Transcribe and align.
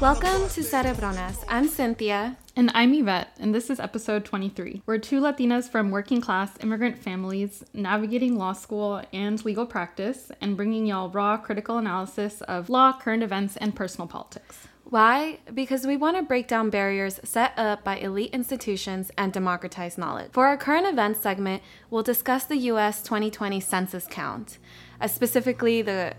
Welcome 0.00 0.48
to 0.48 0.62
Cerebronas. 0.62 1.44
I'm 1.46 1.68
Cynthia. 1.68 2.38
And 2.56 2.70
I'm 2.72 2.94
Yvette, 2.94 3.36
and 3.38 3.54
this 3.54 3.68
is 3.68 3.78
episode 3.78 4.24
23. 4.24 4.80
We're 4.86 4.96
two 4.96 5.20
Latinas 5.20 5.68
from 5.68 5.90
working 5.90 6.22
class 6.22 6.52
immigrant 6.62 6.96
families 6.96 7.64
navigating 7.74 8.38
law 8.38 8.54
school 8.54 9.02
and 9.12 9.44
legal 9.44 9.66
practice 9.66 10.32
and 10.40 10.56
bringing 10.56 10.86
y'all 10.86 11.10
raw 11.10 11.36
critical 11.36 11.76
analysis 11.76 12.40
of 12.40 12.70
law, 12.70 12.98
current 12.98 13.22
events, 13.22 13.58
and 13.58 13.76
personal 13.76 14.08
politics. 14.08 14.68
Why? 14.84 15.40
Because 15.52 15.86
we 15.86 15.98
want 15.98 16.16
to 16.16 16.22
break 16.22 16.48
down 16.48 16.70
barriers 16.70 17.20
set 17.24 17.52
up 17.58 17.84
by 17.84 17.98
elite 17.98 18.32
institutions 18.32 19.10
and 19.18 19.34
democratize 19.34 19.98
knowledge. 19.98 20.32
For 20.32 20.46
our 20.46 20.56
current 20.56 20.86
events 20.86 21.20
segment, 21.20 21.62
we'll 21.90 22.02
discuss 22.02 22.44
the 22.44 22.56
US 22.56 23.02
2020 23.02 23.60
census 23.60 24.06
count, 24.08 24.56
uh, 24.98 25.08
specifically 25.08 25.82
the 25.82 26.14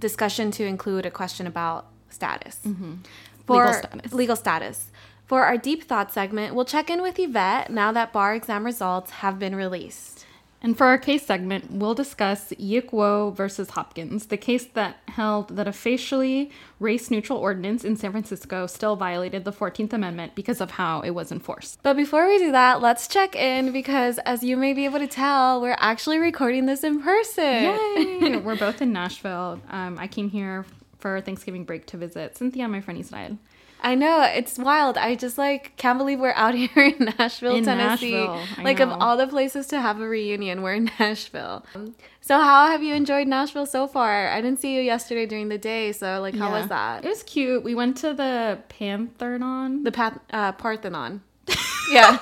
discussion 0.00 0.50
to 0.52 0.64
include 0.64 1.06
a 1.06 1.10
question 1.10 1.46
about 1.46 1.86
status. 2.08 2.58
Mm-hmm. 2.66 2.94
For 3.46 3.66
Legal 3.66 3.74
status. 3.74 4.12
legal 4.12 4.36
status. 4.36 4.90
For 5.26 5.44
our 5.44 5.56
deep 5.56 5.84
thought 5.84 6.12
segment, 6.12 6.54
we'll 6.54 6.64
check 6.64 6.90
in 6.90 7.02
with 7.02 7.18
Yvette 7.18 7.70
now 7.70 7.92
that 7.92 8.12
bar 8.12 8.34
exam 8.34 8.64
results 8.64 9.10
have 9.12 9.38
been 9.38 9.54
released. 9.54 10.19
And 10.62 10.76
for 10.76 10.86
our 10.86 10.98
case 10.98 11.24
segment, 11.24 11.70
we'll 11.70 11.94
discuss 11.94 12.52
Yick 12.58 12.92
Wo 12.92 13.30
versus 13.30 13.70
Hopkins, 13.70 14.26
the 14.26 14.36
case 14.36 14.66
that 14.74 14.98
held 15.08 15.56
that 15.56 15.66
a 15.66 15.72
facially 15.72 16.50
race 16.78 17.10
neutral 17.10 17.38
ordinance 17.38 17.82
in 17.82 17.96
San 17.96 18.10
Francisco 18.10 18.66
still 18.66 18.94
violated 18.94 19.44
the 19.44 19.52
14th 19.52 19.94
Amendment 19.94 20.34
because 20.34 20.60
of 20.60 20.72
how 20.72 21.00
it 21.00 21.10
was 21.10 21.32
enforced. 21.32 21.82
But 21.82 21.96
before 21.96 22.28
we 22.28 22.38
do 22.38 22.52
that, 22.52 22.82
let's 22.82 23.08
check 23.08 23.34
in 23.34 23.72
because, 23.72 24.18
as 24.18 24.44
you 24.44 24.56
may 24.56 24.74
be 24.74 24.84
able 24.84 24.98
to 24.98 25.06
tell, 25.06 25.62
we're 25.62 25.76
actually 25.78 26.18
recording 26.18 26.66
this 26.66 26.84
in 26.84 27.02
person. 27.02 27.44
Yay! 27.44 28.36
We're 28.40 28.56
both 28.56 28.82
in 28.82 28.92
Nashville. 28.92 29.60
Um, 29.70 29.98
I 29.98 30.06
came 30.06 30.28
here 30.28 30.66
for 30.98 31.20
Thanksgiving 31.20 31.64
break 31.64 31.86
to 31.86 31.96
visit 31.96 32.36
Cynthia 32.36 32.64
on 32.64 32.70
my 32.70 32.80
friend 32.80 33.04
side. 33.04 33.38
I 33.82 33.94
know 33.94 34.22
it's 34.22 34.58
wild. 34.58 34.96
I 34.98 35.14
just 35.14 35.38
like 35.38 35.76
can't 35.76 35.98
believe 35.98 36.20
we're 36.20 36.32
out 36.34 36.54
here 36.62 36.70
in 36.84 37.12
Nashville, 37.18 37.54
In 37.56 37.64
Tennessee. 37.64 38.12
Nashville, 38.12 38.64
Like 38.64 38.80
of 38.80 38.90
all 38.90 39.16
the 39.16 39.26
places 39.26 39.66
to 39.68 39.80
have 39.80 40.00
a 40.00 40.08
reunion, 40.08 40.62
we're 40.62 40.74
in 40.74 40.90
Nashville. 40.98 41.64
So 42.20 42.38
how 42.38 42.66
have 42.68 42.82
you 42.82 42.94
enjoyed 42.94 43.26
Nashville 43.26 43.66
so 43.66 43.86
far? 43.86 44.28
I 44.28 44.40
didn't 44.40 44.60
see 44.60 44.74
you 44.74 44.82
yesterday 44.82 45.26
during 45.26 45.48
the 45.48 45.58
day, 45.58 45.92
so 45.92 46.20
like 46.20 46.34
how 46.34 46.48
Yeah. 46.48 46.60
was 46.60 46.68
that? 46.68 47.04
It 47.04 47.08
was 47.08 47.22
cute. 47.22 47.62
We 47.64 47.74
went 47.74 47.96
to 47.98 48.12
the 48.14 48.58
Pantheon. 48.68 49.82
the 49.84 49.92
Path- 49.92 50.20
uh, 50.32 50.52
Parthenon. 50.52 51.22
yeah. 51.92 52.18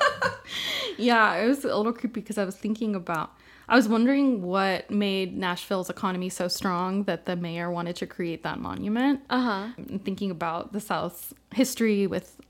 yeah, 0.96 1.34
it 1.36 1.46
was 1.48 1.64
a 1.64 1.76
little 1.76 1.92
creepy 1.92 2.20
because 2.20 2.38
I 2.38 2.44
was 2.44 2.56
thinking 2.56 2.94
about. 2.94 3.32
I 3.68 3.76
was 3.76 3.88
wondering 3.88 4.42
what 4.42 4.90
made 4.90 5.36
Nashville's 5.36 5.90
economy 5.90 6.28
so 6.30 6.48
strong 6.48 7.04
that 7.04 7.26
the 7.26 7.36
mayor 7.36 7.70
wanted 7.70 7.96
to 7.96 8.06
create 8.06 8.42
that 8.42 8.58
monument. 8.58 9.20
Uh 9.28 9.40
huh. 9.40 9.98
Thinking 10.04 10.30
about 10.30 10.72
the 10.72 10.80
South's 10.80 11.34
history 11.52 12.06
with 12.06 12.40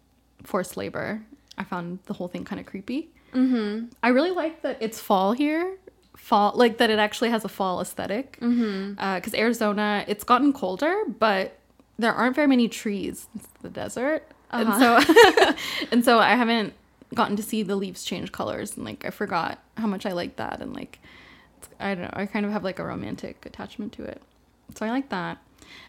forced 0.45 0.77
labor, 0.77 1.23
I 1.57 1.65
found 1.65 1.99
the 2.07 2.15
whole 2.15 2.29
thing 2.29 2.45
kind 2.45 2.61
of 2.61 2.67
creepy. 2.67 3.11
Mm-hmm. 3.35 3.87
I 4.03 4.09
really 4.09 4.31
like 4.31 4.63
that 4.63 4.79
it's 4.81 5.01
fall 5.01 5.33
here. 5.33 5.77
Fall, 6.17 6.53
like 6.55 6.79
that 6.79 6.91
it 6.91 6.99
actually 6.99 7.31
has 7.31 7.45
a 7.45 7.49
fall 7.49 7.81
aesthetic. 7.81 8.39
Because 8.41 9.35
Arizona, 9.35 10.05
it's 10.09 10.25
gotten 10.25 10.53
colder, 10.53 11.05
but 11.19 11.59
there 11.99 12.13
aren't 12.13 12.37
very 12.37 12.47
many 12.47 12.69
trees. 12.69 13.27
It's 13.35 13.49
the 13.63 13.69
desert, 13.69 14.27
and 14.51 14.73
so 14.75 15.55
and 15.93 16.05
so 16.05 16.19
I 16.19 16.35
haven't 16.35 16.75
gotten 17.15 17.37
to 17.37 17.43
see 17.43 17.63
the 17.63 17.77
leaves 17.77 18.05
change 18.05 18.33
colors. 18.33 18.77
And 18.77 18.85
like 18.85 19.05
I 19.05 19.11
forgot 19.11 19.59
how 19.77 19.87
much 19.87 20.07
I 20.07 20.13
like 20.13 20.37
that. 20.37 20.61
And 20.61 20.75
like 20.75 20.99
it's, 21.59 21.69
I 21.81 21.95
don't 21.95 22.05
know, 22.05 22.11
I 22.13 22.27
kind 22.27 22.45
of 22.47 22.53
have 22.53 22.65
like 22.65 22.79
a 22.79 22.85
romantic 22.85 23.45
attachment 23.47 23.93
to 23.95 24.05
it. 24.05 24.23
So 24.75 24.85
I 24.87 24.91
like 24.91 25.09
that. 25.09 25.39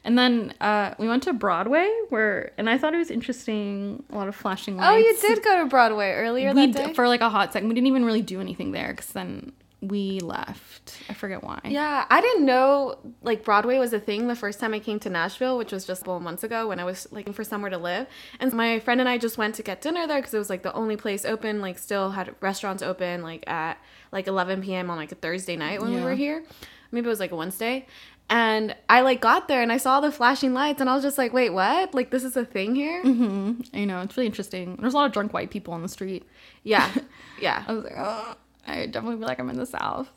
And 0.04 0.18
then 0.18 0.54
uh, 0.60 0.94
we 0.98 1.08
went 1.08 1.24
to 1.24 1.32
Broadway, 1.34 1.90
where 2.10 2.52
and 2.58 2.70
I 2.70 2.78
thought 2.78 2.94
it 2.94 2.98
was 2.98 3.10
interesting. 3.10 4.04
A 4.12 4.16
lot 4.16 4.28
of 4.28 4.36
flashing 4.36 4.76
lights. 4.76 4.90
Oh, 4.94 4.98
you 4.98 5.18
did 5.22 5.44
go 5.44 5.58
to 5.64 5.66
Broadway 5.70 6.12
earlier 6.12 6.54
We 6.54 6.66
that 6.68 6.78
d- 6.78 6.88
day. 6.88 6.94
for 6.94 7.08
like 7.08 7.22
a 7.22 7.30
hot 7.30 7.54
second. 7.54 7.70
We 7.70 7.76
didn't 7.76 7.88
even 7.88 8.04
really 8.04 8.22
do 8.22 8.42
anything 8.42 8.72
there 8.72 8.90
because 8.90 9.08
then 9.14 9.54
we 9.82 10.20
left. 10.20 10.98
I 11.10 11.14
forget 11.14 11.44
why. 11.44 11.60
Yeah, 11.64 12.06
I 12.10 12.22
didn't 12.22 12.46
know 12.46 12.98
like 13.22 13.44
Broadway 13.44 13.78
was 13.78 13.94
a 13.94 14.00
thing 14.00 14.28
the 14.28 14.36
first 14.36 14.60
time 14.60 14.74
I 14.74 14.80
came 14.80 15.00
to 15.02 15.10
Nashville, 15.10 15.58
which 15.58 15.72
was 15.72 15.86
just 15.86 16.02
a 16.02 16.06
couple 16.06 16.20
months 16.20 16.44
ago 16.44 16.68
when 16.68 16.80
I 16.80 16.84
was 16.84 17.08
looking 17.12 17.34
for 17.34 17.44
somewhere 17.44 17.70
to 17.70 17.78
live. 17.78 18.08
And 18.40 18.52
my 18.54 18.80
friend 18.80 19.00
and 19.00 19.10
I 19.10 19.18
just 19.18 19.38
went 19.38 19.56
to 19.56 19.64
get 19.64 19.82
dinner 19.82 20.06
there 20.06 20.20
because 20.20 20.34
it 20.34 20.38
was 20.38 20.50
like 20.50 20.64
the 20.64 20.74
only 20.74 20.98
place 20.98 21.24
open, 21.24 21.62
like 21.62 21.80
still 21.80 22.12
had 22.12 22.36
restaurants 22.42 22.84
open 22.84 23.22
like 23.22 23.50
at 23.50 23.78
like 24.12 24.28
11 24.28 24.62
p.m. 24.64 24.90
on 24.90 24.98
like 24.98 25.12
a 25.12 25.16
Thursday 25.16 25.56
night 25.56 25.82
when 25.82 25.94
we 25.94 26.02
were 26.02 26.16
here. 26.16 26.44
Maybe 26.92 27.06
it 27.06 27.10
was 27.10 27.20
like 27.20 27.32
a 27.32 27.36
Wednesday. 27.36 27.86
And 28.32 28.76
I 28.88 29.02
like 29.02 29.22
got 29.22 29.48
there 29.48 29.64
and 29.64 29.72
I 29.72 29.78
saw 29.78 30.02
the 30.02 30.12
flashing 30.12 30.54
lights 30.54 30.82
and 30.82 30.90
I 30.90 30.94
was 30.94 31.04
just 31.04 31.18
like, 31.18 31.34
wait, 31.34 31.50
what? 31.50 31.96
Like 31.96 32.12
this 32.12 32.24
is 32.24 32.38
a 32.38 32.46
thing 32.46 32.76
here? 32.76 33.02
hmm 33.02 33.62
I 33.74 33.86
know 33.86 34.02
it's 34.02 34.16
really 34.18 34.28
interesting. 34.28 34.76
There's 34.80 34.94
a 34.94 34.98
lot 34.98 35.08
of 35.08 35.14
drunk 35.14 35.34
white 35.34 35.50
people 35.50 35.74
on 35.74 35.82
the 35.82 35.88
street. 35.88 36.28
Yeah, 36.64 36.92
yeah, 37.42 37.64
I 37.68 37.74
was 37.74 37.84
like, 37.86 37.94
oh, 37.98 38.36
I 38.70 38.86
definitely 38.86 39.18
feel 39.20 39.28
like 39.28 39.40
I'm 39.40 39.50
in 39.50 39.58
the 39.58 39.66
South. 39.66 40.10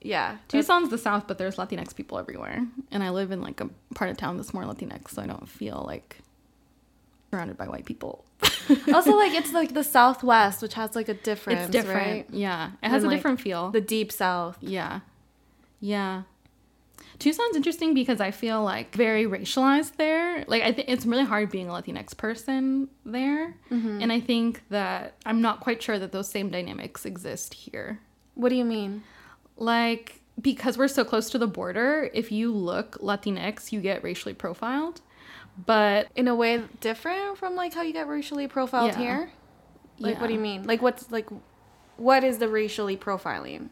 yeah. 0.00 0.38
Tucson's 0.48 0.88
the 0.90 0.98
South, 0.98 1.26
but 1.28 1.38
there's 1.38 1.56
Latinx 1.56 1.94
people 1.94 2.18
everywhere, 2.18 2.66
and 2.90 3.02
I 3.02 3.10
live 3.10 3.30
in 3.32 3.40
like 3.42 3.60
a 3.60 3.68
part 3.94 4.10
of 4.10 4.16
town 4.16 4.36
that's 4.36 4.54
more 4.54 4.64
Latinx, 4.64 5.10
so 5.10 5.22
I 5.22 5.26
don't 5.26 5.48
feel 5.48 5.84
like 5.86 6.18
surrounded 7.30 7.56
by 7.56 7.68
white 7.68 7.84
people. 7.84 8.24
also, 8.94 9.14
like 9.16 9.32
it's 9.34 9.52
like 9.52 9.74
the 9.74 9.84
Southwest, 9.84 10.62
which 10.62 10.74
has 10.74 10.96
like 10.96 11.08
a 11.08 11.14
difference, 11.14 11.60
it's 11.62 11.70
different, 11.70 11.96
right? 12.06 12.26
yeah. 12.30 12.70
It 12.82 12.88
has 12.88 13.02
And, 13.02 13.04
a 13.04 13.08
like, 13.08 13.18
different 13.18 13.40
feel. 13.40 13.70
The 13.70 13.80
deep 13.80 14.10
South. 14.10 14.56
Yeah. 14.60 15.00
Yeah. 15.80 16.22
Tucson's 17.20 17.54
interesting 17.54 17.94
because 17.94 18.20
I 18.20 18.30
feel 18.32 18.64
like 18.64 18.94
very 18.96 19.24
racialized 19.26 19.96
there. 19.96 20.44
Like 20.48 20.62
I 20.62 20.72
think 20.72 20.88
it's 20.88 21.06
really 21.06 21.24
hard 21.24 21.50
being 21.50 21.68
a 21.68 21.72
Latinx 21.72 22.16
person 22.16 22.88
there. 23.04 23.54
Mm-hmm. 23.70 24.02
And 24.02 24.12
I 24.12 24.18
think 24.20 24.62
that 24.70 25.14
I'm 25.24 25.40
not 25.40 25.60
quite 25.60 25.82
sure 25.82 25.98
that 25.98 26.10
those 26.12 26.28
same 26.28 26.48
dynamics 26.50 27.04
exist 27.04 27.54
here. 27.54 28.00
What 28.34 28.48
do 28.48 28.56
you 28.56 28.64
mean? 28.64 29.02
Like 29.56 30.20
because 30.40 30.78
we're 30.78 30.88
so 30.88 31.04
close 31.04 31.28
to 31.30 31.38
the 31.38 31.46
border, 31.46 32.10
if 32.14 32.32
you 32.32 32.52
look 32.52 32.96
Latinx, 32.98 33.70
you 33.72 33.80
get 33.80 34.02
racially 34.02 34.34
profiled. 34.34 35.02
But 35.66 36.08
in 36.16 36.26
a 36.26 36.34
way 36.34 36.62
different 36.80 37.36
from 37.36 37.54
like 37.54 37.74
how 37.74 37.82
you 37.82 37.92
get 37.92 38.08
racially 38.08 38.48
profiled 38.48 38.92
Yeah. 38.92 38.98
here? 38.98 39.30
Like 39.98 40.20
what 40.20 40.28
do 40.28 40.32
you 40.32 40.40
mean? 40.40 40.64
Like 40.64 40.80
what's 40.80 41.10
like 41.12 41.28
what 41.98 42.24
is 42.24 42.38
the 42.38 42.48
racially 42.48 42.96
profiling? 42.96 43.68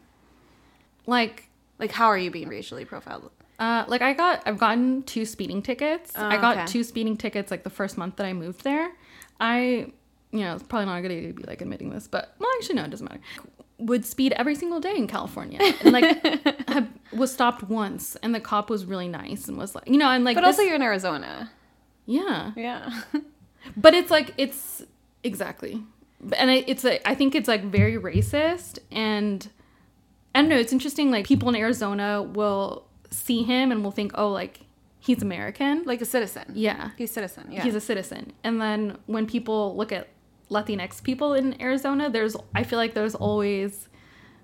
like 1.07 1.48
Like 1.79 1.91
how 1.91 2.07
are 2.07 2.17
you 2.17 2.29
being 2.31 2.47
racially 2.49 2.85
profiled? 2.85 3.31
Uh, 3.57 3.83
like 3.87 4.01
I 4.01 4.13
got, 4.13 4.41
I've 4.45 4.57
gotten 4.57 5.03
two 5.03 5.25
speeding 5.25 5.61
tickets. 5.61 6.13
Oh, 6.15 6.25
I 6.25 6.37
got 6.37 6.57
okay. 6.57 6.65
two 6.67 6.83
speeding 6.83 7.17
tickets 7.17 7.51
like 7.51 7.63
the 7.63 7.69
first 7.69 7.97
month 7.97 8.15
that 8.17 8.25
I 8.25 8.31
moved 8.33 8.63
there. 8.63 8.91
I, 9.39 9.91
you 10.31 10.39
know, 10.41 10.53
it's 10.53 10.63
probably 10.63 10.85
not 10.85 10.97
a 10.99 11.01
good 11.01 11.11
idea 11.11 11.27
to 11.29 11.33
be 11.33 11.43
like 11.43 11.61
admitting 11.61 11.89
this, 11.89 12.07
but 12.07 12.35
well, 12.39 12.49
actually 12.57 12.75
no, 12.75 12.83
it 12.83 12.89
doesn't 12.91 13.05
matter. 13.09 13.21
Would 13.79 14.05
speed 14.05 14.33
every 14.33 14.55
single 14.55 14.79
day 14.79 14.95
in 14.95 15.07
California, 15.07 15.59
and 15.81 15.91
like 15.93 16.05
have, 16.69 16.87
was 17.13 17.33
stopped 17.33 17.63
once, 17.63 18.15
and 18.17 18.33
the 18.35 18.39
cop 18.41 18.69
was 18.69 18.85
really 18.85 19.07
nice 19.07 19.47
and 19.47 19.57
was 19.57 19.73
like, 19.75 19.87
you 19.87 19.97
know, 19.97 20.09
and 20.09 20.23
like, 20.23 20.35
But 20.35 20.41
this- 20.41 20.57
also 20.57 20.61
you're 20.63 20.75
in 20.75 20.81
Arizona. 20.81 21.49
yeah, 22.05 22.51
Yeah. 22.55 23.01
but 23.77 23.93
it's 23.93 24.11
like 24.11 24.33
it's 24.37 24.83
exactly, 25.23 25.81
and 26.37 26.49
I, 26.49 26.63
it's 26.67 26.83
like 26.85 27.01
I 27.05 27.15
think 27.15 27.35
it's 27.35 27.47
like 27.47 27.63
very 27.63 27.97
racist, 27.97 28.79
and 28.91 29.47
I 30.35 30.41
don't 30.41 30.49
know. 30.49 30.57
It's 30.57 30.73
interesting. 30.73 31.11
Like 31.11 31.25
people 31.25 31.49
in 31.49 31.55
Arizona 31.55 32.21
will 32.21 32.85
see 33.09 33.43
him 33.43 33.71
and 33.71 33.83
will 33.83 33.91
think, 33.91 34.11
oh, 34.15 34.29
like 34.29 34.61
he's 34.99 35.21
American. 35.21 35.83
like 35.85 36.01
a 36.01 36.05
citizen. 36.05 36.45
yeah, 36.53 36.91
He's 36.97 37.11
citizen. 37.11 37.47
Yeah. 37.51 37.63
he's 37.63 37.75
a 37.75 37.81
citizen. 37.81 38.33
And 38.43 38.61
then 38.61 38.97
when 39.07 39.25
people 39.25 39.75
look 39.75 39.91
at 39.91 40.07
Latinx 40.51 41.01
people 41.03 41.33
in 41.33 41.59
Arizona, 41.61 42.09
there's 42.09 42.35
I 42.55 42.63
feel 42.63 42.77
like 42.77 42.93
there's 42.93 43.15
always 43.15 43.87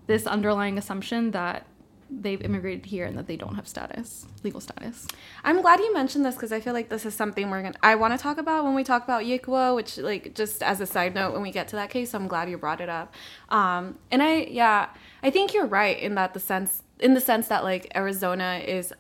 this 0.08 0.26
underlying 0.28 0.78
assumption 0.78 1.32
that 1.32 1.66
they've 2.10 2.42
immigrated 2.42 2.86
here 2.86 3.06
and 3.06 3.18
that 3.18 3.28
they 3.28 3.36
don't 3.36 3.56
have 3.56 3.68
status, 3.68 4.26
legal 4.44 4.60
status. 4.60 5.08
I'm 5.44 5.62
glad 5.62 5.80
you 5.80 5.94
mentioned 5.94 6.26
this 6.26 6.36
because 6.36 6.52
I 6.52 6.60
feel 6.60 6.74
like 6.74 6.90
this 6.90 7.06
is 7.06 7.14
something 7.14 7.50
we're 7.50 7.62
gonna 7.62 7.76
I 7.82 7.96
want 7.96 8.14
to 8.14 8.22
talk 8.22 8.38
about 8.38 8.64
when 8.64 8.76
we 8.76 8.84
talk 8.84 9.04
about 9.04 9.26
Yick 9.26 9.48
Wo, 9.48 9.76
which 9.76 9.98
like 9.98 10.36
just 10.36 10.62
as 10.62 10.82
a 10.82 10.86
side 10.86 11.16
note 11.16 11.34
when 11.34 11.42
we 11.42 11.52
get 11.52 11.68
to 11.70 11.76
that 11.78 11.90
case, 11.90 12.14
I'm 12.14 12.28
glad 12.28 12.50
you 12.50 12.58
brought 12.58 12.82
it 12.82 12.90
up. 12.90 13.14
Um, 13.50 13.98
and 14.12 14.22
I 14.22 14.44
yeah, 14.44 14.90
I 15.24 15.30
think 15.30 15.54
you're 15.54 15.66
right 15.66 15.98
in 15.98 16.16
that 16.16 16.34
the 16.34 16.40
sense 16.40 16.84
in 17.00 17.14
the 17.14 17.22
sense 17.22 17.48
that 17.48 17.64
like 17.64 17.92
Arizona 17.96 18.62
is 18.66 18.94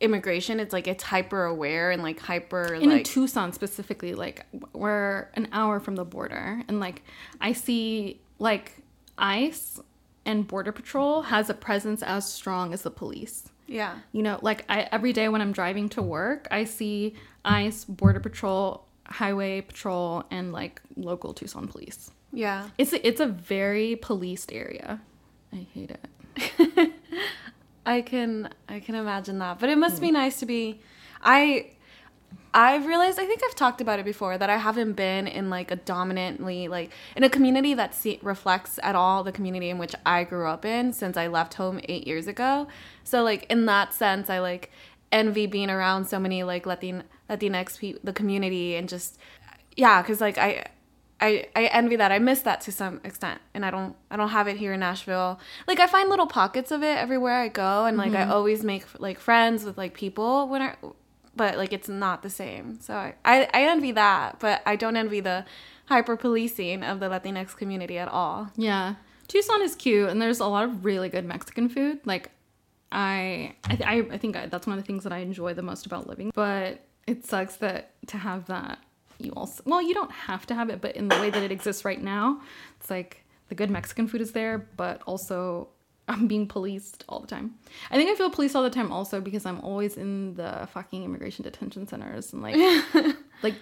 immigration, 0.00 0.58
it's 0.58 0.72
like 0.72 0.88
it's 0.88 1.04
hyper 1.04 1.44
aware 1.44 1.90
and 1.90 2.02
like 2.02 2.18
hyper 2.18 2.74
in 2.74 2.90
like 2.90 3.04
Tucson 3.04 3.52
specifically, 3.52 4.14
like 4.14 4.44
we're 4.72 5.28
an 5.34 5.48
hour 5.52 5.80
from 5.80 5.94
the 5.96 6.04
border, 6.04 6.62
and 6.68 6.80
like 6.80 7.02
I 7.40 7.52
see 7.52 8.20
like 8.38 8.82
ICE 9.16 9.80
and 10.24 10.46
Border 10.46 10.72
Patrol 10.72 11.22
has 11.22 11.50
a 11.50 11.54
presence 11.54 12.02
as 12.02 12.30
strong 12.30 12.72
as 12.72 12.82
the 12.82 12.90
police. 12.90 13.48
yeah. 13.66 13.98
You 14.12 14.22
know, 14.22 14.38
like 14.42 14.64
I 14.68 14.88
every 14.92 15.12
day 15.12 15.28
when 15.28 15.40
I'm 15.40 15.52
driving 15.52 15.88
to 15.90 16.02
work, 16.02 16.48
I 16.50 16.64
see 16.64 17.14
ICE, 17.44 17.84
Border 17.84 18.20
Patrol, 18.20 18.86
Highway 19.06 19.60
Patrol, 19.62 20.24
and 20.30 20.52
like 20.52 20.80
local 20.96 21.34
Tucson 21.34 21.68
police. 21.68 22.10
Yeah. 22.32 22.68
It's 22.78 22.92
a, 22.92 23.06
it's 23.06 23.20
a 23.20 23.26
very 23.26 23.96
policed 23.96 24.52
area. 24.52 25.00
I 25.52 25.66
hate 25.74 25.90
it. 25.90 26.92
I 27.86 28.00
can 28.02 28.48
I 28.68 28.80
can 28.80 28.94
imagine 28.94 29.38
that. 29.40 29.58
But 29.58 29.68
it 29.68 29.76
must 29.76 30.00
be 30.00 30.08
mm. 30.08 30.14
nice 30.14 30.38
to 30.40 30.46
be 30.46 30.80
I 31.22 31.72
I've 32.54 32.86
realized 32.86 33.18
I 33.18 33.24
think 33.24 33.40
I've 33.44 33.54
talked 33.54 33.80
about 33.80 33.98
it 33.98 34.04
before 34.04 34.36
that 34.36 34.50
I 34.50 34.58
haven't 34.58 34.92
been 34.92 35.26
in 35.26 35.48
like 35.48 35.70
a 35.70 35.76
dominantly 35.76 36.68
like 36.68 36.90
in 37.16 37.24
a 37.24 37.30
community 37.30 37.72
that 37.74 37.94
see, 37.94 38.18
reflects 38.22 38.78
at 38.82 38.94
all 38.94 39.24
the 39.24 39.32
community 39.32 39.70
in 39.70 39.78
which 39.78 39.94
I 40.04 40.24
grew 40.24 40.46
up 40.46 40.64
in 40.64 40.92
since 40.92 41.16
I 41.16 41.28
left 41.28 41.54
home 41.54 41.80
8 41.84 42.06
years 42.06 42.26
ago. 42.26 42.68
So 43.04 43.22
like 43.22 43.46
in 43.50 43.66
that 43.66 43.94
sense 43.94 44.28
I 44.28 44.40
like 44.40 44.70
envy 45.10 45.46
being 45.46 45.70
around 45.70 46.06
so 46.06 46.18
many 46.18 46.42
like 46.42 46.66
Latin 46.66 47.04
Latinx 47.30 47.78
people 47.78 48.00
the 48.04 48.12
community 48.12 48.76
and 48.76 48.88
just 48.88 49.18
yeah 49.76 50.02
cuz 50.02 50.20
like 50.20 50.36
I 50.36 50.66
I, 51.22 51.46
I 51.54 51.66
envy 51.66 51.94
that. 51.96 52.10
I 52.10 52.18
miss 52.18 52.40
that 52.40 52.60
to 52.62 52.72
some 52.72 53.00
extent, 53.04 53.40
and 53.54 53.64
I 53.64 53.70
don't 53.70 53.94
I 54.10 54.16
don't 54.16 54.30
have 54.30 54.48
it 54.48 54.56
here 54.56 54.72
in 54.72 54.80
Nashville. 54.80 55.38
Like 55.68 55.78
I 55.78 55.86
find 55.86 56.08
little 56.08 56.26
pockets 56.26 56.72
of 56.72 56.82
it 56.82 56.98
everywhere 56.98 57.40
I 57.40 57.46
go, 57.46 57.84
and 57.84 57.96
like 57.96 58.12
I 58.12 58.22
mm-hmm. 58.22 58.32
always 58.32 58.64
make 58.64 58.84
like 58.98 59.20
friends 59.20 59.64
with 59.64 59.78
like 59.78 59.94
people 59.94 60.48
when 60.48 60.62
I, 60.62 60.74
but 61.36 61.56
like 61.56 61.72
it's 61.72 61.88
not 61.88 62.22
the 62.22 62.30
same. 62.30 62.80
So 62.80 62.94
I 62.94 63.14
I, 63.24 63.48
I 63.52 63.62
envy 63.64 63.92
that, 63.92 64.38
but 64.38 64.62
I 64.66 64.76
don't 64.76 64.96
envy 64.96 65.20
the 65.20 65.44
hyper 65.86 66.16
policing 66.16 66.82
of 66.82 67.00
the 67.00 67.08
Latinx 67.08 67.56
community 67.56 67.98
at 67.98 68.08
all. 68.08 68.50
Yeah. 68.56 68.94
Tucson 69.28 69.62
is 69.62 69.74
cute 69.74 70.08
and 70.10 70.20
there's 70.20 70.40
a 70.40 70.46
lot 70.46 70.64
of 70.64 70.84
really 70.84 71.08
good 71.08 71.24
Mexican 71.24 71.68
food. 71.68 72.00
Like 72.04 72.30
I 72.90 73.54
I, 73.64 73.76
th- 73.76 74.10
I 74.10 74.18
think 74.18 74.36
I, 74.36 74.46
that's 74.46 74.66
one 74.66 74.76
of 74.76 74.82
the 74.82 74.86
things 74.86 75.04
that 75.04 75.12
I 75.12 75.18
enjoy 75.18 75.54
the 75.54 75.62
most 75.62 75.86
about 75.86 76.06
living. 76.06 76.32
But 76.34 76.84
it 77.06 77.24
sucks 77.26 77.56
that 77.56 77.92
to 78.08 78.18
have 78.18 78.46
that 78.46 78.78
you 79.18 79.32
also 79.36 79.62
well 79.66 79.80
you 79.80 79.94
don't 79.94 80.10
have 80.10 80.46
to 80.46 80.54
have 80.54 80.68
it 80.68 80.80
but 80.80 80.96
in 80.96 81.08
the 81.08 81.16
way 81.16 81.30
that 81.30 81.42
it 81.42 81.52
exists 81.52 81.84
right 81.84 82.02
now 82.02 82.40
it's 82.78 82.90
like 82.90 83.24
the 83.48 83.54
good 83.54 83.70
Mexican 83.70 84.08
food 84.08 84.20
is 84.20 84.32
there 84.32 84.66
but 84.76 85.00
also 85.02 85.68
I'm 86.12 86.26
being 86.28 86.46
policed 86.46 87.04
all 87.08 87.20
the 87.20 87.26
time. 87.26 87.54
I 87.90 87.96
think 87.96 88.10
I 88.10 88.14
feel 88.14 88.30
policed 88.30 88.54
all 88.56 88.62
the 88.62 88.70
time 88.70 88.92
also 88.92 89.20
because 89.20 89.44
I'm 89.46 89.60
always 89.60 89.96
in 89.96 90.34
the 90.34 90.68
fucking 90.72 91.02
immigration 91.04 91.42
detention 91.42 91.86
centers 91.88 92.32
and 92.32 92.42
like 92.42 92.56
like 93.42 93.54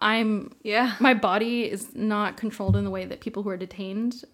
I'm 0.00 0.54
Yeah. 0.62 0.94
my 1.00 1.14
body 1.14 1.70
is 1.70 1.94
not 1.94 2.36
controlled 2.36 2.76
in 2.76 2.84
the 2.84 2.90
way 2.90 3.04
that 3.04 3.20
people 3.20 3.42
who 3.42 3.50
are 3.50 3.56
detained 3.56 4.24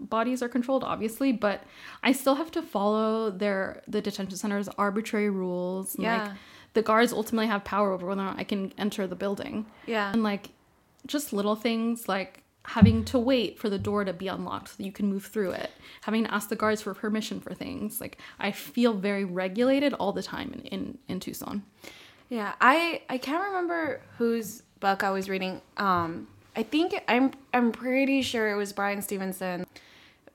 bodies 0.00 0.42
are 0.44 0.48
controlled 0.48 0.84
obviously 0.84 1.32
but 1.32 1.64
i 2.04 2.12
still 2.12 2.36
have 2.36 2.52
to 2.52 2.62
follow 2.62 3.32
their 3.32 3.82
the 3.88 4.00
detention 4.00 4.36
center's 4.36 4.68
arbitrary 4.78 5.28
rules 5.28 5.96
and, 5.96 6.04
Yeah. 6.04 6.22
like 6.22 6.32
the 6.74 6.82
guards 6.82 7.12
ultimately 7.12 7.48
have 7.48 7.64
power 7.64 7.90
over 7.90 8.06
whether 8.06 8.20
or 8.20 8.24
not 8.26 8.38
i 8.38 8.44
can 8.44 8.72
enter 8.78 9.08
the 9.08 9.16
building 9.16 9.66
Yeah. 9.86 10.12
and 10.12 10.22
like 10.22 10.50
just 11.04 11.32
little 11.32 11.56
things 11.56 12.08
like 12.08 12.44
having 12.64 13.04
to 13.04 13.18
wait 13.18 13.58
for 13.58 13.70
the 13.70 13.78
door 13.78 14.04
to 14.04 14.12
be 14.12 14.28
unlocked 14.28 14.68
so 14.68 14.74
that 14.76 14.84
you 14.84 14.92
can 14.92 15.06
move 15.06 15.24
through 15.24 15.50
it 15.50 15.70
having 16.02 16.24
to 16.24 16.34
ask 16.34 16.48
the 16.48 16.56
guards 16.56 16.82
for 16.82 16.92
permission 16.94 17.40
for 17.40 17.54
things 17.54 18.00
like 18.00 18.18
i 18.38 18.50
feel 18.50 18.92
very 18.92 19.24
regulated 19.24 19.94
all 19.94 20.12
the 20.12 20.22
time 20.22 20.52
in 20.52 20.60
in, 20.66 20.98
in 21.08 21.20
tucson 21.20 21.62
Yeah, 22.30 22.52
I 22.60 23.00
I 23.08 23.16
can't 23.18 23.42
remember 23.42 24.02
whose 24.18 24.62
book 24.80 25.02
I 25.02 25.10
was 25.10 25.30
reading. 25.30 25.62
Um, 25.78 26.28
I 26.54 26.62
think 26.62 26.92
I'm 27.08 27.32
I'm 27.54 27.72
pretty 27.72 28.20
sure 28.20 28.50
it 28.50 28.56
was 28.56 28.74
Bryan 28.74 29.00
Stevenson 29.00 29.64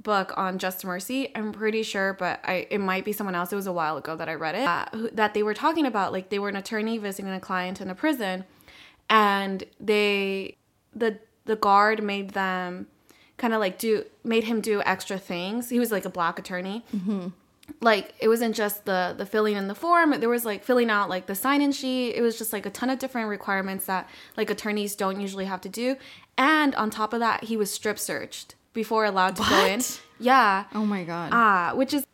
book 0.01 0.33
on 0.35 0.57
Just 0.57 0.83
Mercy. 0.83 1.31
I'm 1.35 1.51
pretty 1.53 1.83
sure, 1.83 2.13
but 2.13 2.39
I 2.43 2.65
it 2.71 2.79
might 2.79 3.05
be 3.05 3.13
someone 3.13 3.35
else. 3.35 3.53
It 3.53 3.57
was 3.57 3.67
a 3.67 3.71
while 3.71 3.97
ago 3.97 4.15
that 4.15 4.27
I 4.27 4.33
read 4.33 4.55
it. 4.55 4.65
Uh, 4.65 4.85
who, 4.91 5.09
that 5.11 5.35
they 5.35 5.43
were 5.43 5.53
talking 5.53 5.85
about 5.85 6.11
like 6.11 6.29
they 6.29 6.39
were 6.39 6.49
an 6.49 6.55
attorney 6.55 6.97
visiting 6.97 7.31
a 7.31 7.39
client 7.39 7.79
in 7.79 7.89
a 7.91 7.95
prison, 7.95 8.45
and 9.07 9.63
they 9.79 10.57
the 10.95 11.19
the 11.45 11.55
guard 11.55 12.01
made 12.03 12.31
them 12.31 12.87
kind 13.37 13.53
of 13.53 13.59
like 13.59 13.77
do 13.77 14.05
made 14.23 14.43
him 14.45 14.61
do 14.61 14.81
extra 14.85 15.17
things. 15.17 15.69
He 15.69 15.79
was 15.79 15.91
like 15.91 16.05
a 16.05 16.09
black 16.09 16.37
attorney. 16.39 16.83
Like 17.79 18.13
it 18.19 18.27
wasn't 18.27 18.55
just 18.55 18.83
the 18.85 19.15
the 19.17 19.25
filling 19.25 19.55
in 19.55 19.67
the 19.67 19.75
form. 19.75 20.11
There 20.19 20.27
was 20.29 20.43
like 20.45 20.63
filling 20.65 20.89
out 20.89 21.09
like 21.09 21.27
the 21.27 21.35
sign-in 21.35 21.71
sheet. 21.71 22.11
It 22.11 22.21
was 22.21 22.37
just 22.37 22.51
like 22.51 22.65
a 22.65 22.69
ton 22.69 22.89
of 22.89 22.99
different 22.99 23.29
requirements 23.29 23.85
that 23.85 24.09
like 24.35 24.49
attorneys 24.49 24.95
don't 24.95 25.19
usually 25.21 25.45
have 25.45 25.61
to 25.61 25.69
do. 25.69 25.95
And 26.37 26.75
on 26.75 26.89
top 26.89 27.13
of 27.13 27.19
that 27.21 27.45
he 27.45 27.55
was 27.55 27.71
strip 27.71 27.97
searched 27.99 28.55
before 28.73 29.05
allowed 29.05 29.37
to 29.37 29.43
go 29.49 29.65
in. 29.65 29.81
Yeah. 30.19 30.65
Oh 30.75 30.85
my 30.85 31.03
god. 31.03 31.29
Ah 31.33 31.71
which 31.75 31.93
is 31.93 32.05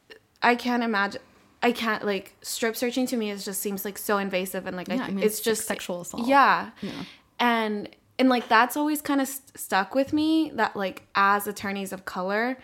i 0.41 0.55
can't 0.55 0.83
imagine 0.83 1.19
i 1.61 1.71
can't 1.71 2.05
like 2.05 2.33
strip 2.41 2.77
searching 2.77 3.05
to 3.05 3.17
me 3.17 3.29
it 3.29 3.37
just 3.39 3.59
seems 3.61 3.83
like 3.83 3.97
so 3.97 4.17
invasive 4.17 4.65
and 4.65 4.77
like 4.77 4.87
Yeah, 4.87 5.01
I, 5.01 5.07
I 5.07 5.09
mean, 5.09 5.23
it's 5.23 5.35
it's 5.35 5.41
just 5.43 5.65
sexual 5.67 6.01
assault. 6.01 6.25
yeah. 6.27 6.69
Yeah. 6.81 6.91
and 7.39 7.89
and 8.19 8.29
like 8.29 8.47
that's 8.47 8.77
always 8.77 9.01
kind 9.01 9.21
of 9.21 9.27
st- 9.27 9.57
stuck 9.57 9.95
with 9.95 10.13
me 10.13 10.51
that 10.53 10.75
like 10.75 11.03
as 11.15 11.47
attorneys 11.47 11.91
of 11.91 12.05
color 12.05 12.57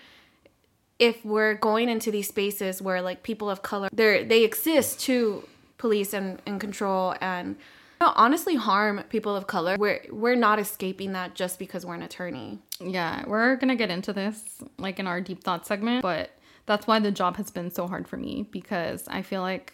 if 1.00 1.26
we're 1.26 1.56
going 1.56 1.90
into 1.90 2.12
these 2.12 2.28
spaces 2.28 2.82
where 2.82 3.02
like 3.02 3.24
people 3.24 3.50
of 3.50 3.62
color 3.62 3.90
they 3.92 4.24
they 4.24 4.44
exist 4.44 5.00
to 5.00 5.48
police 5.78 6.14
and, 6.14 6.42
and 6.46 6.60
control 6.62 7.16
and 7.22 7.56
you 8.02 8.08
know, 8.08 8.14
honestly 8.16 8.56
harm 8.56 9.02
people 9.10 9.36
of 9.36 9.48
color 9.48 9.76
we're 9.80 10.02
we're 10.12 10.36
not 10.36 10.60
escaping 10.60 11.14
that 11.14 11.34
just 11.34 11.58
because 11.58 11.86
we're 11.86 11.96
an 11.96 12.04
attorney. 12.04 12.60
Yeah, 12.80 13.24
we're 13.26 13.56
gonna 13.56 13.76
get 13.76 13.90
into 13.90 14.12
this 14.12 14.62
like 14.78 15.00
in 15.00 15.08
our 15.08 15.22
deep 15.22 15.44
thought 15.44 15.66
segment, 15.66 16.02
but 16.02 16.32
that's 16.66 16.88
why 16.88 17.00
the 17.00 17.12
job 17.12 17.38
has 17.38 17.52
been 17.52 17.72
so 17.72 17.88
hard 17.88 18.08
for 18.08 18.18
me 18.18 18.48
because 18.52 19.08
I 19.08 19.22
feel 19.22 19.42
like 19.42 19.74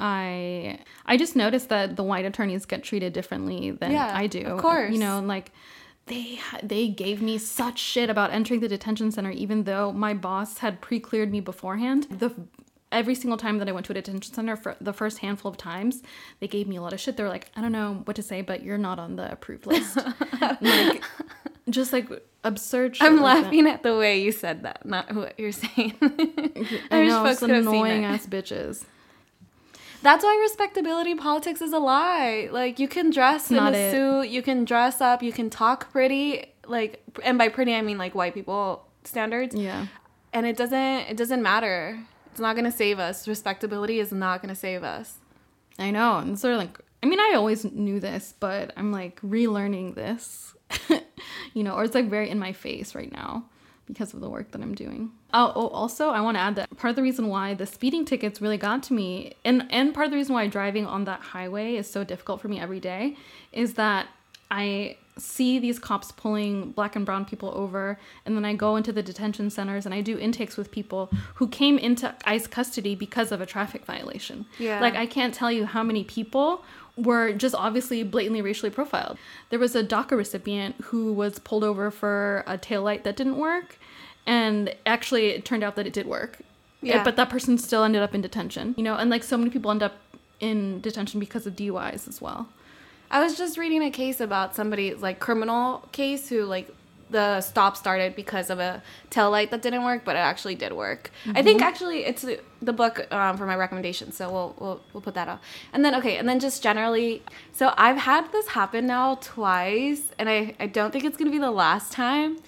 I 0.00 0.80
I 1.06 1.16
just 1.16 1.36
noticed 1.36 1.68
that 1.68 1.96
the 1.96 2.02
white 2.02 2.24
attorneys 2.24 2.64
get 2.64 2.82
treated 2.82 3.12
differently 3.12 3.70
than 3.70 3.92
Yeah, 3.92 4.10
I 4.16 4.26
do. 4.26 4.40
of 4.42 4.60
course. 4.60 4.92
you 4.92 4.98
know, 4.98 5.20
like 5.20 5.52
they 6.06 6.40
they 6.62 6.88
gave 6.88 7.20
me 7.22 7.38
such 7.38 7.78
shit 7.78 8.08
about 8.10 8.32
entering 8.32 8.60
the 8.60 8.68
detention 8.68 9.12
center, 9.12 9.30
even 9.30 9.64
though 9.64 9.92
my 9.92 10.14
boss 10.14 10.58
had 10.58 10.80
pre-cleared 10.80 11.30
me 11.30 11.40
beforehand. 11.40 12.06
The 12.10 12.34
every 12.90 13.14
single 13.14 13.36
time 13.36 13.58
that 13.58 13.68
I 13.68 13.72
went 13.72 13.86
to 13.86 13.92
a 13.92 13.94
detention 13.94 14.34
center 14.34 14.56
for 14.56 14.74
the 14.80 14.92
first 14.92 15.18
handful 15.18 15.50
of 15.50 15.56
times, 15.56 16.02
they 16.40 16.48
gave 16.48 16.66
me 16.66 16.76
a 16.76 16.82
lot 16.82 16.92
of 16.92 16.98
shit. 16.98 17.16
They 17.16 17.22
were 17.22 17.28
like, 17.28 17.48
I 17.54 17.60
don't 17.60 17.70
know 17.70 18.02
what 18.04 18.16
to 18.16 18.22
say, 18.22 18.40
but 18.42 18.64
you're 18.64 18.78
not 18.78 18.98
on 18.98 19.14
the 19.16 19.30
approved 19.30 19.66
list. 19.66 19.96
like, 20.60 21.04
just 21.68 21.92
like 21.92 22.08
absurd 22.42 22.96
shit. 22.96 23.06
i'm 23.06 23.20
like 23.20 23.44
laughing 23.44 23.66
at 23.66 23.82
the 23.82 23.96
way 23.96 24.20
you 24.22 24.32
said 24.32 24.62
that 24.62 24.84
not 24.86 25.14
what 25.14 25.38
you're 25.38 25.52
saying 25.52 25.94
I 26.90 27.00
wish 27.00 27.08
know, 27.08 27.34
could 27.38 27.50
annoying 27.50 28.04
ass 28.06 28.26
bitches. 28.26 28.84
That's 30.02 30.24
why 30.24 30.38
respectability 30.42 31.14
politics 31.14 31.60
is 31.60 31.72
a 31.72 31.78
lie. 31.78 32.48
Like 32.50 32.78
you 32.78 32.88
can 32.88 33.10
dress 33.10 33.50
in 33.50 33.56
not 33.56 33.74
a 33.74 33.76
it. 33.76 33.92
suit, 33.92 34.28
you 34.28 34.42
can 34.42 34.64
dress 34.64 35.00
up, 35.00 35.22
you 35.22 35.32
can 35.32 35.50
talk 35.50 35.90
pretty, 35.92 36.46
like 36.66 37.02
and 37.22 37.36
by 37.36 37.48
pretty 37.48 37.74
I 37.74 37.82
mean 37.82 37.98
like 37.98 38.14
white 38.14 38.34
people 38.34 38.86
standards. 39.04 39.54
Yeah. 39.54 39.86
And 40.32 40.46
it 40.46 40.56
doesn't 40.56 40.78
it 41.10 41.16
doesn't 41.16 41.42
matter. 41.42 41.98
It's 42.30 42.40
not 42.40 42.56
gonna 42.56 42.72
save 42.72 42.98
us. 42.98 43.28
Respectability 43.28 44.00
is 44.00 44.12
not 44.12 44.40
gonna 44.40 44.54
save 44.54 44.82
us. 44.82 45.18
I 45.78 45.90
know. 45.90 46.18
And 46.18 46.38
sort 46.38 46.54
of 46.54 46.60
like, 46.60 46.78
I 47.02 47.06
mean, 47.06 47.20
I 47.20 47.32
always 47.34 47.64
knew 47.64 48.00
this, 48.00 48.34
but 48.38 48.72
I'm 48.76 48.92
like 48.92 49.20
relearning 49.22 49.94
this, 49.94 50.54
you 51.54 51.62
know, 51.62 51.74
or 51.74 51.84
it's 51.84 51.94
like 51.94 52.08
very 52.08 52.30
in 52.30 52.38
my 52.38 52.52
face 52.52 52.94
right 52.94 53.10
now 53.12 53.44
because 53.86 54.14
of 54.14 54.20
the 54.20 54.28
work 54.30 54.52
that 54.52 54.62
I'm 54.62 54.74
doing. 54.74 55.10
Oh, 55.32 55.52
oh 55.54 55.68
also, 55.68 56.10
I 56.10 56.20
want 56.20 56.36
to 56.36 56.40
add 56.40 56.56
that 56.56 56.76
part 56.76 56.90
of 56.90 56.96
the 56.96 57.02
reason 57.02 57.28
why 57.28 57.54
the 57.54 57.66
speeding 57.66 58.04
tickets 58.04 58.40
really 58.40 58.58
got 58.58 58.82
to 58.84 58.92
me, 58.92 59.34
and, 59.44 59.66
and 59.70 59.94
part 59.94 60.06
of 60.06 60.10
the 60.10 60.16
reason 60.16 60.34
why 60.34 60.46
driving 60.46 60.86
on 60.86 61.04
that 61.04 61.20
highway 61.20 61.76
is 61.76 61.90
so 61.90 62.04
difficult 62.04 62.40
for 62.40 62.48
me 62.48 62.60
every 62.60 62.80
day, 62.80 63.16
is 63.52 63.74
that 63.74 64.08
I 64.50 64.96
see 65.16 65.58
these 65.58 65.78
cops 65.78 66.12
pulling 66.12 66.72
black 66.72 66.96
and 66.96 67.04
brown 67.04 67.24
people 67.24 67.52
over 67.54 67.98
and 68.24 68.36
then 68.36 68.44
I 68.44 68.54
go 68.54 68.76
into 68.76 68.90
the 68.90 69.02
detention 69.02 69.50
centers 69.50 69.84
and 69.84 69.94
I 69.94 70.00
do 70.00 70.18
intakes 70.18 70.56
with 70.56 70.70
people 70.70 71.10
who 71.34 71.46
came 71.46 71.78
into 71.78 72.14
ICE 72.24 72.46
custody 72.46 72.94
because 72.94 73.30
of 73.30 73.40
a 73.40 73.46
traffic 73.46 73.84
violation. 73.84 74.46
Yeah. 74.58 74.80
Like 74.80 74.96
I 74.96 75.06
can't 75.06 75.34
tell 75.34 75.52
you 75.52 75.66
how 75.66 75.82
many 75.82 76.04
people 76.04 76.64
were 76.96 77.32
just 77.32 77.54
obviously 77.54 78.02
blatantly 78.02 78.42
racially 78.42 78.70
profiled. 78.70 79.18
There 79.50 79.58
was 79.58 79.76
a 79.76 79.84
DACA 79.84 80.16
recipient 80.16 80.76
who 80.84 81.12
was 81.12 81.38
pulled 81.38 81.64
over 81.64 81.90
for 81.90 82.42
a 82.46 82.58
taillight 82.58 83.04
that 83.04 83.16
didn't 83.16 83.36
work 83.36 83.78
and 84.26 84.74
actually 84.86 85.26
it 85.28 85.44
turned 85.44 85.62
out 85.64 85.76
that 85.76 85.86
it 85.86 85.92
did 85.92 86.06
work. 86.06 86.38
Yeah. 86.82 87.04
But 87.04 87.16
that 87.16 87.28
person 87.28 87.58
still 87.58 87.84
ended 87.84 88.02
up 88.02 88.14
in 88.14 88.20
detention. 88.22 88.74
You 88.76 88.84
know, 88.84 88.94
and 88.96 89.10
like 89.10 89.22
so 89.22 89.36
many 89.36 89.50
people 89.50 89.70
end 89.70 89.82
up 89.82 89.94
in 90.40 90.80
detention 90.80 91.20
because 91.20 91.46
of 91.46 91.54
DUIs 91.54 92.08
as 92.08 92.20
well. 92.22 92.48
I 93.10 93.22
was 93.22 93.36
just 93.36 93.58
reading 93.58 93.82
a 93.82 93.90
case 93.90 94.20
about 94.20 94.54
somebody 94.54 94.94
like 94.94 95.18
criminal 95.20 95.86
case 95.92 96.28
who 96.28 96.44
like 96.44 96.74
the 97.10 97.40
stop 97.40 97.76
started 97.76 98.14
because 98.14 98.50
of 98.50 98.60
a 98.60 98.80
tail 99.10 99.32
light 99.32 99.50
that 99.50 99.60
didn't 99.62 99.82
work, 99.82 100.04
but 100.04 100.14
it 100.14 100.20
actually 100.20 100.54
did 100.54 100.72
work. 100.72 101.10
I 101.34 101.42
think 101.42 101.60
actually 101.60 102.04
it's 102.04 102.22
the- 102.22 102.38
the 102.62 102.72
book 102.72 103.12
um, 103.12 103.36
for 103.36 103.46
my 103.46 103.56
recommendation, 103.56 104.12
so 104.12 104.30
we'll, 104.30 104.54
we'll 104.60 104.80
we'll 104.92 105.00
put 105.00 105.14
that 105.14 105.26
up. 105.28 105.42
And 105.72 105.84
then 105.84 105.94
okay, 105.96 106.18
and 106.18 106.28
then 106.28 106.38
just 106.38 106.62
generally, 106.62 107.22
so 107.52 107.74
I've 107.76 107.96
had 107.96 108.30
this 108.32 108.48
happen 108.48 108.86
now 108.86 109.16
twice, 109.16 110.02
and 110.18 110.28
I 110.28 110.54
I 110.60 110.66
don't 110.66 110.92
think 110.92 111.04
it's 111.04 111.16
gonna 111.16 111.30
be 111.32 111.38
the 111.38 111.50
last 111.50 111.90
time, 111.92 112.38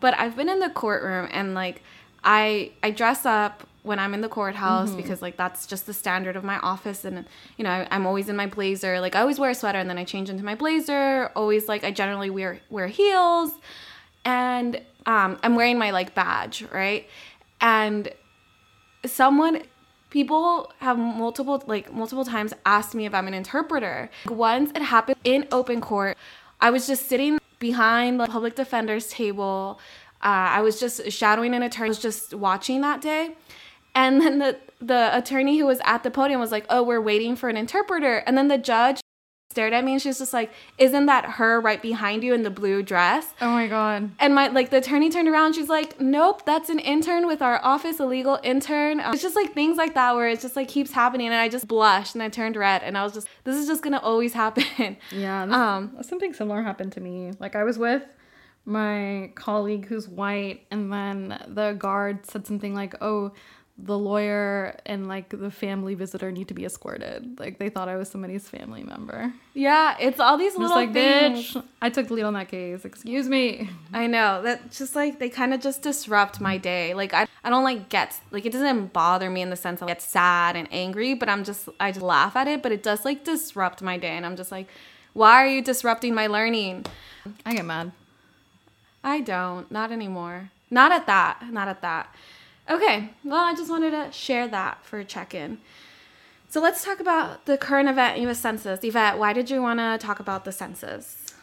but 0.00 0.18
I've 0.18 0.36
been 0.36 0.48
in 0.48 0.58
the 0.58 0.70
courtroom 0.70 1.28
and 1.30 1.54
like 1.54 1.82
I 2.24 2.72
I 2.82 2.90
dress 2.90 3.24
up 3.24 3.66
when 3.82 3.98
I'm 3.98 4.12
in 4.12 4.20
the 4.20 4.28
courthouse 4.28 4.90
because 4.94 5.22
like 5.22 5.36
that's 5.38 5.66
just 5.66 5.86
the 5.86 5.94
standard 5.94 6.36
of 6.36 6.44
my 6.44 6.58
office 6.58 7.04
and 7.04 7.24
you 7.56 7.64
know 7.64 7.70
I, 7.70 7.88
I'm 7.90 8.06
always 8.06 8.28
in 8.28 8.36
my 8.36 8.46
blazer. 8.46 9.00
Like 9.00 9.14
I 9.14 9.20
always 9.20 9.38
wear 9.38 9.50
a 9.50 9.54
sweater 9.54 9.78
and 9.78 9.88
then 9.88 9.98
I 9.98 10.04
change 10.04 10.28
into 10.28 10.44
my 10.44 10.54
blazer. 10.54 11.30
Always 11.34 11.68
like 11.68 11.84
I 11.84 11.90
generally 11.90 12.30
wear 12.30 12.60
wear 12.68 12.88
heels. 12.88 13.52
And 14.24 14.82
um, 15.06 15.38
I'm 15.42 15.54
wearing 15.56 15.78
my 15.78 15.92
like 15.92 16.14
badge 16.14 16.64
right? 16.72 17.08
And 17.60 18.12
someone 19.06 19.62
people 20.10 20.72
have 20.78 20.98
multiple 20.98 21.62
like 21.66 21.92
multiple 21.92 22.24
times 22.24 22.52
asked 22.66 22.94
me 22.94 23.06
if 23.06 23.14
I'm 23.14 23.28
an 23.28 23.34
interpreter. 23.34 24.10
Once 24.28 24.70
it 24.74 24.82
happened 24.82 25.16
in 25.24 25.48
open 25.50 25.80
court, 25.80 26.18
I 26.60 26.70
was 26.70 26.86
just 26.86 27.08
sitting 27.08 27.39
behind 27.60 28.18
the 28.18 28.26
public 28.26 28.56
defender's 28.56 29.06
table. 29.08 29.78
Uh, 30.22 30.58
I 30.58 30.60
was 30.60 30.80
just 30.80 31.12
shadowing 31.12 31.54
an 31.54 31.62
attorney. 31.62 31.86
I 31.86 31.88
was 31.88 32.00
just 32.00 32.34
watching 32.34 32.80
that 32.80 33.00
day, 33.00 33.36
and 33.94 34.20
then 34.20 34.38
the 34.38 34.58
the 34.80 35.16
attorney 35.16 35.58
who 35.58 35.66
was 35.66 35.80
at 35.84 36.02
the 36.02 36.10
podium 36.10 36.40
was 36.40 36.50
like, 36.50 36.66
"Oh, 36.68 36.82
we're 36.82 37.00
waiting 37.00 37.36
for 37.36 37.48
an 37.48 37.56
interpreter," 37.56 38.18
and 38.26 38.36
then 38.36 38.48
the 38.48 38.58
judge 38.58 39.00
stared 39.50 39.72
at 39.72 39.84
me 39.84 39.92
and 39.92 40.00
she 40.00 40.08
was 40.08 40.18
just 40.18 40.32
like, 40.32 40.52
"Isn't 40.78 41.06
that 41.06 41.24
her 41.24 41.60
right 41.60 41.82
behind 41.82 42.22
you 42.22 42.32
in 42.34 42.44
the 42.44 42.50
blue 42.50 42.82
dress?" 42.82 43.26
Oh 43.40 43.50
my 43.50 43.66
god. 43.66 44.10
And 44.20 44.34
my 44.34 44.46
like 44.48 44.70
the 44.70 44.76
attorney 44.78 45.10
turned 45.10 45.28
around. 45.28 45.54
She's 45.54 45.68
like, 45.68 46.00
"Nope, 46.00 46.46
that's 46.46 46.70
an 46.70 46.78
intern 46.78 47.26
with 47.26 47.42
our 47.42 47.60
office, 47.64 47.98
a 47.98 48.06
legal 48.06 48.38
intern." 48.44 49.00
It's 49.00 49.22
just 49.22 49.34
like 49.36 49.52
things 49.52 49.76
like 49.76 49.94
that 49.94 50.14
where 50.14 50.28
it 50.28 50.40
just 50.40 50.54
like 50.54 50.68
keeps 50.68 50.92
happening, 50.92 51.26
and 51.26 51.34
I 51.36 51.48
just 51.48 51.66
blushed 51.66 52.14
and 52.14 52.22
I 52.22 52.28
turned 52.28 52.54
red, 52.56 52.82
and 52.84 52.96
I 52.96 53.02
was 53.02 53.12
just, 53.12 53.28
"This 53.44 53.56
is 53.56 53.66
just 53.66 53.82
gonna 53.82 53.98
always 53.98 54.32
happen." 54.32 54.64
Yeah, 55.10 55.46
this, 55.46 55.54
Um, 55.54 55.96
something 56.02 56.32
similar 56.32 56.62
happened 56.62 56.92
to 56.92 57.00
me. 57.00 57.32
Like 57.40 57.56
I 57.56 57.64
was 57.64 57.76
with 57.76 58.02
my 58.64 59.32
colleague 59.34 59.86
who's 59.86 60.06
white, 60.08 60.66
and 60.70 60.92
then 60.92 61.42
the 61.48 61.72
guard 61.72 62.24
said 62.26 62.46
something 62.46 62.74
like, 62.74 62.94
"Oh, 63.00 63.32
the 63.84 63.98
lawyer 63.98 64.76
and 64.86 65.08
like 65.08 65.28
the 65.30 65.50
family 65.50 65.94
visitor 65.94 66.30
need 66.30 66.48
to 66.48 66.54
be 66.54 66.64
escorted." 66.64 67.38
Like 67.38 67.58
they 67.58 67.68
thought 67.68 67.88
I 67.88 67.96
was 67.96 68.08
somebody's 68.08 68.48
family 68.48 68.82
member. 68.82 69.32
Yeah, 69.54 69.96
it's 69.98 70.20
all 70.20 70.36
these 70.36 70.52
Just 70.52 70.60
little 70.60 70.76
like, 70.76 70.92
things. 70.92 71.52
bitch, 71.52 71.64
I 71.82 71.90
took 71.90 72.08
the 72.08 72.14
lead 72.14 72.24
on 72.24 72.34
that 72.34 72.48
case. 72.48 72.84
Excuse 72.84 73.28
me. 73.28 73.58
Mm-hmm. 73.58 73.96
I 73.96 74.06
know 74.06 74.42
that 74.42 74.70
just 74.70 74.94
like 74.94 75.18
they 75.18 75.28
kind 75.28 75.52
of 75.54 75.60
just 75.60 75.82
disrupt 75.82 76.40
my 76.40 76.56
day. 76.58 76.94
Like 76.94 77.12
I, 77.14 77.26
I 77.42 77.50
don't 77.50 77.64
like 77.64 77.88
get 77.88 78.18
like 78.30 78.46
it 78.46 78.52
doesn't 78.52 78.92
bother 78.92 79.30
me 79.30 79.42
in 79.42 79.50
the 79.50 79.56
sense 79.56 79.82
of 79.82 79.88
get 79.88 80.02
sad 80.02 80.56
and 80.56 80.68
angry, 80.70 81.14
but 81.14 81.28
I'm 81.28 81.44
just 81.44 81.68
I 81.78 81.92
just 81.92 82.02
laugh 82.02 82.36
at 82.36 82.48
it. 82.48 82.62
But 82.62 82.72
it 82.72 82.82
does 82.82 83.04
like 83.04 83.24
disrupt 83.24 83.82
my 83.82 83.96
day, 83.98 84.16
and 84.16 84.24
I'm 84.26 84.36
just 84.36 84.52
like, 84.52 84.68
why 85.12 85.42
are 85.42 85.48
you 85.48 85.62
disrupting 85.62 86.14
my 86.14 86.26
learning? 86.26 86.86
I 87.44 87.54
get 87.54 87.64
mad. 87.64 87.92
I 89.02 89.20
don't. 89.20 89.70
Not 89.70 89.92
anymore. 89.92 90.50
Not 90.70 90.92
at 90.92 91.06
that. 91.06 91.42
Not 91.50 91.68
at 91.68 91.80
that. 91.82 92.14
Okay. 92.70 93.10
Well, 93.24 93.44
I 93.44 93.54
just 93.54 93.68
wanted 93.68 93.90
to 93.90 94.12
share 94.12 94.46
that 94.48 94.84
for 94.84 95.00
a 95.00 95.04
check 95.04 95.34
in. 95.34 95.58
So 96.48 96.60
let's 96.60 96.84
talk 96.84 97.00
about 97.00 97.46
the 97.46 97.58
current 97.58 97.88
event, 97.88 98.20
U.S. 98.20 98.40
Census. 98.40 98.80
Yvette, 98.82 99.18
why 99.18 99.32
did 99.32 99.50
you 99.50 99.60
want 99.60 99.80
to 99.80 99.98
talk 100.04 100.20
about 100.20 100.44
the 100.44 100.52
census? 100.52 101.34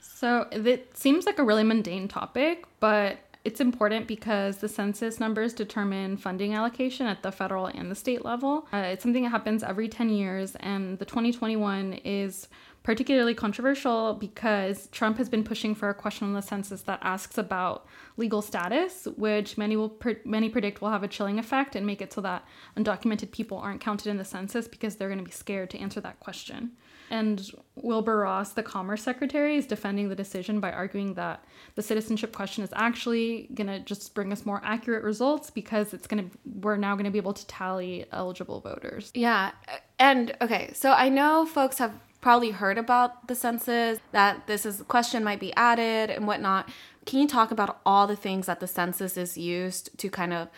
So 0.00 0.46
it 0.50 0.96
seems 0.96 1.26
like 1.26 1.38
a 1.38 1.44
really 1.44 1.64
mundane 1.64 2.08
topic, 2.08 2.64
but 2.78 3.18
it's 3.44 3.60
important 3.60 4.06
because 4.06 4.58
the 4.58 4.68
census 4.68 5.18
numbers 5.18 5.54
determine 5.54 6.18
funding 6.18 6.54
allocation 6.54 7.06
at 7.06 7.22
the 7.22 7.32
federal 7.32 7.66
and 7.66 7.90
the 7.90 7.94
state 7.94 8.22
level. 8.22 8.66
Uh, 8.72 8.78
it's 8.78 9.02
something 9.02 9.22
that 9.22 9.30
happens 9.30 9.62
every 9.62 9.88
10 9.88 10.10
years, 10.10 10.56
and 10.56 10.98
the 10.98 11.06
2021 11.06 11.94
is 12.04 12.48
particularly 12.82 13.34
controversial 13.34 14.14
because 14.14 14.88
Trump 14.88 15.18
has 15.18 15.28
been 15.28 15.44
pushing 15.44 15.74
for 15.74 15.90
a 15.90 15.94
question 15.94 16.26
on 16.26 16.34
the 16.34 16.40
census 16.40 16.82
that 16.82 16.98
asks 17.02 17.36
about 17.36 17.86
legal 18.16 18.40
status, 18.40 19.06
which 19.16 19.58
many 19.58 19.76
will 19.76 19.88
pre- 19.88 20.16
many 20.24 20.48
predict 20.48 20.80
will 20.80 20.90
have 20.90 21.02
a 21.02 21.08
chilling 21.08 21.38
effect 21.38 21.76
and 21.76 21.86
make 21.86 22.00
it 22.00 22.12
so 22.12 22.20
that 22.20 22.44
undocumented 22.76 23.30
people 23.32 23.58
aren't 23.58 23.80
counted 23.80 24.08
in 24.08 24.16
the 24.16 24.24
census 24.24 24.66
because 24.66 24.96
they're 24.96 25.08
going 25.08 25.18
to 25.18 25.24
be 25.24 25.30
scared 25.30 25.68
to 25.70 25.78
answer 25.78 26.00
that 26.00 26.20
question. 26.20 26.72
And 27.10 27.50
Wilbur 27.74 28.18
Ross, 28.18 28.52
the 28.52 28.62
Commerce 28.62 29.02
Secretary, 29.02 29.56
is 29.56 29.66
defending 29.66 30.08
the 30.08 30.14
decision 30.14 30.60
by 30.60 30.70
arguing 30.70 31.14
that 31.14 31.44
the 31.74 31.82
citizenship 31.82 32.32
question 32.32 32.62
is 32.62 32.70
actually 32.72 33.48
going 33.52 33.66
to 33.66 33.80
just 33.80 34.14
bring 34.14 34.32
us 34.32 34.46
more 34.46 34.60
accurate 34.64 35.02
results 35.02 35.50
because 35.50 35.92
it's 35.92 36.06
going 36.06 36.30
to 36.30 36.38
we're 36.60 36.76
now 36.76 36.94
going 36.94 37.04
to 37.04 37.10
be 37.10 37.18
able 37.18 37.32
to 37.32 37.46
tally 37.48 38.06
eligible 38.12 38.60
voters. 38.60 39.10
Yeah. 39.12 39.50
And 39.98 40.36
okay, 40.40 40.70
so 40.72 40.92
I 40.92 41.08
know 41.08 41.46
folks 41.46 41.78
have 41.78 41.92
probably 42.20 42.50
heard 42.50 42.78
about 42.78 43.28
the 43.28 43.34
census, 43.34 43.98
that 44.12 44.46
this 44.46 44.66
is 44.66 44.82
question 44.88 45.24
might 45.24 45.40
be 45.40 45.54
added 45.54 46.10
and 46.10 46.26
whatnot. 46.26 46.68
Can 47.06 47.20
you 47.20 47.28
talk 47.28 47.50
about 47.50 47.80
all 47.86 48.06
the 48.06 48.16
things 48.16 48.46
that 48.46 48.60
the 48.60 48.66
census 48.66 49.16
is 49.16 49.38
used 49.38 49.96
to 49.98 50.10
kind 50.10 50.32
of 50.32 50.48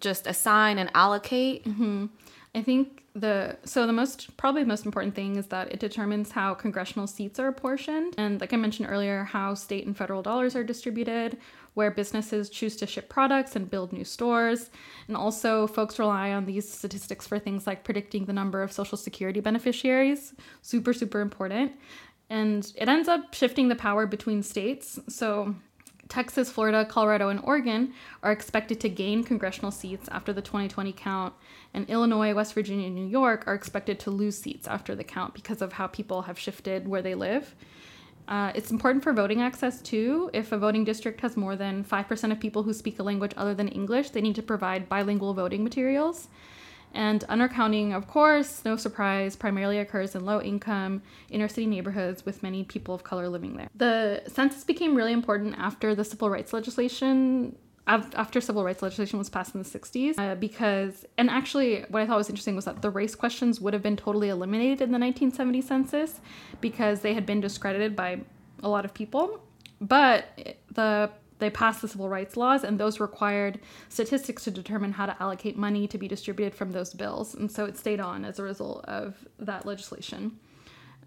just 0.00 0.26
assign 0.26 0.78
and 0.78 0.90
allocate? 0.94 1.64
Mm-hmm. 1.64 2.06
I 2.54 2.62
think 2.62 3.04
the 3.14 3.56
so 3.64 3.86
the 3.86 3.92
most 3.92 4.36
probably 4.36 4.62
the 4.62 4.68
most 4.68 4.84
important 4.84 5.14
thing 5.14 5.36
is 5.36 5.46
that 5.48 5.72
it 5.72 5.80
determines 5.80 6.30
how 6.30 6.54
congressional 6.54 7.06
seats 7.08 7.40
are 7.40 7.48
apportioned 7.48 8.14
and 8.18 8.40
like 8.40 8.52
I 8.52 8.56
mentioned 8.56 8.88
earlier 8.88 9.24
how 9.24 9.54
state 9.54 9.84
and 9.84 9.96
federal 9.96 10.22
dollars 10.22 10.54
are 10.54 10.62
distributed 10.62 11.36
where 11.74 11.90
businesses 11.90 12.50
choose 12.50 12.76
to 12.76 12.86
ship 12.86 13.08
products 13.08 13.56
and 13.56 13.70
build 13.70 13.92
new 13.92 14.04
stores. 14.04 14.70
And 15.08 15.16
also 15.16 15.66
folks 15.66 15.98
rely 15.98 16.32
on 16.32 16.46
these 16.46 16.70
statistics 16.70 17.26
for 17.26 17.38
things 17.38 17.66
like 17.66 17.84
predicting 17.84 18.24
the 18.24 18.32
number 18.32 18.62
of 18.62 18.72
social 18.72 18.98
security 18.98 19.40
beneficiaries. 19.40 20.34
Super 20.62 20.92
super 20.92 21.20
important. 21.20 21.72
And 22.28 22.70
it 22.76 22.88
ends 22.88 23.08
up 23.08 23.34
shifting 23.34 23.68
the 23.68 23.76
power 23.76 24.06
between 24.06 24.42
states. 24.42 25.00
So 25.08 25.54
Texas, 26.10 26.50
Florida, 26.50 26.84
Colorado, 26.84 27.28
and 27.28 27.40
Oregon 27.44 27.94
are 28.22 28.32
expected 28.32 28.80
to 28.80 28.88
gain 28.88 29.22
congressional 29.24 29.70
seats 29.70 30.08
after 30.10 30.32
the 30.32 30.42
2020 30.42 30.92
count, 30.92 31.32
and 31.72 31.88
Illinois, 31.88 32.34
West 32.34 32.52
Virginia, 32.52 32.86
and 32.86 32.96
New 32.96 33.06
York 33.06 33.44
are 33.46 33.54
expected 33.54 34.00
to 34.00 34.10
lose 34.10 34.36
seats 34.36 34.66
after 34.66 34.96
the 34.96 35.04
count 35.04 35.34
because 35.34 35.62
of 35.62 35.72
how 35.72 35.86
people 35.86 36.22
have 36.22 36.38
shifted 36.38 36.88
where 36.88 37.00
they 37.00 37.14
live. 37.14 37.54
Uh, 38.30 38.52
it's 38.54 38.70
important 38.70 39.02
for 39.02 39.12
voting 39.12 39.42
access 39.42 39.82
too. 39.82 40.30
If 40.32 40.52
a 40.52 40.58
voting 40.58 40.84
district 40.84 41.20
has 41.20 41.36
more 41.36 41.56
than 41.56 41.82
5% 41.82 42.32
of 42.32 42.38
people 42.38 42.62
who 42.62 42.72
speak 42.72 43.00
a 43.00 43.02
language 43.02 43.32
other 43.36 43.54
than 43.54 43.66
English, 43.68 44.10
they 44.10 44.20
need 44.20 44.36
to 44.36 44.42
provide 44.42 44.88
bilingual 44.88 45.34
voting 45.34 45.64
materials. 45.64 46.28
And 46.92 47.24
undercounting, 47.28 47.92
of 47.94 48.06
course, 48.06 48.64
no 48.64 48.76
surprise, 48.76 49.36
primarily 49.36 49.78
occurs 49.78 50.14
in 50.14 50.24
low 50.24 50.40
income, 50.40 51.02
inner 51.28 51.48
city 51.48 51.66
neighborhoods 51.66 52.24
with 52.24 52.42
many 52.42 52.64
people 52.64 52.94
of 52.94 53.02
color 53.04 53.28
living 53.28 53.56
there. 53.56 53.68
The 53.74 54.22
census 54.28 54.64
became 54.64 54.94
really 54.94 55.12
important 55.12 55.56
after 55.58 55.94
the 55.94 56.04
civil 56.04 56.30
rights 56.30 56.52
legislation. 56.52 57.56
Af- 57.94 58.14
After 58.14 58.40
civil 58.40 58.64
rights 58.64 58.82
legislation 58.82 59.18
was 59.18 59.28
passed 59.28 59.54
in 59.54 59.62
the 59.62 59.68
60s, 59.68 60.18
uh, 60.18 60.34
because, 60.36 61.04
and 61.18 61.28
actually, 61.30 61.84
what 61.88 62.02
I 62.02 62.06
thought 62.06 62.18
was 62.18 62.28
interesting 62.28 62.56
was 62.56 62.64
that 62.64 62.82
the 62.82 62.90
race 62.90 63.14
questions 63.14 63.60
would 63.60 63.74
have 63.74 63.82
been 63.82 63.96
totally 63.96 64.28
eliminated 64.28 64.80
in 64.80 64.92
the 64.92 64.98
1970 64.98 65.60
census 65.62 66.20
because 66.60 67.00
they 67.00 67.14
had 67.14 67.26
been 67.26 67.40
discredited 67.40 67.96
by 67.96 68.20
a 68.62 68.68
lot 68.68 68.84
of 68.84 68.94
people. 68.94 69.40
But 69.80 70.26
the 70.72 71.10
they 71.40 71.50
passed 71.50 71.80
the 71.80 71.88
civil 71.88 72.08
rights 72.08 72.36
laws, 72.36 72.64
and 72.64 72.78
those 72.78 73.00
required 73.00 73.60
statistics 73.88 74.44
to 74.44 74.50
determine 74.50 74.92
how 74.92 75.06
to 75.06 75.16
allocate 75.22 75.56
money 75.56 75.88
to 75.88 75.98
be 75.98 76.06
distributed 76.06 76.54
from 76.54 76.72
those 76.72 76.92
bills. 76.92 77.34
And 77.34 77.50
so 77.50 77.64
it 77.64 77.76
stayed 77.78 77.98
on 77.98 78.24
as 78.24 78.38
a 78.38 78.42
result 78.42 78.84
of 78.84 79.26
that 79.38 79.64
legislation. 79.66 80.38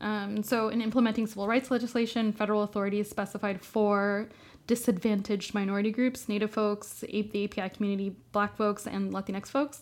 Um, 0.02 0.44
so, 0.44 0.68
in 0.68 0.82
implementing 0.82 1.28
civil 1.28 1.48
rights 1.48 1.72
legislation, 1.72 2.34
federal 2.34 2.64
authorities 2.64 3.10
specified 3.10 3.62
four 3.62 4.28
disadvantaged 4.68 5.54
minority 5.54 5.92
groups 5.92 6.30
Native 6.30 6.52
folks, 6.52 7.04
A- 7.10 7.22
the 7.22 7.46
API 7.46 7.70
community, 7.76 8.16
Black 8.32 8.56
folks, 8.56 8.88
and 8.88 9.12
Latinx 9.12 9.48
folks. 9.48 9.82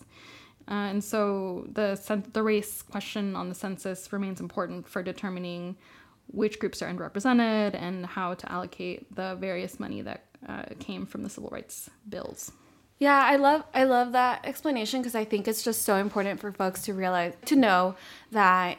Uh, 0.68 0.74
and 0.74 1.02
so 1.02 1.66
the, 1.72 1.98
the 2.32 2.42
race 2.42 2.82
question 2.82 3.34
on 3.34 3.48
the 3.48 3.54
census 3.54 4.12
remains 4.12 4.40
important 4.40 4.88
for 4.88 5.02
determining 5.02 5.76
which 6.28 6.58
groups 6.58 6.80
are 6.82 6.92
underrepresented 6.92 7.74
and 7.74 8.06
how 8.06 8.34
to 8.34 8.50
allocate 8.50 9.14
the 9.14 9.34
various 9.36 9.80
money 9.80 10.02
that 10.02 10.24
uh, 10.48 10.62
came 10.78 11.04
from 11.04 11.22
the 11.22 11.28
civil 11.28 11.50
rights 11.50 11.90
bills. 12.08 12.52
Yeah, 12.98 13.20
I 13.20 13.34
love 13.36 13.64
I 13.74 13.82
love 13.84 14.12
that 14.12 14.46
explanation 14.46 15.00
because 15.00 15.16
I 15.16 15.24
think 15.24 15.48
it's 15.48 15.64
just 15.64 15.82
so 15.82 15.96
important 15.96 16.38
for 16.38 16.52
folks 16.52 16.82
to 16.82 16.94
realize 16.94 17.34
to 17.46 17.56
know 17.56 17.96
that 18.30 18.78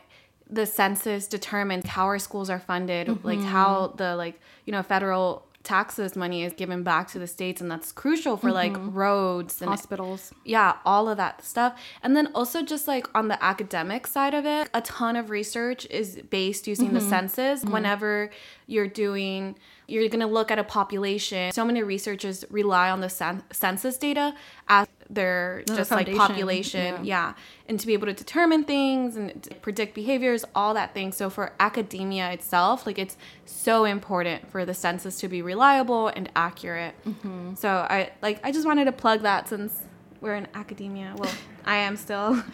the 0.50 0.66
census 0.66 1.28
determines 1.28 1.86
how 1.88 2.06
our 2.06 2.20
schools 2.20 2.50
are 2.50 2.60
funded, 2.60 3.24
like 3.26 3.42
how 3.42 3.94
the 3.98 4.16
like 4.16 4.40
you 4.66 4.72
know 4.72 4.82
federal 4.82 5.46
taxes 5.64 6.16
money 6.16 6.44
is 6.44 6.54
given 6.54 6.84
back 6.84 7.08
to 7.10 7.20
the 7.20 7.28
states, 7.28 7.62
and 7.62 7.72
that's 7.72 7.92
crucial 7.92 8.38
for 8.38 8.52
like 8.52 8.74
mm-hmm. 8.74 8.92
roads 8.92 9.62
and 9.62 9.70
Hospitals. 9.70 10.34
yeah, 10.44 10.78
all 10.86 11.10
of 11.10 11.18
that 11.18 11.44
stuff. 11.44 11.80
And 12.02 12.16
then 12.16 12.28
also 12.36 12.62
just 12.62 12.88
like 12.88 13.08
on 13.16 13.30
the 13.30 13.42
academic 13.44 14.06
side 14.08 14.34
of 14.34 14.46
it, 14.46 14.70
a 14.74 14.82
ton 14.82 15.16
of 15.16 15.30
research 15.30 15.88
is 15.90 16.18
based 16.30 16.68
using 16.68 16.94
the 16.94 17.00
mm-hmm. 17.00 17.10
census. 17.10 17.62
Mm-hmm. 17.62 17.74
Whenever 17.74 18.30
you're 18.68 18.88
doing 18.88 19.56
you're 19.88 20.08
going 20.08 20.22
to 20.22 20.28
look 20.28 20.50
at 20.50 20.58
a 20.58 20.64
population. 20.64 21.52
So 21.52 21.66
many 21.66 21.84
researchers 21.84 22.46
rely 22.50 22.90
on 22.90 23.02
the 23.02 23.10
cen- 23.10 23.44
census 23.52 23.98
data 23.98 24.34
as 24.68 24.88
their 25.10 25.64
The 25.68 25.76
just 25.76 25.92
like 25.92 26.14
population, 26.16 27.06
yeah. 27.06 27.34
yeah, 27.34 27.34
and 27.68 27.80
to 27.80 27.86
be 27.86 27.94
able 27.94 28.08
to 28.08 28.14
determine 28.14 28.64
things 28.64 29.16
and 29.18 29.48
predict 29.62 29.94
behaviors, 29.94 30.46
all 30.56 30.74
that 30.74 30.94
thing. 30.94 31.12
So 31.12 31.30
for 31.30 31.54
academia 31.60 32.32
itself, 32.32 32.86
like 32.86 32.98
it's 32.98 33.18
so 33.46 33.84
important 33.86 34.50
for 34.50 34.66
the 34.66 34.74
census 34.74 35.20
to 35.20 35.28
be 35.28 35.42
reliable 35.42 36.08
and 36.08 36.30
accurate. 36.36 36.96
Mm-hmm. 37.06 37.56
So 37.56 37.70
I 37.70 38.12
like 38.22 38.40
I 38.44 38.52
just 38.52 38.66
wanted 38.66 38.86
to 38.86 38.94
plug 38.94 39.22
that 39.22 39.50
since 39.50 39.78
we're 40.22 40.36
in 40.36 40.48
academia. 40.54 41.14
Well, 41.18 41.32
I 41.66 41.78
am 41.78 41.98
still. 41.98 42.42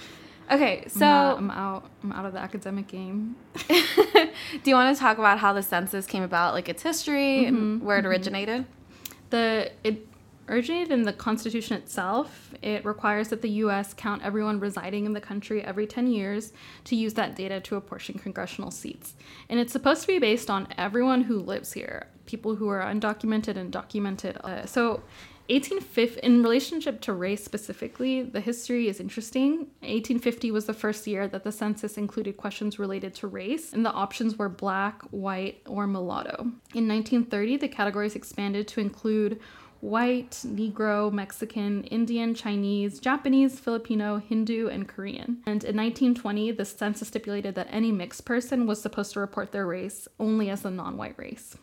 Okay, 0.52 0.86
so 0.88 1.06
I'm, 1.06 1.52
out. 1.52 1.90
I'm 2.04 2.12
out 2.12 2.26
of 2.26 2.34
the 2.34 2.40
academic 2.40 2.88
game. 2.88 3.36
do 3.68 4.32
you 4.66 4.74
want 4.74 4.96
to 4.96 5.00
talk 5.00 5.18
about 5.18 5.38
how 5.38 5.54
the 5.54 5.62
census 5.62 6.08
came 6.08 6.24
about, 6.24 6.54
like 6.54 6.68
its 6.70 6.82
history 6.82 7.46
Mm-hmm, 7.46 7.56
and 7.56 7.84
where 7.84 8.00
it 8.00 8.06
originated? 8.06 8.66
the 9.30 9.72
it 9.84 10.08
originated 10.48 10.92
in 10.92 11.04
the 11.04 11.14
Constitution 11.14 11.78
itself. 11.78 12.52
It 12.62 12.84
requires 12.84 13.28
that 13.30 13.42
the 13.42 13.50
US 13.50 13.94
count 13.94 14.24
everyone 14.24 14.60
residing 14.60 15.06
in 15.06 15.14
the 15.14 15.22
country 15.22 15.64
every 15.64 15.86
10 15.86 16.08
years 16.08 16.52
to 16.86 16.96
use 16.96 17.14
that 17.14 17.36
data 17.36 17.60
to 17.62 17.76
apportion 17.76 18.18
congressional 18.18 18.72
seats. 18.72 19.14
And 19.48 19.60
it's 19.60 19.72
supposed 19.72 20.02
to 20.02 20.08
be 20.08 20.18
based 20.18 20.50
on 20.50 20.68
everyone 20.78 21.22
who 21.22 21.40
lives 21.40 21.74
here, 21.74 22.08
people 22.26 22.56
who 22.56 22.68
are 22.68 22.82
undocumented 22.82 23.58
and 23.58 23.72
documented. 23.72 24.38
Uh, 24.44 24.66
so 24.66 25.04
1850 25.50 26.20
in 26.22 26.44
relationship 26.44 27.02
to 27.02 27.14
race 27.14 27.44
specifically 27.44 28.22
the 28.22 28.40
history 28.40 28.88
is 28.88 29.00
interesting. 29.00 29.58
1850 29.82 30.52
was 30.52 30.66
the 30.66 30.74
first 30.74 31.08
year 31.08 31.28
that 31.28 31.44
the 31.44 31.52
census 31.52 31.98
included 31.98 32.38
questions 32.38 32.78
related 32.78 33.16
to 33.16 33.28
race 33.28 33.74
and 33.74 33.84
the 33.84 33.92
options 33.92 34.38
were 34.38 34.48
black 34.48 35.02
white 35.10 35.62
or 35.66 35.88
mulatto. 35.88 36.42
In 36.76 36.88
1930 36.88 37.58
the 37.58 37.68
categories 37.68 38.16
expanded 38.16 38.68
to 38.68 38.80
include 38.80 39.40
white 39.82 40.32
negro 40.46 41.10
mexican 41.12 41.86
indian 41.86 42.36
chinese 42.36 43.00
japanese 43.00 43.60
filipino 43.60 44.18
hindu 44.18 44.68
and 44.68 44.88
korean. 44.88 45.42
And 45.48 45.64
in 45.64 45.76
1920 45.76 46.52
the 46.52 46.66
census 46.66 47.08
stipulated 47.08 47.56
that 47.56 47.70
any 47.72 47.92
mixed 47.92 48.26
person 48.26 48.68
was 48.68 48.80
supposed 48.80 49.14
to 49.14 49.20
report 49.20 49.52
their 49.52 49.66
race 49.66 50.08
only 50.20 50.52
as 50.52 50.64
a 50.64 50.70
non-white 50.70 51.18
race 51.18 51.58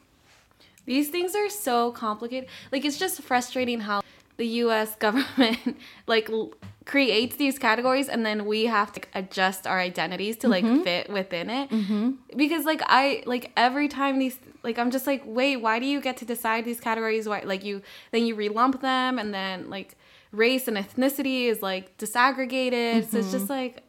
These 0.87 1.11
things 1.11 1.35
are 1.35 1.51
so 1.51 1.93
complicated. 1.93 2.49
Like 2.73 2.85
it's 2.85 2.99
just 2.99 3.21
frustrating 3.23 3.81
how 3.81 4.03
the 4.37 4.47
U.S. 4.65 4.95
government 5.07 5.77
like 6.07 6.31
l- 6.31 6.53
creates 6.85 7.37
these 7.37 7.59
categories 7.59 8.09
and 8.09 8.25
then 8.25 8.47
we 8.47 8.67
have 8.67 8.93
to 8.93 9.01
adjust 9.15 9.67
our 9.67 9.81
identities 9.81 10.37
to 10.39 10.49
like 10.49 10.65
mm-hmm. 10.65 10.83
fit 10.83 11.11
within 11.11 11.51
it. 11.51 11.71
Mm-hmm. 11.71 12.13
Because 12.37 12.65
like 12.65 12.83
I 12.87 13.23
like 13.27 13.53
every 13.57 13.89
time 13.89 14.19
these 14.19 14.39
like 14.63 14.79
I'm 14.79 14.91
just 14.91 15.07
like 15.07 15.23
wait 15.27 15.57
why 15.57 15.79
do 15.79 15.87
you 15.87 16.01
get 16.01 16.17
to 16.19 16.25
decide 16.25 16.65
these 16.65 16.81
categories? 16.81 17.29
Why 17.29 17.43
like 17.45 17.65
you 17.65 17.83
then 18.13 18.25
you 18.27 18.37
relump 18.37 18.81
them 18.81 19.19
and 19.19 19.35
then 19.35 19.69
like 19.69 19.97
race 20.33 20.69
and 20.69 20.77
ethnicity 20.77 21.47
is 21.47 21.63
like 21.63 21.99
disaggregated. 21.99 23.11
So 23.11 23.19
it's 23.19 23.33
just 23.33 23.45
mm-hmm. 23.45 23.53
like 23.53 23.87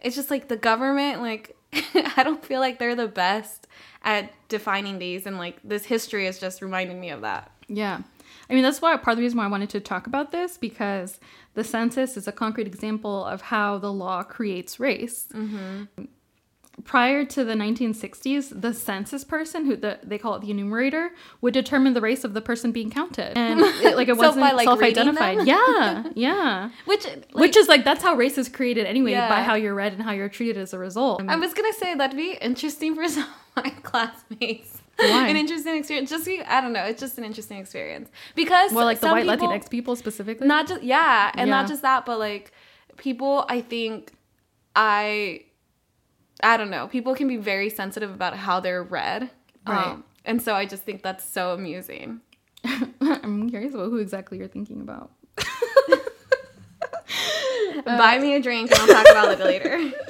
it's 0.00 0.16
just 0.16 0.30
like 0.30 0.48
the 0.48 0.56
government 0.56 1.20
like 1.20 1.56
i 2.16 2.22
don't 2.22 2.44
feel 2.44 2.60
like 2.60 2.78
they're 2.78 2.96
the 2.96 3.08
best 3.08 3.66
at 4.02 4.32
defining 4.48 4.98
these 4.98 5.26
and 5.26 5.36
like 5.38 5.56
this 5.62 5.84
history 5.84 6.26
is 6.26 6.38
just 6.38 6.62
reminding 6.62 7.00
me 7.00 7.10
of 7.10 7.20
that 7.20 7.50
Yeah. 7.68 8.00
I 8.48 8.54
mean, 8.54 8.64
that's 8.64 8.82
why 8.82 8.96
part 8.96 9.12
of 9.12 9.18
the 9.18 9.22
reason 9.22 9.38
why 9.38 9.44
I 9.44 9.48
wanted 9.48 9.70
to 9.70 9.80
talk 9.80 10.08
about 10.08 10.32
this 10.32 10.58
because 10.58 11.20
the 11.54 11.62
census 11.62 12.16
is 12.16 12.26
a 12.26 12.32
concrete 12.32 12.66
example 12.66 13.24
of 13.24 13.42
how 13.42 13.78
the 13.78 13.92
law 13.92 14.24
creates 14.24 14.80
race. 14.80 15.28
Mm-hmm. 15.32 16.04
Prior 16.84 17.24
to 17.26 17.44
the 17.44 17.54
1960s, 17.54 18.60
the 18.60 18.72
census 18.72 19.24
person, 19.24 19.66
who 19.66 19.76
the, 19.76 19.98
they 20.02 20.18
call 20.18 20.34
it 20.36 20.40
the 20.42 20.50
enumerator, 20.50 21.10
would 21.40 21.52
determine 21.54 21.94
the 21.94 22.00
race 22.00 22.24
of 22.24 22.32
the 22.32 22.40
person 22.40 22.72
being 22.72 22.90
counted, 22.90 23.36
and 23.36 23.60
it, 23.84 23.96
like 23.96 24.08
it 24.08 24.14
So 24.16 24.20
wasn't 24.22 24.40
by, 24.42 24.52
like, 24.52 24.64
self-identified. 24.66 25.46
Yeah, 25.46 26.04
yeah. 26.14 26.70
which 26.86 27.04
like, 27.04 27.34
Which 27.34 27.56
is 27.56 27.68
like 27.68 27.84
that's 27.84 28.02
how 28.02 28.14
race 28.14 28.38
is 28.38 28.48
created 28.48 28.86
anyway 28.86 29.12
Yeah. 29.12 29.28
by 29.28 29.42
how 29.42 29.54
you're 29.54 29.74
read 29.74 29.92
and 29.92 30.02
how 30.02 30.12
you're 30.12 30.28
treated 30.28 30.56
as 30.58 30.72
a 30.72 30.78
result. 30.78 31.22
i 31.28 31.36
was 31.36 31.52
gonna 31.54 31.72
say 31.74 31.94
that'd 31.94 32.16
be 32.16 32.32
interesting 32.40 32.94
for 32.94 33.06
some 33.16 33.24
of 33.56 33.64
my 33.64 33.70
classmates 33.82 34.80
Why? 34.96 35.28
an 35.28 35.36
interesting 35.36 35.76
experience 35.76 36.08
just 36.10 36.28
i 36.28 36.60
don't 36.60 36.72
know 36.72 36.84
it's 36.84 37.00
just 37.00 37.18
an 37.18 37.24
interesting 37.24 37.58
experience 37.58 38.08
because 38.34 38.72
well, 38.72 38.84
like 38.84 39.00
the 39.00 39.08
white 39.08 39.26
people- 39.28 39.48
Latinx 39.48 39.68
people 39.70 39.96
specifically. 39.96 40.46
not 40.46 40.68
just 40.68 40.82
yeah 40.82 41.30
and 41.34 41.50
not 41.50 41.68
just 41.68 41.82
that 41.82 42.06
but 42.06 42.18
like 42.18 42.52
people 42.96 43.44
i 43.48 43.60
think 43.60 44.12
i 44.76 45.42
i 46.42 46.56
don't 46.56 46.70
know 46.70 46.86
people 46.88 47.14
can 47.14 47.28
be 47.28 47.36
very 47.36 47.70
sensitive 47.70 48.10
about 48.10 48.36
how 48.36 48.60
they're 48.60 48.82
read 48.82 49.30
Right. 49.66 49.86
um, 49.88 50.04
and 50.24 50.40
so 50.40 50.54
i 50.54 50.64
just 50.66 50.84
think 50.84 51.02
that's 51.02 51.24
so 51.24 51.52
amusing 51.52 52.20
I'm 53.00 53.48
curious 53.48 53.72
about 53.74 53.88
who 53.88 53.96
exactly 53.96 54.36
you're 54.38 54.48
thinking 54.48 54.82
about. 54.82 55.10
buy 57.84 58.18
me 58.18 58.34
a 58.34 58.42
drink 58.42 58.70
and 58.70 58.80
i'll 58.80 58.86
talk 58.86 59.06
about 59.10 59.32
it 59.32 59.40
later 59.40 59.92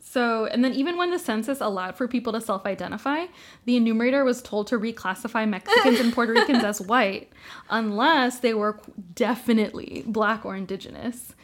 So, 0.00 0.46
and 0.46 0.64
then 0.64 0.72
even 0.72 0.96
when 0.96 1.10
the 1.10 1.18
census 1.18 1.60
allowed 1.60 1.94
for 1.94 2.08
people 2.08 2.32
to 2.32 2.40
self 2.40 2.64
identify, 2.64 3.26
the 3.66 3.76
enumerator 3.76 4.24
was 4.24 4.40
told 4.40 4.66
to 4.68 4.78
reclassify 4.78 5.46
Mexicans 5.46 6.00
and 6.00 6.14
Puerto 6.14 6.32
Ricans 6.32 6.64
as 6.64 6.80
white 6.80 7.30
unless 7.68 8.38
they 8.38 8.54
were 8.54 8.80
definitely 9.14 10.04
black 10.06 10.46
or 10.46 10.56
indigenous. 10.56 11.34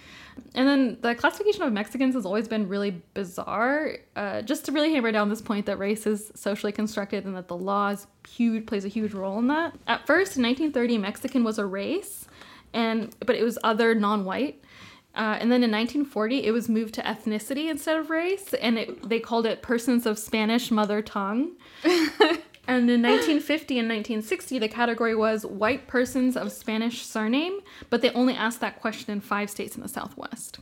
And 0.54 0.68
then 0.68 0.98
the 1.00 1.14
classification 1.14 1.62
of 1.62 1.72
Mexicans 1.72 2.14
has 2.14 2.24
always 2.24 2.46
been 2.46 2.68
really 2.68 3.02
bizarre. 3.12 3.98
Uh, 4.14 4.42
just 4.42 4.64
to 4.66 4.72
really 4.72 4.92
hammer 4.92 5.10
down 5.10 5.28
this 5.28 5.42
point 5.42 5.66
that 5.66 5.78
race 5.78 6.06
is 6.06 6.30
socially 6.34 6.72
constructed 6.72 7.24
and 7.24 7.34
that 7.36 7.48
the 7.48 7.56
law 7.56 7.88
is 7.88 8.06
huge 8.28 8.66
plays 8.66 8.84
a 8.84 8.88
huge 8.88 9.14
role 9.14 9.38
in 9.38 9.48
that. 9.48 9.74
At 9.86 10.06
first, 10.06 10.36
in 10.36 10.42
1930, 10.42 10.98
Mexican 10.98 11.44
was 11.44 11.58
a 11.58 11.66
race, 11.66 12.26
and 12.72 13.14
but 13.24 13.36
it 13.36 13.42
was 13.42 13.58
other 13.64 13.94
non-white. 13.94 14.62
Uh, 15.16 15.38
and 15.40 15.50
then 15.50 15.62
in 15.62 15.70
1940, 15.70 16.44
it 16.44 16.50
was 16.50 16.68
moved 16.68 16.94
to 16.94 17.02
ethnicity 17.02 17.70
instead 17.70 17.96
of 17.96 18.10
race, 18.10 18.52
and 18.54 18.78
it, 18.78 19.08
they 19.08 19.20
called 19.20 19.46
it 19.46 19.62
persons 19.62 20.06
of 20.06 20.18
Spanish 20.18 20.72
mother 20.72 21.02
tongue. 21.02 21.52
and 22.66 22.88
in 22.90 23.02
1950 23.02 23.78
and 23.78 23.88
1960, 23.88 24.58
the 24.58 24.68
category 24.68 25.14
was 25.14 25.44
white 25.44 25.86
persons 25.86 26.36
of 26.36 26.50
Spanish 26.50 27.04
surname, 27.04 27.60
but 27.90 28.00
they 28.00 28.10
only 28.10 28.34
asked 28.34 28.60
that 28.60 28.80
question 28.80 29.12
in 29.12 29.20
five 29.20 29.50
states 29.50 29.76
in 29.76 29.82
the 29.82 29.88
Southwest. 29.88 30.60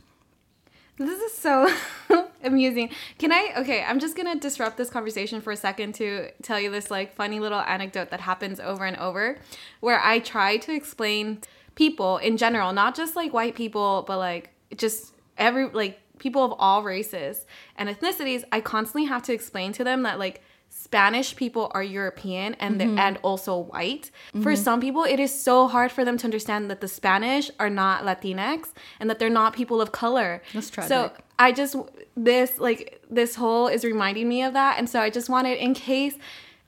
This 0.97 1.19
is 1.19 1.33
so 1.33 1.73
amusing. 2.43 2.89
Can 3.17 3.31
I? 3.31 3.53
Okay, 3.57 3.83
I'm 3.83 3.99
just 3.99 4.15
gonna 4.15 4.35
disrupt 4.35 4.77
this 4.77 4.89
conversation 4.89 5.41
for 5.41 5.51
a 5.51 5.57
second 5.57 5.95
to 5.95 6.29
tell 6.43 6.59
you 6.59 6.69
this 6.69 6.91
like 6.91 7.15
funny 7.15 7.39
little 7.39 7.59
anecdote 7.59 8.11
that 8.11 8.19
happens 8.19 8.59
over 8.59 8.85
and 8.85 8.97
over, 8.97 9.37
where 9.79 9.99
I 10.03 10.19
try 10.19 10.57
to 10.57 10.75
explain 10.75 11.39
people 11.75 12.17
in 12.17 12.37
general, 12.37 12.73
not 12.73 12.95
just 12.95 13.15
like 13.15 13.33
white 13.33 13.55
people, 13.55 14.03
but 14.05 14.19
like 14.19 14.51
just 14.75 15.13
every 15.37 15.67
like 15.69 15.99
people 16.19 16.43
of 16.43 16.53
all 16.59 16.83
races 16.83 17.45
and 17.75 17.89
ethnicities. 17.89 18.43
I 18.51 18.61
constantly 18.61 19.05
have 19.05 19.23
to 19.23 19.33
explain 19.33 19.73
to 19.73 19.83
them 19.83 20.03
that 20.03 20.19
like 20.19 20.43
Spanish 20.75 21.35
people 21.35 21.71
are 21.73 21.83
European 21.83 22.55
and 22.55 22.79
they're 22.79 22.87
mm-hmm. 22.87 22.99
and 22.99 23.17
also 23.21 23.57
white. 23.57 24.09
For 24.31 24.39
mm-hmm. 24.39 24.63
some 24.63 24.81
people, 24.81 25.03
it 25.03 25.19
is 25.19 25.33
so 25.33 25.67
hard 25.67 25.91
for 25.91 26.03
them 26.03 26.17
to 26.17 26.25
understand 26.25 26.69
that 26.71 26.81
the 26.81 26.87
Spanish 26.87 27.51
are 27.59 27.69
not 27.69 28.03
Latinx 28.03 28.69
and 28.99 29.09
that 29.09 29.19
they're 29.19 29.29
not 29.29 29.53
people 29.53 29.81
of 29.81 29.91
color. 29.91 30.41
That's 30.53 30.71
So. 30.87 31.11
I 31.39 31.51
just 31.51 31.75
this 32.15 32.59
like 32.59 33.01
this 33.09 33.35
whole 33.35 33.67
is 33.67 33.83
reminding 33.83 34.29
me 34.29 34.43
of 34.43 34.53
that, 34.53 34.77
and 34.77 34.87
so 34.87 35.01
I 35.01 35.09
just 35.09 35.29
wanted 35.29 35.57
in 35.57 35.73
case. 35.73 36.15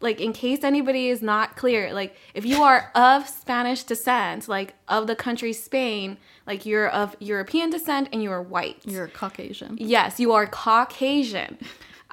Like 0.01 0.19
in 0.19 0.33
case 0.33 0.63
anybody 0.63 1.07
is 1.07 1.21
not 1.21 1.55
clear, 1.55 1.93
like 1.93 2.17
if 2.33 2.45
you 2.45 2.61
are 2.61 2.91
of 2.95 3.29
Spanish 3.29 3.83
descent, 3.83 4.49
like 4.49 4.75
of 4.89 5.07
the 5.07 5.15
country 5.15 5.53
Spain, 5.53 6.17
like 6.45 6.65
you're 6.65 6.89
of 6.89 7.15
European 7.19 7.69
descent 7.69 8.09
and 8.11 8.21
you 8.21 8.29
are 8.29 8.41
white. 8.41 8.81
You're 8.83 9.07
Caucasian. 9.07 9.77
Yes, 9.79 10.19
you 10.19 10.33
are 10.33 10.47
Caucasian. 10.47 11.57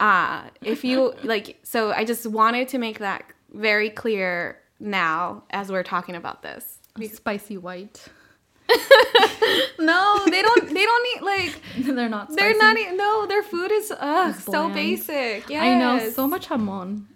Uh, 0.02 0.42
if 0.62 0.82
you 0.84 1.14
like, 1.22 1.46
so 1.62 1.92
I 1.92 2.04
just 2.04 2.26
wanted 2.26 2.66
to 2.68 2.78
make 2.78 2.98
that 2.98 3.22
very 3.52 3.88
clear 3.88 4.58
now 4.80 5.44
as 5.50 5.70
we're 5.70 5.84
talking 5.94 6.16
about 6.16 6.42
this. 6.42 6.78
Spicy 7.12 7.56
white. 7.56 7.98
No, 9.78 10.22
they 10.26 10.42
don't. 10.42 10.66
They 10.76 10.84
don't 10.90 11.06
eat 11.16 11.22
like. 11.22 11.54
they're 11.96 12.08
not. 12.08 12.32
Spicy. 12.32 12.36
They're 12.36 12.58
not. 12.58 12.76
eat- 12.78 12.94
No, 12.96 13.26
their 13.26 13.42
food 13.42 13.70
is 13.72 13.92
ugh 13.98 14.34
so 14.34 14.68
basic. 14.70 15.48
Yeah, 15.50 15.62
I 15.62 15.78
know 15.78 16.08
so 16.10 16.26
much 16.28 16.48
jamón. 16.48 17.06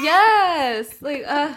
Yes, 0.00 1.02
like 1.02 1.24
uh, 1.26 1.52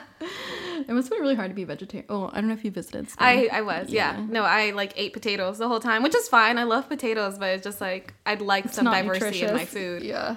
It 0.88 0.90
must 0.90 1.08
have 1.08 1.12
been 1.12 1.22
really 1.22 1.36
hard 1.36 1.50
to 1.52 1.56
be 1.56 1.64
vegetarian. 1.64 2.08
Oh, 2.10 2.30
I 2.34 2.36
don't 2.40 2.48
know 2.48 2.56
if 2.56 2.66
you 2.66 2.72
visited. 2.72 3.10
Spain. 3.12 3.50
I 3.54 3.60
I 3.60 3.62
was 3.62 3.90
yeah. 3.90 4.18
Yeah. 4.18 4.26
No, 4.30 4.44
I 4.44 4.72
like 4.72 4.94
ate 4.96 5.14
potatoes 5.14 5.60
the 5.60 5.68
whole 5.68 5.80
time, 5.80 6.02
which 6.04 6.16
is 6.16 6.28
fine. 6.28 6.58
I 6.58 6.64
love 6.64 6.90
potatoes, 6.90 7.38
but 7.38 7.50
it's 7.50 7.64
just 7.64 7.80
like 7.80 8.14
I'd 8.26 8.42
like 8.42 8.66
It's 8.66 8.76
some 8.76 8.86
diversity 8.86 9.44
in 9.44 9.54
my 9.54 9.66
food. 9.66 10.02
Yeah, 10.04 10.36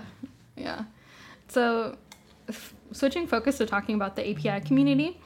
yeah. 0.60 0.84
So, 1.48 1.96
f- 2.48 2.74
switching 2.92 3.26
focus 3.26 3.58
to 3.58 3.66
talking 3.66 3.94
about 3.94 4.16
the 4.16 4.30
API 4.30 4.64
community, 4.66 5.20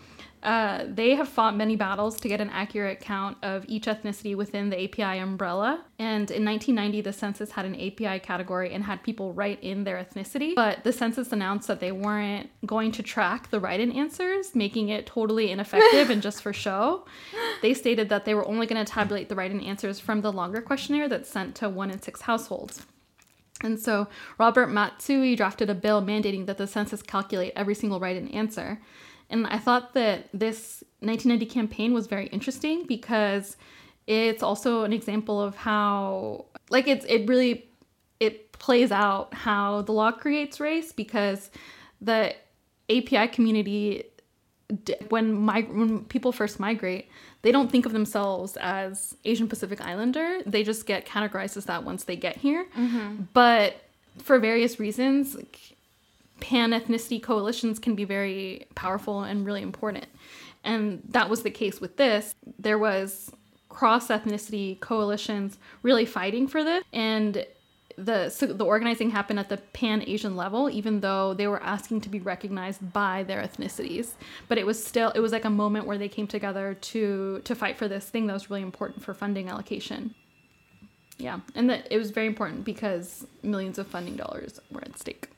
uh, 0.45 0.85
they 0.87 1.15
have 1.15 1.27
fought 1.27 1.57
many 1.57 1.75
battles 1.75 2.21
to 2.21 2.29
get 2.29 2.39
an 2.39 2.51
accurate 2.51 3.01
count 3.01 3.39
of 3.43 3.65
each 3.67 3.87
ethnicity 3.87 4.37
within 4.37 4.69
the 4.69 4.85
API 4.85 5.19
umbrella. 5.19 5.83
And 5.99 6.31
in 6.31 6.45
1990, 6.45 7.01
the 7.01 7.13
census 7.15 7.51
had 7.51 7.65
an 7.65 7.75
API 7.75 8.21
category 8.21 8.75
and 8.75 8.85
had 8.85 9.03
people 9.03 9.33
write 9.33 9.63
in 9.63 9.85
their 9.85 9.97
ethnicity. 9.97 10.55
But 10.55 10.85
the 10.85 10.93
census 10.93 11.33
announced 11.33 11.67
that 11.69 11.81
they 11.81 11.93
weren't 11.93 12.51
going 12.67 12.93
to 12.93 13.03
track 13.03 13.49
the 13.49 13.59
write 13.59 13.81
in 13.81 13.91
answers, 13.93 14.55
making 14.55 14.91
it 14.91 15.07
totally 15.07 15.51
ineffective 15.51 16.11
and 16.11 16.21
just 16.21 16.43
for 16.43 16.53
show. 16.53 17.07
They 17.63 17.73
stated 17.73 18.11
that 18.11 18.27
they 18.27 18.35
were 18.35 18.47
only 18.47 18.67
going 18.67 18.85
to 18.85 18.91
tabulate 18.91 19.31
the 19.31 19.35
write 19.35 19.51
in 19.51 19.61
answers 19.61 19.99
from 19.99 20.21
the 20.21 20.31
longer 20.31 20.61
questionnaire 20.61 21.09
that's 21.09 21.31
sent 21.31 21.55
to 21.57 21.71
one 21.71 21.91
in 21.91 22.03
six 22.03 22.21
households. 22.21 22.85
And 23.65 23.81
so 23.81 24.07
Robert 24.39 24.69
Matsui 24.69 25.35
drafted 25.35 25.71
a 25.71 25.75
bill 25.75 26.03
mandating 26.03 26.47
that 26.47 26.59
the 26.59 26.67
census 26.67 27.03
calculate 27.03 27.53
every 27.57 27.75
single 27.75 27.99
right 27.99 28.17
and 28.17 28.33
answer. 28.33 28.81
And 29.31 29.47
I 29.47 29.59
thought 29.59 29.95
that 29.95 30.29
this 30.33 30.85
1990 31.01 31.47
campaign 31.47 31.95
was 31.95 32.07
very 32.07 32.27
interesting 32.27 32.87
because 32.87 33.57
it's 34.07 34.43
also 34.43 34.85
an 34.85 34.93
example 34.93 35.41
of 35.41 35.57
how 35.57 36.45
like 36.71 36.87
it's 36.87 37.05
it 37.07 37.27
really 37.29 37.69
it 38.21 38.53
plays 38.53 38.93
out 38.93 39.33
how 39.33 39.83
the 39.83 39.93
law 39.93 40.13
creates 40.13 40.61
race 40.61 40.93
because 40.93 41.51
the 42.01 42.35
API 42.91 43.29
community 43.29 44.05
when 45.09 45.35
my 45.35 45.63
when 45.63 46.05
people 46.05 46.33
first 46.33 46.61
migrate, 46.61 47.09
they 47.43 47.53
don't 47.53 47.71
think 47.71 47.87
of 47.87 47.93
themselves 47.93 48.57
as 48.61 49.17
Asian 49.25 49.49
Pacific 49.49 49.81
Islander. 49.81 50.41
They 50.47 50.63
just 50.63 50.87
get 50.87 51.07
categorized 51.07 51.57
as 51.57 51.67
that 51.67 51.85
once 51.85 52.05
they 52.05 52.17
get 52.17 52.37
here. 52.37 52.67
Mm-hmm. 52.77 53.25
But 53.33 53.77
for 54.19 54.39
various 54.39 54.79
reasons, 54.79 55.37
pan 56.41 56.71
ethnicity 56.71 57.23
coalitions 57.23 57.79
can 57.79 57.95
be 57.95 58.05
very 58.05 58.67
powerful 58.75 59.23
and 59.23 59.45
really 59.45 59.63
important. 59.63 60.07
And 60.63 61.03
that 61.11 61.29
was 61.29 61.43
the 61.43 61.51
case 61.51 61.81
with 61.81 61.97
this. 61.97 62.35
There 62.59 62.79
was 62.79 63.31
cross 63.69 64.09
ethnicity 64.09 64.79
coalitions 64.81 65.59
really 65.83 66.07
fighting 66.07 66.47
for 66.47 66.63
this 66.63 66.85
and 66.93 67.45
the 67.97 68.29
so 68.29 68.47
the 68.47 68.65
organizing 68.65 69.11
happened 69.11 69.39
at 69.39 69.49
the 69.49 69.57
pan 69.57 70.03
Asian 70.07 70.37
level 70.37 70.69
even 70.71 71.01
though 71.01 71.35
they 71.35 71.47
were 71.47 71.63
asking 71.63 72.01
to 72.03 72.09
be 72.09 72.21
recognized 72.21 72.93
by 72.93 73.23
their 73.23 73.43
ethnicities. 73.43 74.13
But 74.49 74.59
it 74.59 74.67
was 74.67 74.83
still 74.85 75.11
it 75.11 75.21
was 75.21 75.33
like 75.33 75.45
a 75.45 75.51
moment 75.51 75.87
where 75.87 75.99
they 75.99 76.09
came 76.09 76.27
together 76.27 76.75
to 76.75 77.41
to 77.45 77.55
fight 77.55 77.77
for 77.77 77.89
this 77.89 78.09
thing 78.09 78.27
that 78.27 78.33
was 78.33 78.51
really 78.51 78.63
important 78.63 79.03
for 79.03 79.15
funding 79.15 79.49
allocation. 79.49 80.15
Yeah 81.19 81.41
and 81.55 81.71
that 81.71 81.87
it 81.91 81.99
was 81.99 82.11
very 82.11 82.27
important 82.27 82.65
because 82.65 83.27
millions 83.43 83.79
of 83.79 83.87
funding 83.87 84.17
dollars 84.17 84.61
were 84.71 84.83
at 84.83 84.99
stake. 84.99 85.29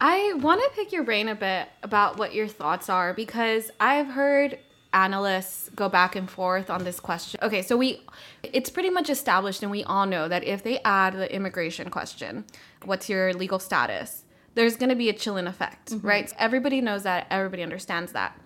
I 0.00 0.32
want 0.32 0.60
to 0.60 0.70
pick 0.74 0.92
your 0.92 1.04
brain 1.04 1.28
a 1.28 1.34
bit 1.36 1.68
about 1.84 2.18
what 2.18 2.34
your 2.34 2.48
thoughts 2.48 2.88
are 2.88 3.14
because 3.14 3.70
I've 3.78 4.08
heard 4.08 4.58
analysts 4.92 5.70
go 5.74 5.88
back 5.88 6.16
and 6.16 6.30
forth 6.30 6.70
on 6.70 6.84
this 6.84 7.00
question. 7.00 7.40
Okay, 7.42 7.62
so 7.62 7.76
we 7.76 8.00
it's 8.42 8.70
pretty 8.70 8.90
much 8.90 9.08
established 9.10 9.62
and 9.62 9.70
we 9.70 9.84
all 9.84 10.06
know 10.06 10.28
that 10.28 10.44
if 10.44 10.62
they 10.62 10.80
add 10.84 11.14
the 11.14 11.34
immigration 11.34 11.90
question, 11.90 12.44
what's 12.84 13.08
your 13.08 13.32
legal 13.32 13.58
status? 13.58 14.24
There's 14.54 14.76
going 14.76 14.90
to 14.90 14.96
be 14.96 15.08
a 15.08 15.14
chilling 15.14 15.46
effect, 15.46 15.92
mm-hmm. 15.92 16.06
right? 16.06 16.32
Everybody 16.38 16.82
knows 16.82 17.04
that, 17.04 17.26
everybody 17.30 17.62
understands 17.62 18.12
that. 18.12 18.38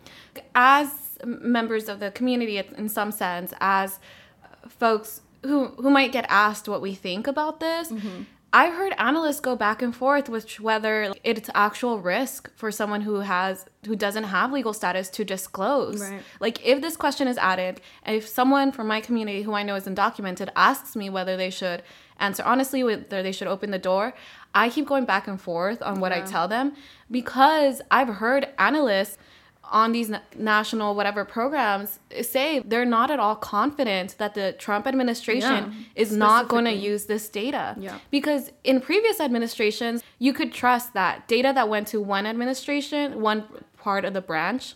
As 0.55 1.19
members 1.25 1.89
of 1.89 1.99
the 1.99 2.13
community 2.13 2.59
in 2.59 2.89
some 2.89 3.11
sense, 3.11 3.53
as 3.61 3.99
folks 4.69 5.23
who 5.43 5.67
who 5.67 5.91
might 5.91 6.13
get 6.13 6.27
asked 6.29 6.69
what 6.69 6.81
we 6.81 6.95
think 6.95 7.27
about 7.27 7.61
this, 7.61 7.91
mm-hmm. 7.91 8.23
I've 8.53 8.73
heard 8.73 8.95
analysts 8.97 9.41
go 9.41 9.55
back 9.57 9.83
and 9.83 9.95
forth 9.95 10.29
with 10.29 10.61
whether 10.61 11.13
it's 11.25 11.51
actual 11.55 12.01
risk 12.01 12.51
for 12.57 12.71
someone 12.71 13.03
who 13.03 13.21
has 13.21 13.67
who 13.85 13.95
doesn't 13.97 14.25
have 14.25 14.53
legal 14.53 14.73
status 14.73 15.09
to 15.11 15.25
disclose. 15.25 16.01
Right. 16.01 16.23
Like 16.41 16.65
if 16.65 16.81
this 16.81 16.97
question 16.97 17.29
is 17.29 17.39
added, 17.39 17.81
if 18.07 18.27
someone 18.27 18.73
from 18.73 18.87
my 18.87 19.01
community 19.01 19.43
who 19.43 19.53
I 19.53 19.63
know 19.63 19.75
is 19.75 19.85
undocumented 19.85 20.49
asks 20.57 20.97
me 20.97 21.11
whether 21.11 21.37
they 21.37 21.51
should 21.51 21.83
answer 22.19 22.43
honestly, 22.45 22.83
whether 22.83 23.23
they 23.23 23.33
should 23.33 23.49
open 23.49 23.71
the 23.73 23.79
door, 23.79 24.15
I 24.55 24.71
keep 24.71 24.87
going 24.87 25.05
back 25.05 25.29
and 25.29 25.41
forth 25.41 25.83
on 25.83 26.01
what 26.01 26.13
I 26.13 26.23
tell 26.23 26.49
them 26.49 26.73
because 27.11 27.83
I've 27.91 28.09
heard 28.09 28.49
analysts 28.59 29.19
on 29.71 29.93
these 29.93 30.11
national 30.37 30.95
whatever 30.95 31.25
programs 31.25 31.99
say 32.23 32.61
they're 32.61 32.85
not 32.85 33.11
at 33.11 33.19
all 33.19 33.37
confident 33.37 34.17
that 34.19 34.35
the 34.35 34.53
Trump 34.53 34.87
administration 34.87 35.73
Yeah, 35.73 35.73
is 35.95 36.13
not 36.17 36.49
going 36.49 36.65
to 36.65 36.73
use 36.73 37.07
this 37.07 37.29
data. 37.29 37.75
Yeah. 37.79 37.99
Because 38.11 38.51
in 38.65 38.81
previous 38.81 39.21
administrations, 39.21 40.03
you 40.19 40.33
could 40.33 40.53
trust 40.53 40.95
that 40.95 41.27
data 41.29 41.53
that 41.55 41.69
went 41.69 41.89
to 41.89 42.01
one 42.01 42.27
administration, 42.27 43.21
one 43.21 43.45
part 43.77 44.05
of 44.05 44.15
the 44.15 44.21
branch, 44.21 44.75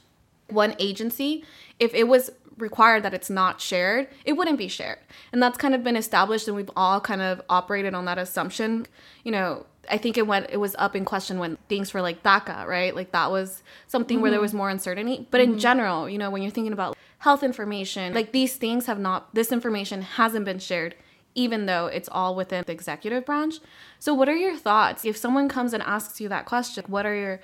one 0.48 0.74
agency, 0.78 1.44
if 1.78 1.94
it 1.94 2.08
was 2.08 2.30
required 2.56 3.02
that 3.02 3.14
it's 3.14 3.30
not 3.30 3.60
shared, 3.60 4.08
it 4.24 4.34
wouldn't 4.34 4.58
be 4.58 4.68
shared. 4.68 4.98
And 5.32 5.42
that's 5.42 5.56
kind 5.56 5.74
of 5.74 5.82
been 5.82 5.96
established 5.96 6.46
and 6.46 6.56
we've 6.56 6.70
all 6.76 7.00
kind 7.00 7.22
of 7.22 7.40
operated 7.48 7.94
on 7.94 8.04
that 8.04 8.18
assumption. 8.18 8.86
You 9.24 9.32
know, 9.32 9.66
I 9.90 9.98
think 9.98 10.16
it 10.16 10.26
went 10.26 10.46
it 10.50 10.58
was 10.58 10.74
up 10.78 10.94
in 10.94 11.04
question 11.04 11.38
when 11.38 11.56
things 11.68 11.92
were 11.92 12.02
like 12.02 12.22
DACA, 12.22 12.66
right? 12.66 12.94
Like 12.94 13.12
that 13.12 13.30
was 13.30 13.62
something 13.86 14.20
where 14.20 14.30
there 14.30 14.38
mm-hmm. 14.38 14.44
was 14.44 14.54
more 14.54 14.70
uncertainty. 14.70 15.26
But 15.30 15.40
in 15.40 15.50
mm-hmm. 15.50 15.58
general, 15.58 16.08
you 16.08 16.18
know, 16.18 16.30
when 16.30 16.42
you're 16.42 16.50
thinking 16.50 16.72
about 16.72 16.96
health 17.18 17.42
information, 17.42 18.14
like 18.14 18.32
these 18.32 18.56
things 18.56 18.86
have 18.86 18.98
not 18.98 19.34
this 19.34 19.52
information 19.52 20.02
hasn't 20.02 20.44
been 20.44 20.58
shared 20.58 20.94
even 21.34 21.66
though 21.66 21.86
it's 21.86 22.08
all 22.10 22.34
within 22.34 22.64
the 22.66 22.72
executive 22.72 23.24
branch. 23.24 23.56
So 23.98 24.12
what 24.14 24.28
are 24.28 24.36
your 24.36 24.56
thoughts 24.56 25.04
if 25.04 25.16
someone 25.16 25.48
comes 25.48 25.72
and 25.72 25.82
asks 25.82 26.20
you 26.20 26.28
that 26.28 26.46
question? 26.46 26.84
What 26.88 27.06
are 27.06 27.14
your 27.14 27.40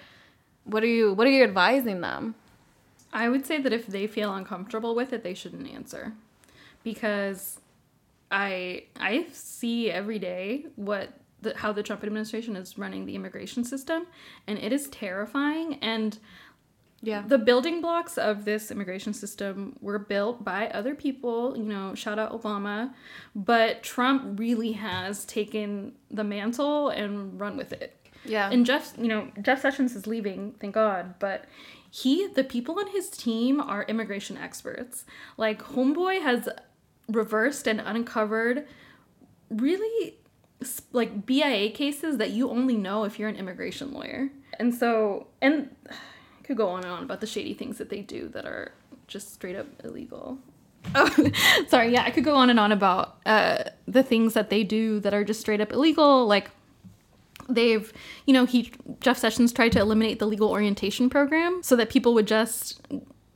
what 0.65 0.83
are 0.83 0.89
you 0.89 1.13
what 1.13 1.27
are 1.27 1.31
you 1.31 1.45
advising 1.45 2.01
them? 2.01 2.35
I 3.13 3.29
would 3.29 3.47
say 3.47 3.61
that 3.61 3.73
if 3.73 3.87
they 3.87 4.07
feel 4.07 4.35
uncomfortable 4.35 4.95
with 4.95 5.13
it, 5.13 5.23
they 5.23 5.35
shouldn't 5.35 5.71
answer, 5.71 6.13
because 6.83 7.61
I 8.31 8.85
I 8.99 9.27
see 9.33 9.91
every 9.91 10.19
day 10.19 10.67
what 10.75 11.13
the, 11.43 11.57
how 11.57 11.73
the 11.73 11.83
Trump 11.83 12.03
administration 12.05 12.57
is 12.57 12.79
running 12.79 13.07
the 13.07 13.15
immigration 13.15 13.65
system, 13.65 14.07
and 14.47 14.59
it 14.59 14.73
is 14.73 14.89
terrifying. 14.89 15.79
And 15.83 16.19
Yeah. 17.03 17.23
the 17.27 17.39
building 17.39 17.81
blocks 17.83 18.17
of 18.19 18.45
this 18.47 18.71
immigration 18.71 19.13
system 19.13 19.77
were 19.81 19.99
built 19.99 20.43
by 20.43 20.69
other 20.69 20.95
people. 20.95 21.57
You 21.57 21.65
know, 21.65 21.95
shout 21.95 22.19
out 22.19 22.33
Obama, 22.33 22.95
but 23.35 23.83
Trump 23.83 24.39
really 24.41 24.73
has 24.73 25.25
taken 25.27 25.93
the 26.11 26.25
mantle 26.25 26.89
and 26.89 27.39
run 27.39 27.57
with 27.57 27.73
it. 27.73 27.93
Yeah. 28.25 28.51
And 28.51 28.65
Jeff, 28.67 28.95
you 28.99 29.09
know, 29.09 29.31
Jeff 29.43 29.61
Sessions 29.61 29.95
is 29.95 30.07
leaving, 30.07 30.53
thank 30.59 30.75
God, 30.75 31.19
but 31.21 31.45
he, 31.91 32.27
the 32.27 32.43
people 32.43 32.79
on 32.81 32.89
his 32.89 33.09
team 33.09 33.61
are 33.61 33.85
immigration 33.85 34.37
experts. 34.37 35.05
Like, 35.37 35.63
Homeboy 35.63 36.23
has 36.23 36.49
reversed 37.09 37.69
and 37.69 37.81
uncovered 37.81 38.67
really 39.49 40.17
like 40.93 41.27
BIA 41.27 41.71
cases 41.71 42.19
that 42.19 42.31
you 42.31 42.51
only 42.51 42.77
know 42.77 43.05
if 43.05 43.19
you're 43.19 43.29
an 43.29 43.37
immigration 43.37 43.93
lawyer. 43.93 44.31
And 44.59 44.75
so, 44.75 45.27
and 45.43 45.75
I 45.91 45.95
could 46.45 46.57
go 46.57 46.69
on 46.69 46.83
and 46.85 46.93
on 46.93 47.03
about 47.05 47.21
the 47.21 47.27
shady 47.27 47.55
things 47.55 47.79
that 47.79 47.91
they 47.91 48.01
do 48.01 48.29
that 48.29 48.47
are 48.47 48.73
just 49.07 49.35
straight 49.35 49.57
up 49.57 49.67
illegal. 49.85 50.39
Oh, 50.95 51.31
sorry. 51.67 51.93
Yeah, 51.93 52.05
I 52.05 52.11
could 52.13 52.23
go 52.23 52.37
on 52.37 52.49
and 52.49 52.61
on 52.61 52.71
about 52.71 53.17
uh, 53.27 53.65
the 53.89 54.05
things 54.05 54.35
that 54.35 54.51
they 54.51 54.63
do 54.63 55.01
that 55.01 55.13
are 55.13 55.25
just 55.25 55.41
straight 55.41 55.61
up 55.61 55.73
illegal. 55.73 56.29
Like, 56.29 56.49
they've 57.49 57.93
you 58.27 58.33
know 58.35 58.45
he 58.45 58.73
jeff 59.01 59.19
sessions 59.19 59.53
tried 59.53 59.71
to 59.71 59.79
eliminate 59.79 60.19
the 60.19 60.27
legal 60.27 60.51
orientation 60.51 61.09
program 61.09 61.63
so 61.63 61.77
that 61.77 61.89
people 61.89 62.13
would 62.15 62.27
just 62.27 62.81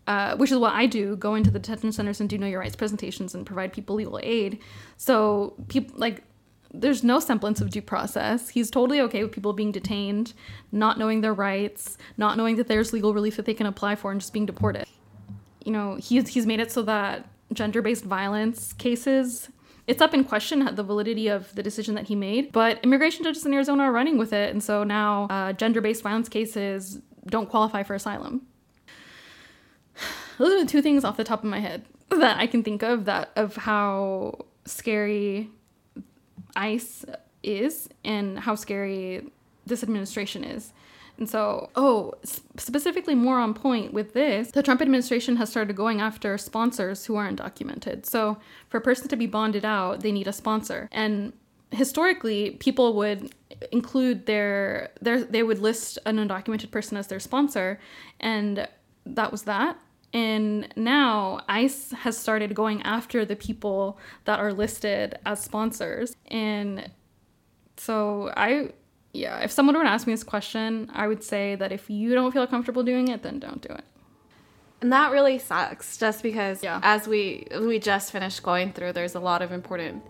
uh, 0.07 0.37
which 0.37 0.51
is 0.51 0.59
what 0.59 0.73
i 0.73 0.87
do 0.87 1.15
go 1.17 1.35
into 1.35 1.51
the 1.51 1.59
detention 1.59 1.93
centers 1.93 2.21
and 2.21 2.29
do 2.29 2.37
know 2.37 2.47
your 2.47 2.59
rights 2.61 2.75
presentations 2.75 3.35
and 3.35 3.47
provide 3.47 3.73
people 3.73 3.95
legal 3.95 4.19
aid 4.23 4.59
so 4.97 5.55
people 5.69 5.95
like 5.97 6.25
there's 6.73 7.03
no 7.03 7.21
semblance 7.21 7.61
of 7.61 7.71
due 7.71 7.83
process. 7.83 8.51
He's 8.51 8.71
totally 8.71 9.01
okay 9.01 9.23
with 9.23 9.33
people 9.33 9.53
being 9.53 9.73
detained 9.73 10.33
not 10.73 10.99
knowing 10.99 11.21
their 11.21 11.35
rights 11.35 11.99
not 12.17 12.37
knowing 12.37 12.57
that 12.57 12.69
there's 12.69 12.93
legal 12.93 13.13
relief 13.13 13.37
that 13.37 13.47
they 13.47 13.55
can 13.55 13.67
apply 13.67 13.97
for 13.97 14.11
and 14.11 14.21
just 14.21 14.33
being 14.33 14.47
deported. 14.47 14.87
You 15.65 15.73
know 15.73 15.97
he's 15.97 16.29
he's 16.29 16.47
made 16.47 16.61
it 16.61 16.73
so 16.73 16.83
that 16.83 17.29
gender-based 17.53 18.05
violence 18.05 18.73
cases 18.75 19.49
it's 19.87 20.01
up 20.01 20.15
in 20.15 20.23
question 20.23 20.73
the 20.77 20.85
validity 20.85 21.27
of 21.27 21.53
the 21.57 21.63
decision 21.65 21.97
that 21.97 22.07
he 22.07 22.15
made 22.15 22.53
but 22.53 22.79
immigration 22.85 23.25
judges 23.25 23.45
in 23.45 23.53
arizona 23.53 23.83
are 23.83 23.91
running 23.93 24.17
with 24.17 24.33
it 24.33 24.53
and 24.53 24.63
so 24.63 24.85
now 24.85 25.27
uh, 25.31 25.53
gender-based 25.53 26.03
violence 26.03 26.29
cases 26.29 27.01
don't 27.27 27.51
qualify 27.51 27.83
for 27.83 27.95
asylum. 27.95 28.43
Those 30.39 30.53
are 30.53 30.61
the 30.65 30.71
two 30.71 30.81
things 30.81 31.05
off 31.05 31.17
the 31.17 31.25
top 31.25 31.41
of 31.41 31.51
my 31.51 31.59
head 31.61 31.85
that 32.11 32.39
i 32.39 32.47
can 32.47 32.63
think 32.63 32.83
of 32.83 33.05
that 33.05 33.31
of 33.37 33.57
how 33.57 34.45
scary 34.65 35.51
ice 36.57 37.05
is 37.43 37.89
and 38.05 38.39
how 38.39 38.55
scary 38.55 39.31
this 39.67 39.83
administration 39.83 40.45
is 40.45 40.73
and 41.21 41.29
so, 41.29 41.69
oh, 41.77 42.15
specifically 42.25 43.15
more 43.15 43.39
on 43.39 43.53
point 43.53 43.93
with 43.93 44.15
this, 44.15 44.53
the 44.53 44.63
Trump 44.63 44.81
administration 44.81 45.37
has 45.37 45.51
started 45.51 45.77
going 45.77 46.01
after 46.01 46.39
sponsors 46.39 47.05
who 47.05 47.17
are 47.17 47.31
undocumented. 47.31 48.07
So, 48.07 48.39
for 48.71 48.79
a 48.79 48.81
person 48.81 49.07
to 49.09 49.17
be 49.17 49.27
bonded 49.27 49.65
out, 49.67 50.01
they 50.01 50.13
need 50.13 50.27
a 50.27 50.33
sponsor. 50.33 50.89
And 50.91 51.35
historically, 51.73 52.53
people 52.53 52.95
would 52.95 53.35
include 53.71 54.25
their 54.25 54.93
their 55.03 55.23
they 55.23 55.43
would 55.43 55.59
list 55.59 55.99
an 56.07 56.17
undocumented 56.17 56.71
person 56.71 56.97
as 56.97 57.09
their 57.09 57.21
sponsor, 57.21 57.79
and 58.19 58.67
that 59.05 59.31
was 59.31 59.43
that. 59.43 59.79
And 60.13 60.69
now 60.77 61.41
ICE 61.49 61.93
has 61.93 62.19
started 62.19 62.55
going 62.55 62.83
after 62.83 63.25
the 63.25 63.37
people 63.37 63.99
that 64.25 64.41
are 64.41 64.53
listed 64.53 65.19
as 65.25 65.41
sponsors. 65.43 66.17
And 66.27 66.91
so 67.77 68.33
I 68.37 68.71
yeah, 69.13 69.41
if 69.41 69.51
someone 69.51 69.77
were 69.77 69.83
to 69.83 69.89
ask 69.91 70.07
me 70.07 70.13
this 70.13 70.23
question, 70.23 70.89
I 70.93 71.09
would 71.09 71.25
say 71.25 71.57
that 71.57 71.73
if 71.73 71.91
you 71.91 72.15
don't 72.15 72.31
feel 72.33 72.47
comfortable 72.47 72.85
doing 72.85 73.09
it, 73.09 73.23
then 73.23 73.41
don't 73.41 73.61
do 73.61 73.73
it. 73.75 73.85
And 74.83 74.93
that 74.93 75.11
really 75.13 75.39
sucks 75.39 75.97
just 75.99 76.23
because 76.23 76.63
Yeah. 76.63 76.81
as 76.83 77.07
we 77.07 77.47
we 77.61 77.79
just 77.79 78.13
finished 78.13 78.43
going 78.43 78.73
through 78.73 78.93
there's 78.95 79.15
a 79.15 79.21
lot 79.21 79.43
of 79.43 79.53
important 79.53 80.03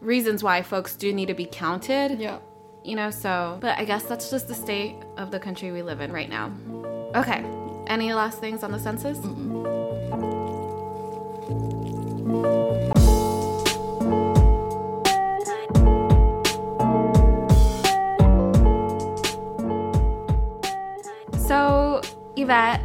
reasons 0.00 0.42
why 0.42 0.62
folks 0.62 0.96
do 0.96 1.12
need 1.12 1.26
to 1.26 1.34
be 1.34 1.46
counted. 1.46 2.18
Yeah. 2.18 2.38
You 2.84 2.96
know, 2.96 3.10
so 3.10 3.58
but 3.60 3.78
I 3.78 3.84
guess 3.84 4.04
that's 4.04 4.30
just 4.30 4.48
the 4.48 4.54
state 4.54 4.96
of 5.16 5.30
the 5.30 5.38
country 5.38 5.70
we 5.72 5.82
live 5.82 6.00
in 6.00 6.10
right 6.12 6.28
now. 6.28 6.52
Okay. 7.14 7.67
Any 7.88 8.12
last 8.12 8.38
things 8.38 8.62
on 8.62 8.72
the 8.72 8.78
census? 8.78 9.18
So, 21.46 22.00
Yvette, 22.36 22.82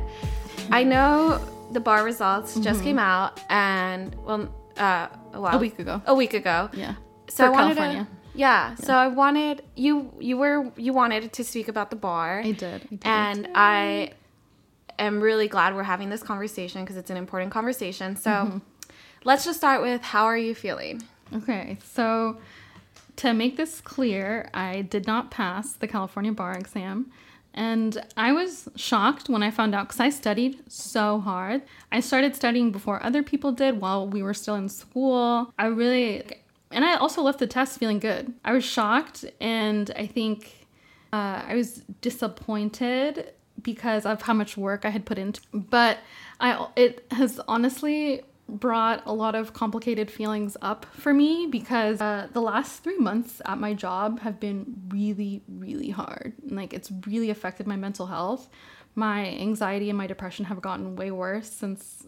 I 0.72 0.84
know 0.84 1.40
the 1.72 1.80
bar 1.80 2.04
results 2.04 2.56
just 2.60 2.84
came 2.84 3.00
out, 3.00 3.40
and 3.50 4.16
well, 4.24 4.48
uh, 4.78 5.08
well, 5.34 5.56
A 5.56 5.58
week 5.58 5.80
ago. 5.80 6.02
A 6.06 6.16
week 6.16 6.34
ago. 6.34 6.70
Yeah. 6.74 6.96
So 7.28 7.38
For 7.38 7.44
I 7.46 7.50
wanted 7.50 7.76
California. 7.78 8.04
to. 8.06 8.10
Yeah, 8.36 8.76
So 8.76 8.94
I 8.96 9.08
wanted 9.10 9.64
you. 9.76 10.12
You 10.20 10.38
were 10.38 10.72
you 10.76 10.92
wanted 10.94 11.34
to 11.34 11.44
speak 11.44 11.68
about 11.68 11.90
the 11.92 11.96
bar. 11.96 12.42
I 12.44 12.52
did. 12.52 12.82
I 12.84 12.88
did. 12.90 13.02
and 13.06 13.48
I 13.54 14.14
am 15.00 15.20
really 15.22 15.48
glad 15.48 15.76
we're 15.76 15.84
having 15.84 16.10
this 16.10 16.24
conversation 16.24 16.82
because 16.82 16.98
it's 16.98 17.10
an 17.10 17.18
important 17.18 17.52
conversation. 17.52 18.16
So 18.16 18.32
Mm-hmm. 18.32 18.58
let's 19.24 19.46
just 19.46 19.58
start 19.60 19.82
with 19.82 20.02
how 20.02 20.26
are 20.26 20.38
you 20.38 20.54
feeling? 20.56 21.02
Okay, 21.34 21.78
so 21.84 22.38
to 23.18 23.34
make 23.34 23.58
this 23.58 23.82
clear, 23.82 24.50
I 24.54 24.82
did 24.82 25.08
not 25.08 25.32
pass 25.32 25.74
the 25.74 25.88
California 25.88 26.32
bar 26.32 26.54
exam. 26.54 27.12
And 27.56 28.04
I 28.18 28.32
was 28.34 28.68
shocked 28.76 29.30
when 29.30 29.44
I 29.44 29.52
found 29.52 29.76
out 29.76 29.88
because 29.88 30.00
I 30.00 30.10
studied 30.10 30.60
so 30.68 31.20
hard. 31.20 31.62
I 31.92 32.00
started 32.00 32.36
studying 32.36 32.72
before 32.72 33.04
other 33.04 33.22
people 33.22 33.52
did 33.52 33.80
while 33.80 34.08
we 34.08 34.24
were 34.24 34.34
still 34.34 34.56
in 34.56 34.68
school. 34.70 35.54
I 35.60 35.68
really, 35.68 36.24
and 36.72 36.84
I 36.84 36.96
also 36.96 37.22
left 37.22 37.38
the 37.38 37.46
test 37.46 37.78
feeling 37.78 38.00
good. 38.00 38.34
I 38.44 38.54
was 38.54 38.64
shocked, 38.66 39.26
and 39.40 39.92
I 39.96 40.08
think 40.08 40.66
uh, 41.12 41.44
I 41.48 41.54
was 41.54 41.84
disappointed 42.02 43.32
because 43.64 44.06
of 44.06 44.22
how 44.22 44.34
much 44.34 44.58
work 44.58 44.86
I 44.86 44.90
had 44.90 45.06
put 45.06 45.18
into. 45.18 45.42
But 45.54 46.00
I, 46.40 46.68
it 46.76 47.06
has 47.12 47.40
honestly 47.48 48.24
brought 48.50 49.02
a 49.06 49.14
lot 49.14 49.36
of 49.36 49.54
complicated 49.54 50.12
feelings 50.12 50.58
up 50.62 50.86
for 50.94 51.14
me 51.14 51.48
because 51.50 52.02
uh, 52.02 52.28
the 52.34 52.42
last 52.42 52.84
three 52.84 52.98
months 52.98 53.42
at 53.46 53.58
my 53.58 53.74
job 53.74 54.20
have 54.20 54.40
been 54.40 54.82
really, 54.90 55.42
really 55.48 55.90
hard. 55.90 56.34
Like 56.46 56.74
it's 56.74 56.92
really 57.08 57.30
affected 57.30 57.68
my 57.68 57.78
mental 57.78 58.08
health. 58.08 58.50
My 58.96 59.26
anxiety 59.26 59.90
and 59.90 59.98
my 59.98 60.08
depression 60.08 60.46
have 60.46 60.62
gotten 60.62 60.96
way 60.96 61.10
worse 61.10 61.50
since 61.50 62.06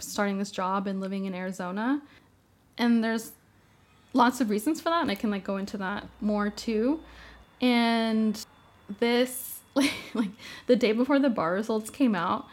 starting 0.00 0.38
this 0.38 0.50
job 0.50 0.86
and 0.86 1.00
living 1.00 1.24
in 1.24 1.34
Arizona. 1.34 2.02
And 2.76 3.02
there's 3.02 3.32
lots 4.16 4.40
of 4.40 4.50
reasons 4.50 4.80
for 4.80 4.88
that 4.88 5.02
and 5.02 5.10
i 5.10 5.14
can 5.14 5.30
like 5.30 5.44
go 5.44 5.58
into 5.58 5.76
that 5.76 6.06
more 6.20 6.50
too 6.50 7.00
and 7.60 8.44
this 8.98 9.55
like, 9.76 9.92
like 10.14 10.30
the 10.66 10.76
day 10.76 10.92
before 10.92 11.18
the 11.18 11.30
bar 11.30 11.52
results 11.52 11.90
came 11.90 12.14
out 12.14 12.46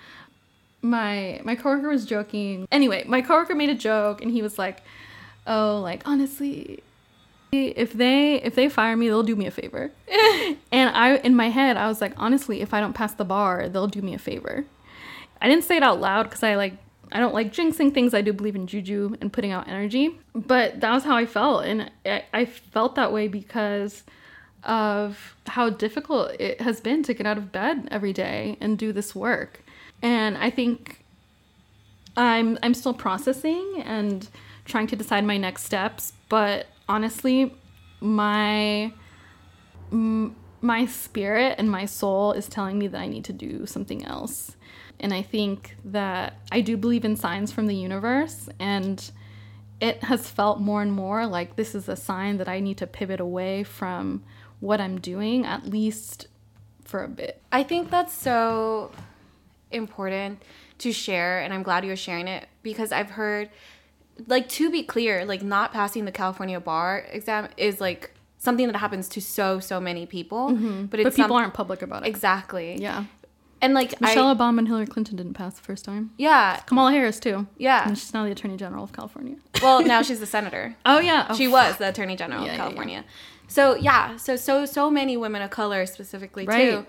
my 0.81 1.39
my 1.43 1.55
coworker 1.55 1.88
was 1.88 2.05
joking 2.05 2.67
anyway 2.71 3.03
my 3.07 3.21
coworker 3.21 3.55
made 3.55 3.69
a 3.69 3.75
joke 3.75 4.21
and 4.21 4.31
he 4.31 4.41
was 4.41 4.59
like 4.59 4.81
oh 5.47 5.79
like 5.81 6.01
honestly 6.05 6.83
if 7.51 7.93
they 7.93 8.41
if 8.41 8.55
they 8.55 8.67
fire 8.67 8.97
me 8.97 9.07
they'll 9.07 9.23
do 9.23 9.36
me 9.36 9.45
a 9.45 9.51
favor 9.51 9.91
and 10.71 10.89
i 10.95 11.15
in 11.23 11.36
my 11.36 11.49
head 11.49 11.77
i 11.77 11.88
was 11.88 12.01
like 12.01 12.13
honestly 12.17 12.62
if 12.62 12.73
i 12.73 12.79
don't 12.79 12.93
pass 12.93 13.13
the 13.13 13.23
bar 13.23 13.69
they'll 13.69 13.88
do 13.88 14.01
me 14.01 14.13
a 14.13 14.19
favor 14.19 14.65
i 15.41 15.47
didn't 15.47 15.63
say 15.63 15.77
it 15.77 15.83
out 15.83 16.01
loud 16.01 16.23
because 16.23 16.43
i 16.43 16.55
like 16.55 16.73
I 17.13 17.19
don't 17.19 17.33
like 17.33 17.53
jinxing 17.53 17.93
things. 17.93 18.15
I 18.15 18.21
do 18.21 18.33
believe 18.33 18.55
in 18.55 18.65
juju 18.65 19.15
and 19.21 19.31
putting 19.31 19.51
out 19.51 19.67
energy. 19.67 20.19
But 20.33 20.81
that 20.81 20.91
was 20.91 21.03
how 21.03 21.15
I 21.15 21.27
felt. 21.27 21.63
And 21.63 21.91
I, 22.03 22.23
I 22.33 22.45
felt 22.45 22.95
that 22.95 23.13
way 23.13 23.27
because 23.27 24.03
of 24.65 25.36
how 25.47 25.69
difficult 25.69 26.32
it 26.39 26.62
has 26.62 26.80
been 26.82 27.04
to 27.04 27.13
get 27.13 27.26
out 27.26 27.38
of 27.38 27.52
bed 27.52 27.88
every 27.91 28.13
day 28.13 28.58
and 28.62 28.78
do 28.78 28.91
this 28.93 29.13
work. 29.13 29.62
And 30.02 30.38
I 30.38 30.49
think 30.49 31.04
I'm 32.15 32.58
I'm 32.62 32.73
still 32.73 32.93
processing 32.93 33.84
and 33.86 34.28
trying 34.65 34.88
to 34.88 34.95
decide 34.95 35.26
my 35.26 35.38
next 35.38 35.63
steps, 35.63 36.13
but 36.30 36.67
honestly, 36.88 37.54
my 37.99 38.93
my 39.91 40.86
spirit 40.86 41.56
and 41.58 41.69
my 41.69 41.86
soul 41.86 42.32
is 42.32 42.47
telling 42.47 42.80
me 42.80 42.88
that 42.88 42.99
I 42.99 43.08
need 43.08 43.26
to 43.26 43.34
do 43.34 43.65
something 43.65 44.06
else. 44.06 44.56
And 44.99 45.13
I 45.13 45.21
think 45.21 45.76
that 45.84 46.38
I 46.52 46.62
do 46.62 46.78
believe 46.78 47.04
in 47.04 47.17
signs 47.17 47.52
from 47.52 47.67
the 47.67 47.76
universe 47.76 48.47
and 48.60 49.12
it 49.82 50.02
has 50.06 50.30
felt 50.30 50.62
more 50.62 50.82
and 50.82 50.93
more 50.93 51.28
like 51.28 51.58
this 51.58 51.76
is 51.76 51.89
a 51.89 51.95
sign 51.97 52.38
that 52.38 52.47
I 52.47 52.62
need 52.62 52.78
to 52.78 52.88
pivot 52.88 53.19
away 53.19 53.63
from 53.63 54.23
what 54.63 54.80
I'm 54.80 54.97
doing 54.99 55.45
at 55.45 55.65
least 55.65 56.28
for 56.86 57.04
a 57.04 57.08
bit. 57.08 57.41
I 57.52 57.63
think 57.63 57.89
that's 57.91 58.13
so 58.13 58.91
important 59.71 60.41
to 60.80 60.91
share, 60.91 61.39
and 61.41 61.54
I'm 61.54 61.63
glad 61.63 61.86
you're 61.86 61.95
sharing 61.95 62.28
it 62.28 62.47
because 62.62 62.91
I've 62.91 63.12
heard, 63.12 63.49
like, 64.28 64.47
to 64.49 64.69
be 64.71 64.84
clear, 64.84 65.26
like, 65.26 65.41
not 65.43 65.71
passing 65.73 66.06
the 66.06 66.12
California 66.12 66.60
bar 66.60 67.06
exam 67.12 67.47
is 67.58 67.80
like 67.82 68.12
something 68.38 68.67
that 68.67 68.76
happens 68.76 69.08
to 69.10 69.21
so, 69.21 69.60
so 69.60 69.80
many 69.80 70.06
people. 70.06 70.47
But 70.49 70.56
Mm-hmm. 70.58 70.86
But 70.86 70.97
people 70.99 71.12
some- 71.13 71.32
aren't 71.32 71.54
public 71.54 71.82
about 71.82 72.04
it. 72.06 72.10
Exactly. 72.10 72.76
Yeah. 72.80 73.06
And, 73.62 73.73
like, 73.73 73.99
Michelle 74.02 74.28
I, 74.28 74.34
Obama 74.36 74.58
and 74.60 74.67
Hillary 74.67 74.88
Clinton 74.88 75.15
didn't 75.15 75.36
pass 75.36 75.54
the 75.56 75.62
first 75.62 75.86
time. 75.86 76.12
yeah. 76.17 76.58
Kamala 76.65 76.91
Harris 76.91 77.17
too. 77.19 77.47
Yeah. 77.58 77.88
And 77.88 77.97
she's 77.97 78.13
now 78.13 78.26
the 78.26 78.32
Attorney 78.32 78.58
General 78.58 78.84
of 78.84 78.91
California. 78.91 79.38
Well, 79.62 79.82
now 79.86 80.02
she's 80.08 80.19
the 80.19 80.26
senator. 80.26 80.76
Oh 80.86 80.99
yeah. 80.99 81.34
she 81.34 81.47
was 81.47 81.78
the 81.78 81.88
attorney 81.88 82.17
general 82.17 82.45
Yeah, 82.45 82.65
of 82.67 82.73
yeah, 82.76 82.84
yeah. 82.88 83.02
So 83.54 83.76
yeah, 83.76 84.18
so 84.18 84.36
so 84.48 84.66
so 84.66 84.89
many 85.00 85.16
women 85.18 85.42
of 85.42 85.52
color 85.52 85.86
specifically 85.86 86.46
Right. 86.46 86.70
too, 86.72 86.86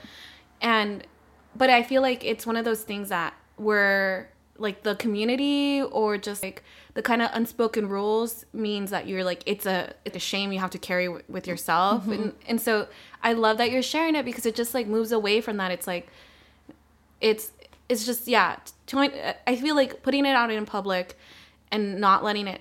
and 0.61 1.07
but 1.55 1.69
I 1.71 1.83
feel 1.83 2.01
like 2.03 2.25
it's 2.25 2.47
one 2.47 2.57
of 2.57 2.65
those 2.65 2.83
things 2.91 3.09
that 3.11 3.35
were 3.59 4.29
like 4.57 4.83
the 4.83 4.95
community 4.95 5.83
or 5.83 6.17
just 6.17 6.43
like 6.43 6.63
the 6.95 7.03
kind 7.03 7.21
of 7.21 7.29
unspoken 7.35 7.89
rules 7.89 8.47
means 8.53 8.91
that 8.91 9.07
you're 9.09 9.25
like 9.25 9.43
it's 9.47 9.67
a 9.67 9.93
it's 10.07 10.17
a 10.17 10.21
shame 10.31 10.53
you 10.53 10.61
have 10.61 10.71
to 10.71 10.79
carry 10.79 11.07
w- 11.07 11.25
with 11.29 11.47
yourself 11.49 12.03
Mm-hmm. 12.05 12.13
and 12.13 12.33
and 12.51 12.61
so 12.61 12.87
I 13.23 13.33
love 13.33 13.59
that 13.59 13.71
you're 13.73 13.83
sharing 13.95 14.15
it 14.15 14.25
because 14.25 14.47
it 14.47 14.55
just 14.55 14.73
like 14.73 14.87
moves 14.87 15.11
away 15.13 15.41
from 15.41 15.57
that 15.59 15.71
it's 15.73 15.89
like 15.89 16.07
it's 17.21 17.51
it's 17.89 18.07
just 18.07 18.29
yeah 18.29 18.57
I 19.47 19.57
feel 19.57 19.75
like 19.75 20.03
putting 20.03 20.25
it 20.25 20.35
out 20.41 20.51
in 20.51 20.65
public 20.67 21.19
and 21.73 22.01
not 22.01 22.23
letting 22.25 22.47
it 22.47 22.61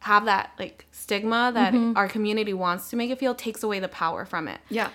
have 0.00 0.24
that 0.26 0.52
like 0.58 0.86
stigma 1.10 1.50
that 1.54 1.72
Mm-hmm. 1.74 1.96
our 1.96 2.08
community 2.08 2.54
wants 2.54 2.88
to 2.90 2.96
make 2.96 3.10
it 3.10 3.18
feel 3.18 3.34
takes 3.34 3.62
away 3.62 3.78
the 3.80 3.88
power 3.88 4.24
from 4.24 4.46
it. 4.48 4.60
Yeah. 4.68 4.90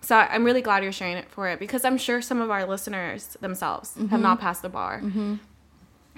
So 0.00 0.14
I'm 0.16 0.44
really 0.44 0.62
glad 0.62 0.82
you're 0.84 0.92
sharing 1.00 1.16
it 1.16 1.28
for 1.28 1.48
it 1.48 1.58
because 1.58 1.84
I'm 1.84 1.98
sure 1.98 2.22
some 2.22 2.40
of 2.40 2.50
our 2.50 2.64
listeners 2.74 3.36
themselves 3.40 3.88
Mm-hmm. 3.94 4.08
have 4.12 4.20
not 4.20 4.40
passed 4.40 4.62
the 4.62 4.68
bar. 4.68 5.02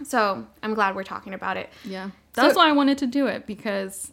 So 0.05 0.47
I'm 0.63 0.75
glad 0.75 0.95
we're 0.95 1.05
talking 1.05 1.35
about 1.35 1.57
it. 1.57 1.71
Yeah. 1.85 2.11
That's 2.35 2.55
So- 2.55 2.61
why 2.61 2.69
I 2.69 2.73
wanted 2.73 2.99
to 2.99 3.07
do 3.07 3.27
it 3.27 3.47
because 3.47 4.13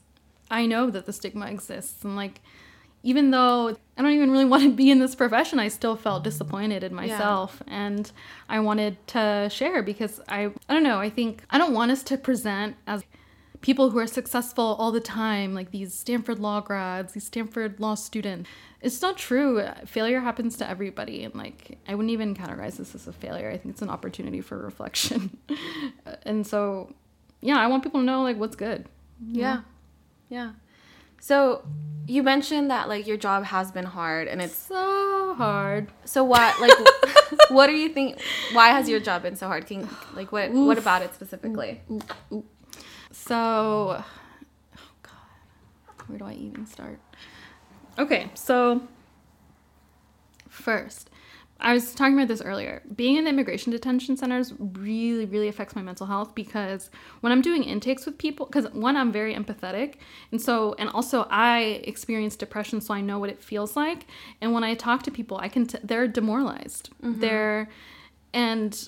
I 0.49 0.65
know 0.65 0.89
that 0.89 1.05
the 1.05 1.13
stigma 1.13 1.47
exists 1.47 2.03
and 2.03 2.15
like 2.15 2.41
even 3.03 3.29
though 3.29 3.75
I 3.97 4.01
don't 4.01 4.11
even 4.11 4.31
really 4.31 4.45
want 4.53 4.63
to 4.63 4.71
be 4.73 4.89
in 4.89 4.99
this 4.99 5.13
profession, 5.15 5.59
I 5.59 5.67
still 5.67 5.95
felt 5.95 6.23
disappointed 6.23 6.83
in 6.83 6.93
myself 6.95 7.61
and 7.67 8.11
I 8.49 8.59
wanted 8.61 8.93
to 9.15 9.47
share 9.51 9.83
because 9.83 10.19
I 10.27 10.39
I 10.69 10.73
don't 10.73 10.83
know, 10.83 10.99
I 10.99 11.09
think 11.09 11.43
I 11.51 11.57
don't 11.57 11.73
want 11.73 11.91
us 11.91 12.01
to 12.03 12.17
present 12.17 12.75
as 12.87 13.03
people 13.61 13.89
who 13.91 13.99
are 13.99 14.07
successful 14.07 14.75
all 14.79 14.91
the 14.91 14.99
time 14.99 15.53
like 15.53 15.71
these 15.71 15.93
Stanford 15.93 16.39
law 16.39 16.61
grads, 16.61 17.13
these 17.13 17.25
Stanford 17.25 17.79
law 17.79 17.95
students. 17.95 18.49
It's 18.81 19.01
not 19.01 19.17
true. 19.17 19.63
Failure 19.85 20.19
happens 20.19 20.57
to 20.57 20.69
everybody 20.69 21.23
and 21.23 21.33
like 21.35 21.77
I 21.87 21.95
wouldn't 21.95 22.11
even 22.11 22.35
categorize 22.35 22.77
this 22.77 22.93
as 22.95 23.07
a 23.07 23.13
failure. 23.13 23.49
I 23.49 23.57
think 23.57 23.73
it's 23.73 23.81
an 23.81 23.89
opportunity 23.89 24.41
for 24.41 24.57
reflection. 24.57 25.37
and 26.23 26.45
so 26.45 26.93
yeah, 27.41 27.57
I 27.59 27.67
want 27.67 27.83
people 27.83 27.99
to 28.01 28.05
know 28.05 28.21
like 28.23 28.37
what's 28.37 28.55
good. 28.55 28.87
Yeah. 29.27 29.61
Yeah. 30.29 30.51
So 31.19 31.63
you 32.07 32.21
mentioned 32.21 32.69
that 32.69 32.87
like 32.87 33.07
your 33.07 33.17
job 33.17 33.45
has 33.45 33.71
been 33.71 33.85
hard 33.85 34.27
and 34.27 34.41
it's 34.41 34.55
So 34.55 35.33
hard. 35.35 35.87
so 36.03 36.23
what 36.23 36.59
like 36.61 36.71
what 37.49 37.65
do 37.67 37.73
you 37.73 37.89
think 37.89 38.19
why 38.53 38.67
has 38.69 38.87
your 38.87 38.99
job 38.99 39.23
been 39.23 39.35
so 39.35 39.47
hard? 39.47 39.65
Can 39.65 39.89
like 40.13 40.31
what 40.31 40.51
what 40.51 40.77
about 40.77 41.01
it 41.01 41.15
specifically? 41.15 41.81
So, 43.15 44.03
oh 44.77 44.91
god, 45.01 46.07
where 46.07 46.19
do 46.19 46.25
I 46.25 46.33
even 46.33 46.67
start? 46.67 46.99
Okay, 47.97 48.29
so 48.35 48.87
first, 50.47 51.09
I 51.59 51.73
was 51.73 51.95
talking 51.95 52.13
about 52.13 52.27
this 52.27 52.41
earlier. 52.41 52.83
Being 52.95 53.15
in 53.15 53.23
the 53.23 53.31
immigration 53.31 53.71
detention 53.71 54.15
centers 54.15 54.53
really, 54.59 55.25
really 55.25 55.47
affects 55.47 55.75
my 55.75 55.81
mental 55.81 56.05
health 56.05 56.35
because 56.35 56.91
when 57.21 57.31
I'm 57.31 57.41
doing 57.41 57.63
intakes 57.63 58.05
with 58.05 58.17
people, 58.17 58.45
because 58.45 58.71
one, 58.73 58.95
I'm 58.95 59.11
very 59.11 59.33
empathetic, 59.33 59.95
and 60.31 60.39
so, 60.39 60.75
and 60.77 60.89
also 60.89 61.25
I 61.31 61.81
experience 61.85 62.35
depression, 62.35 62.79
so 62.79 62.93
I 62.93 63.01
know 63.01 63.17
what 63.17 63.29
it 63.29 63.41
feels 63.41 63.75
like. 63.75 64.05
And 64.39 64.53
when 64.53 64.63
I 64.63 64.75
talk 64.75 65.01
to 65.03 65.09
people, 65.09 65.37
I 65.37 65.47
can, 65.47 65.65
t- 65.65 65.79
they're 65.83 66.07
demoralized. 66.07 66.89
Mm-hmm. 67.01 67.21
They're, 67.21 67.69
and 68.33 68.87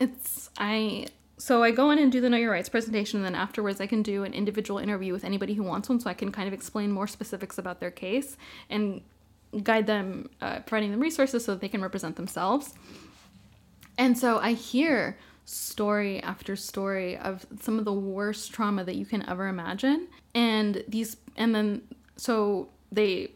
it's 0.00 0.50
I 0.58 1.06
so 1.42 1.64
I 1.64 1.72
go 1.72 1.90
in 1.90 1.98
and 1.98 2.12
do 2.12 2.20
the 2.20 2.30
Know 2.30 2.36
Your 2.36 2.52
Rights 2.52 2.68
presentation, 2.68 3.18
and 3.18 3.26
then 3.26 3.34
afterwards 3.34 3.80
I 3.80 3.88
can 3.88 4.00
do 4.00 4.22
an 4.22 4.32
individual 4.32 4.78
interview 4.78 5.12
with 5.12 5.24
anybody 5.24 5.54
who 5.54 5.64
wants 5.64 5.88
one, 5.88 5.98
so 5.98 6.08
I 6.08 6.14
can 6.14 6.30
kind 6.30 6.46
of 6.46 6.54
explain 6.54 6.92
more 6.92 7.08
specifics 7.08 7.58
about 7.58 7.80
their 7.80 7.90
case 7.90 8.36
and 8.70 9.00
guide 9.64 9.88
them, 9.88 10.30
uh, 10.40 10.60
providing 10.60 10.92
them 10.92 11.00
resources 11.00 11.44
so 11.44 11.50
that 11.50 11.60
they 11.60 11.68
can 11.68 11.82
represent 11.82 12.14
themselves. 12.14 12.74
And 13.98 14.16
so 14.16 14.38
I 14.38 14.52
hear 14.52 15.18
story 15.44 16.22
after 16.22 16.54
story 16.54 17.18
of 17.18 17.44
some 17.60 17.76
of 17.76 17.84
the 17.86 17.92
worst 17.92 18.52
trauma 18.52 18.84
that 18.84 18.94
you 18.94 19.04
can 19.04 19.28
ever 19.28 19.48
imagine, 19.48 20.06
and 20.36 20.84
these, 20.86 21.16
and 21.34 21.52
then 21.52 21.82
so 22.14 22.68
they 22.92 23.32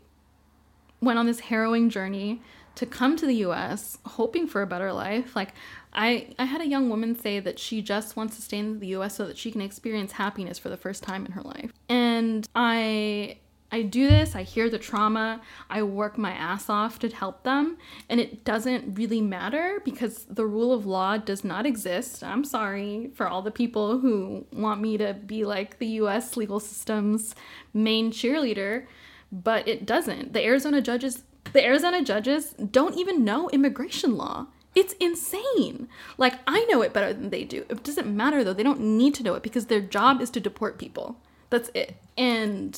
went 1.00 1.18
on 1.18 1.26
this 1.26 1.40
harrowing 1.40 1.90
journey 1.90 2.40
to 2.76 2.86
come 2.86 3.16
to 3.16 3.26
the 3.26 3.36
US 3.36 3.98
hoping 4.04 4.46
for 4.46 4.62
a 4.62 4.66
better 4.66 4.92
life. 4.92 5.34
Like 5.34 5.54
I 5.96 6.34
I 6.38 6.44
had 6.44 6.60
a 6.60 6.66
young 6.66 6.88
woman 6.88 7.18
say 7.18 7.40
that 7.40 7.58
she 7.58 7.82
just 7.82 8.16
wants 8.16 8.36
to 8.36 8.42
stay 8.42 8.58
in 8.58 8.78
the 8.78 8.88
US 8.88 9.16
so 9.16 9.26
that 9.26 9.38
she 9.38 9.50
can 9.50 9.62
experience 9.62 10.12
happiness 10.12 10.58
for 10.58 10.68
the 10.68 10.76
first 10.76 11.02
time 11.02 11.26
in 11.26 11.32
her 11.32 11.42
life. 11.42 11.72
And 11.88 12.46
I 12.54 13.38
I 13.72 13.82
do 13.82 14.06
this, 14.08 14.36
I 14.36 14.42
hear 14.42 14.70
the 14.70 14.78
trauma, 14.78 15.40
I 15.68 15.82
work 15.82 16.16
my 16.16 16.30
ass 16.30 16.70
off 16.70 17.00
to 17.00 17.08
help 17.08 17.42
them, 17.42 17.78
and 18.08 18.20
it 18.20 18.44
doesn't 18.44 18.94
really 18.94 19.20
matter 19.20 19.82
because 19.84 20.24
the 20.30 20.46
rule 20.46 20.72
of 20.72 20.86
law 20.86 21.16
does 21.16 21.42
not 21.42 21.66
exist. 21.66 22.22
I'm 22.22 22.44
sorry 22.44 23.10
for 23.14 23.26
all 23.26 23.42
the 23.42 23.50
people 23.50 23.98
who 23.98 24.46
want 24.52 24.80
me 24.80 24.96
to 24.98 25.14
be 25.14 25.44
like 25.44 25.78
the 25.78 25.88
US 26.02 26.36
legal 26.36 26.60
system's 26.60 27.34
main 27.74 28.12
cheerleader, 28.12 28.86
but 29.32 29.66
it 29.66 29.84
doesn't. 29.84 30.32
The 30.32 30.44
Arizona 30.44 30.80
judges 30.80 31.24
the 31.52 31.64
Arizona 31.64 32.02
judges 32.02 32.54
don't 32.70 32.96
even 32.96 33.24
know 33.24 33.48
immigration 33.50 34.16
law. 34.16 34.46
It's 34.76 34.92
insane. 35.00 35.88
Like 36.18 36.34
I 36.46 36.64
know 36.66 36.82
it 36.82 36.92
better 36.92 37.12
than 37.12 37.30
they 37.30 37.44
do. 37.44 37.64
It 37.70 37.82
doesn't 37.82 38.06
matter 38.06 38.44
though. 38.44 38.52
They 38.52 38.62
don't 38.62 38.80
need 38.80 39.14
to 39.14 39.22
know 39.22 39.34
it 39.34 39.42
because 39.42 39.66
their 39.66 39.80
job 39.80 40.20
is 40.20 40.30
to 40.30 40.40
deport 40.40 40.78
people. 40.78 41.16
That's 41.48 41.70
it. 41.74 41.96
And 42.18 42.74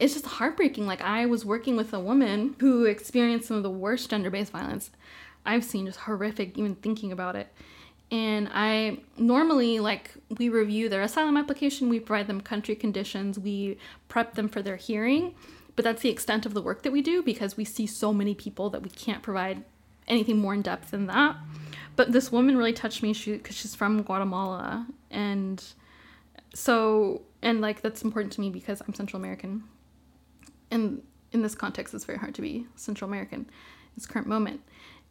it's 0.00 0.14
just 0.14 0.24
heartbreaking. 0.24 0.86
Like 0.86 1.02
I 1.02 1.26
was 1.26 1.44
working 1.44 1.76
with 1.76 1.92
a 1.92 2.00
woman 2.00 2.56
who 2.60 2.86
experienced 2.86 3.48
some 3.48 3.58
of 3.58 3.62
the 3.62 3.70
worst 3.70 4.08
gender-based 4.08 4.52
violence 4.52 4.90
I've 5.44 5.64
seen, 5.64 5.84
just 5.84 6.00
horrific 6.00 6.56
even 6.56 6.76
thinking 6.76 7.12
about 7.12 7.36
it. 7.36 7.48
And 8.10 8.48
I 8.52 9.00
normally 9.18 9.80
like 9.80 10.12
we 10.38 10.48
review 10.48 10.88
their 10.88 11.02
asylum 11.02 11.36
application, 11.36 11.90
we 11.90 12.00
provide 12.00 12.26
them 12.26 12.40
country 12.40 12.74
conditions, 12.74 13.38
we 13.38 13.76
prep 14.08 14.34
them 14.34 14.48
for 14.48 14.62
their 14.62 14.76
hearing, 14.76 15.34
but 15.76 15.84
that's 15.84 16.00
the 16.00 16.08
extent 16.08 16.46
of 16.46 16.54
the 16.54 16.62
work 16.62 16.82
that 16.84 16.92
we 16.92 17.02
do 17.02 17.22
because 17.22 17.58
we 17.58 17.64
see 17.66 17.86
so 17.86 18.14
many 18.14 18.34
people 18.34 18.70
that 18.70 18.82
we 18.82 18.88
can't 18.88 19.22
provide 19.22 19.62
anything 20.08 20.38
more 20.38 20.54
in 20.54 20.62
depth 20.62 20.90
than 20.90 21.06
that. 21.06 21.36
But 21.96 22.12
this 22.12 22.32
woman 22.32 22.56
really 22.56 22.72
touched 22.72 23.02
me 23.02 23.12
because 23.12 23.56
she's 23.56 23.74
from 23.74 24.02
Guatemala 24.02 24.86
and 25.10 25.62
so 26.54 27.22
and 27.42 27.60
like 27.60 27.82
that's 27.82 28.02
important 28.02 28.32
to 28.34 28.40
me 28.40 28.50
because 28.50 28.80
I'm 28.80 28.94
Central 28.94 29.20
American 29.20 29.64
and 30.70 31.02
in 31.34 31.42
this 31.42 31.54
context, 31.54 31.92
it's 31.92 32.04
very 32.04 32.18
hard 32.18 32.34
to 32.36 32.42
be 32.42 32.66
Central 32.76 33.10
American 33.10 33.40
in 33.40 33.92
this 33.96 34.06
current 34.06 34.26
moment. 34.26 34.60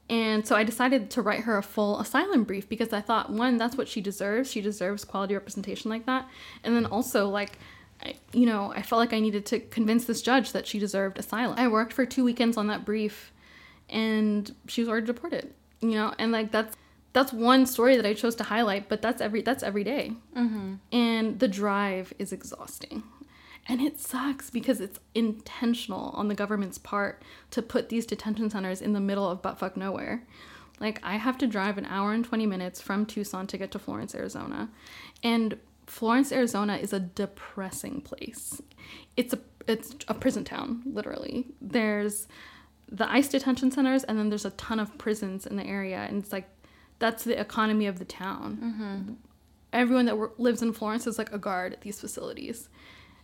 And 0.10 0.47
so 0.47 0.56
I 0.56 0.63
decided 0.63 1.10
to 1.12 1.21
write 1.21 1.41
her 1.41 1.58
a 1.58 1.63
full 1.63 1.99
asylum 1.99 2.43
brief 2.45 2.67
because 2.67 2.91
I 2.91 3.01
thought, 3.01 3.29
one, 3.29 3.58
that's 3.58 3.77
what 3.77 3.88
she 3.88 4.01
deserves. 4.01 4.49
She 4.49 4.62
deserves 4.62 5.06
quality 5.06 5.34
representation 5.34 5.91
like 5.91 6.06
that. 6.06 6.27
And 6.63 6.75
then 6.75 6.86
also, 6.86 7.27
like, 7.29 7.60
I, 8.01 8.15
you 8.34 8.45
know, 8.45 8.73
I 8.75 8.82
felt 8.82 8.99
like 8.99 9.13
I 9.13 9.19
needed 9.19 9.45
to 9.47 9.60
convince 9.60 10.06
this 10.06 10.21
judge 10.21 10.53
that 10.53 10.65
she 10.65 10.79
deserved 10.79 11.19
asylum. 11.19 11.58
I 11.58 11.67
worked 11.67 11.93
for 11.93 12.06
two 12.06 12.23
weekends 12.23 12.58
on 12.58 12.67
that 12.67 12.86
brief 12.86 13.33
and 13.93 14.53
she 14.67 14.82
was 14.82 14.89
already 14.89 15.06
deported, 15.06 15.53
you 15.79 15.91
know, 15.91 16.13
and 16.17 16.34
like 16.34 16.51
that's 16.51 16.75
that's 17.13 17.32
one 17.32 17.65
story 17.67 17.95
that 17.95 18.06
I 18.06 18.15
chose 18.15 18.36
to 18.36 18.43
highlight, 18.43 18.89
but 18.89 19.01
that's 19.01 19.21
every 19.21 19.41
that's 19.41 19.63
every 19.63 19.86
day. 19.86 20.13
Mm-hmm. 20.36 20.73
and 20.91 21.39
the 21.39 21.47
drive 21.47 22.13
is 22.19 22.34
exhausting. 22.34 23.03
And 23.65 23.79
it 23.79 23.97
sucks 23.97 24.49
because 24.49 24.82
it's 24.82 24.99
intentional 25.15 26.10
on 26.15 26.27
the 26.27 26.36
government's 26.36 26.77
part 26.77 27.21
to 27.51 27.62
put 27.62 27.88
these 27.88 28.06
detention 28.06 28.49
centers 28.49 28.82
in 28.82 28.91
the 28.91 28.99
middle 28.99 29.29
of 29.29 29.41
buttfuck 29.41 29.77
nowhere. 29.77 30.23
Like, 30.82 30.99
I 31.01 31.15
have 31.15 31.38
to 31.38 31.47
drive 31.47 31.77
an 31.77 31.86
hour 31.86 32.12
and 32.12 32.25
20 32.25 32.45
minutes 32.45 32.82
from 32.82 33.06
Tucson 33.06 33.47
to 33.47 33.58
get 33.58 33.71
to 33.71 33.79
Florence, 33.79 34.13
Arizona. 34.13 34.69
And 35.23 35.58
Florence, 35.88 36.34
Arizona 36.34 36.75
is 36.75 36.91
a 36.91 36.99
depressing 36.99 38.01
place. 38.01 38.62
It's 39.15 39.34
a 39.34 39.39
it's 39.65 39.95
a 40.10 40.13
prison 40.13 40.43
town, 40.43 40.82
literally. 40.86 41.47
There's 41.62 42.27
the 42.93 43.12
ICE 43.12 43.27
detention 43.27 43.71
centers, 43.71 44.03
and 44.03 44.17
then 44.19 44.29
there's 44.29 44.45
a 44.45 44.51
ton 44.51 44.79
of 44.79 44.97
prisons 44.97 45.47
in 45.47 45.58
the 45.58 45.65
area, 45.65 46.06
and 46.08 46.21
it's 46.21 46.32
like 46.32 46.47
that's 46.99 47.23
the 47.23 47.38
economy 47.39 47.88
of 47.88 47.99
the 47.99 48.06
town. 48.06 48.58
Mm-hmm. 48.62 49.13
Everyone 49.73 50.06
that 50.06 50.15
wor- 50.15 50.32
lives 50.38 50.62
in 50.62 50.71
Florence 50.71 51.08
is 51.08 51.17
like 51.17 51.34
a 51.34 51.39
guard 51.39 51.73
at 51.73 51.82
these 51.82 51.99
facilities. 51.99 52.69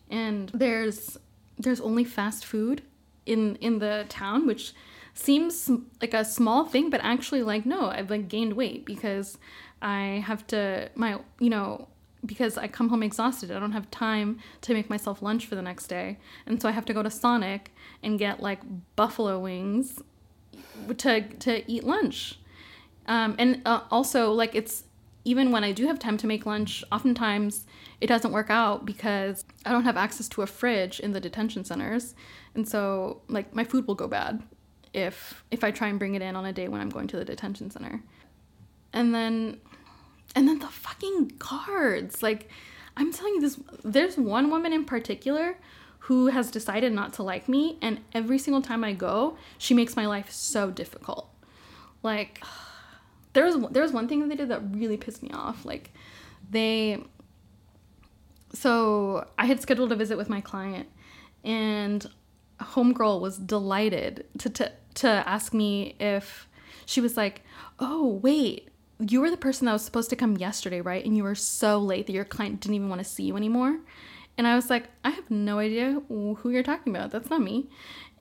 And 0.10 0.50
there's 0.54 1.18
there's 1.60 1.80
only 1.80 2.04
fast 2.04 2.46
food 2.46 2.82
in 3.26 3.56
in 3.58 3.80
the 3.80 4.06
town 4.10 4.48
which 4.48 4.74
seems 5.14 5.70
like 6.02 6.14
a 6.14 6.24
small 6.24 6.66
thing 6.66 6.90
but 6.90 7.02
actually 7.04 7.44
like 7.44 7.66
no 7.66 7.88
i've 7.90 8.10
like 8.10 8.30
gained 8.30 8.54
weight 8.54 8.86
because 8.86 9.38
i 9.82 10.24
have 10.26 10.48
to 10.48 10.90
my 10.96 11.20
you 11.40 11.50
know 11.50 11.88
because 12.26 12.58
i 12.58 12.66
come 12.68 12.88
home 12.88 13.04
exhausted 13.04 13.52
i 13.52 13.60
don't 13.60 13.74
have 13.74 13.92
time 13.92 14.40
to 14.62 14.74
make 14.74 14.90
myself 14.90 15.22
lunch 15.22 15.46
for 15.46 15.56
the 15.56 15.62
next 15.62 15.88
day. 15.88 16.18
And 16.46 16.62
so 16.62 16.70
i 16.70 16.72
have 16.72 16.86
to 16.86 16.94
go 16.94 17.04
to 17.04 17.12
sonic 17.12 17.72
and 18.04 18.18
get 18.18 18.42
like 18.42 18.62
buffalo 18.96 19.40
wings 19.40 20.02
to 20.98 21.22
to 21.22 21.72
eat 21.72 21.84
lunch. 21.84 22.40
Um, 23.08 23.36
and 23.40 23.62
uh, 23.66 23.82
also 23.92 24.32
like 24.32 24.56
it's 24.56 24.84
even 25.26 25.52
when 25.52 25.64
i 25.64 25.72
do 25.72 25.86
have 25.88 26.00
time 26.00 26.18
to 26.18 26.28
make 26.28 26.46
lunch 26.46 26.84
oftentimes 26.92 27.66
it 28.00 28.08
doesn't 28.08 28.32
work 28.32 28.50
out 28.50 28.86
because 28.86 29.44
i 29.66 29.72
don't 29.72 29.84
have 29.84 29.98
access 29.98 30.30
to 30.30 30.42
a 30.42 30.48
fridge 30.48 31.00
in 31.00 31.12
the 31.12 31.20
detention 31.20 31.66
centers. 31.66 32.16
And 32.56 32.68
so 32.68 33.22
like 33.28 33.54
my 33.54 33.64
food 33.64 33.88
will 33.88 33.96
go 33.96 34.08
bad 34.08 34.44
if 34.94 35.44
if 35.52 35.64
i 35.64 35.72
try 35.72 35.88
and 35.88 36.00
bring 36.00 36.16
it 36.16 36.22
in 36.22 36.36
on 36.36 36.46
a 36.46 36.54
day 36.54 36.68
when 36.68 36.82
i'm 36.82 36.90
going 36.90 37.08
to 37.08 37.18
the 37.18 37.26
detention 37.26 37.70
center. 37.70 38.02
And 38.94 39.14
then 39.14 39.60
and 40.36 40.48
then 40.48 40.60
the 40.60 40.68
fucking 40.68 41.34
guards. 41.40 42.24
Like 42.24 42.50
i'm 42.96 43.12
telling 43.12 43.36
you 43.36 43.42
this 43.42 43.60
there's 43.84 44.18
one 44.18 44.50
woman 44.50 44.74
in 44.74 44.86
particular 44.86 45.58
who 46.00 46.28
has 46.28 46.50
decided 46.50 46.92
not 46.94 47.14
to 47.14 47.24
like 47.24 47.48
me 47.48 47.78
and 47.82 48.00
every 48.14 48.38
single 48.38 48.62
time 48.62 48.84
i 48.84 48.94
go 48.94 49.38
she 49.58 49.74
makes 49.74 49.96
my 49.96 50.06
life 50.06 50.32
so 50.32 50.72
difficult. 50.72 51.30
Like 52.04 52.44
there 53.34 53.46
was 53.46 53.58
there 53.72 53.84
was 53.84 53.92
one 53.92 54.08
thing 54.08 54.22
that 54.22 54.30
they 54.30 54.36
did 54.36 54.50
that 54.50 54.62
really 54.72 54.98
pissed 54.98 55.22
me 55.22 55.30
off 55.32 55.64
like 55.64 55.94
they 56.50 57.04
so 58.52 59.28
i 59.38 59.46
had 59.46 59.62
scheduled 59.62 59.92
a 59.92 59.96
visit 59.96 60.18
with 60.18 60.30
my 60.30 60.42
client 60.42 60.90
and 61.44 62.10
homegirl 62.60 63.22
was 63.22 63.38
delighted 63.38 64.26
to, 64.40 64.50
to 64.50 64.72
to 64.96 65.08
ask 65.08 65.54
me 65.54 65.96
if 66.00 66.48
she 66.88 67.00
was 67.00 67.16
like 67.16 67.44
oh 67.80 68.20
wait 68.24 68.70
you 69.00 69.22
were 69.22 69.30
the 69.30 69.38
person 69.38 69.66
that 69.66 69.74
was 69.74 69.84
supposed 69.84 70.10
to 70.10 70.16
come 70.16 70.38
yesterday 70.38 70.82
right? 70.82 71.06
And 71.06 71.16
you 71.16 71.24
were 71.24 71.36
so 71.36 71.78
late 71.78 72.08
that 72.08 72.14
your 72.14 72.26
client 72.26 72.60
didn't 72.60 72.76
even 72.76 72.90
want 72.90 73.00
to 73.00 73.06
see 73.06 73.24
you 73.24 73.38
anymore 73.38 73.80
and 74.40 74.48
i 74.48 74.56
was 74.56 74.70
like 74.70 74.86
i 75.04 75.10
have 75.10 75.30
no 75.30 75.60
idea 75.60 76.02
who 76.08 76.50
you're 76.50 76.64
talking 76.64 76.96
about. 76.96 77.12
That's 77.12 77.30
not 77.30 77.42
me. 77.42 77.70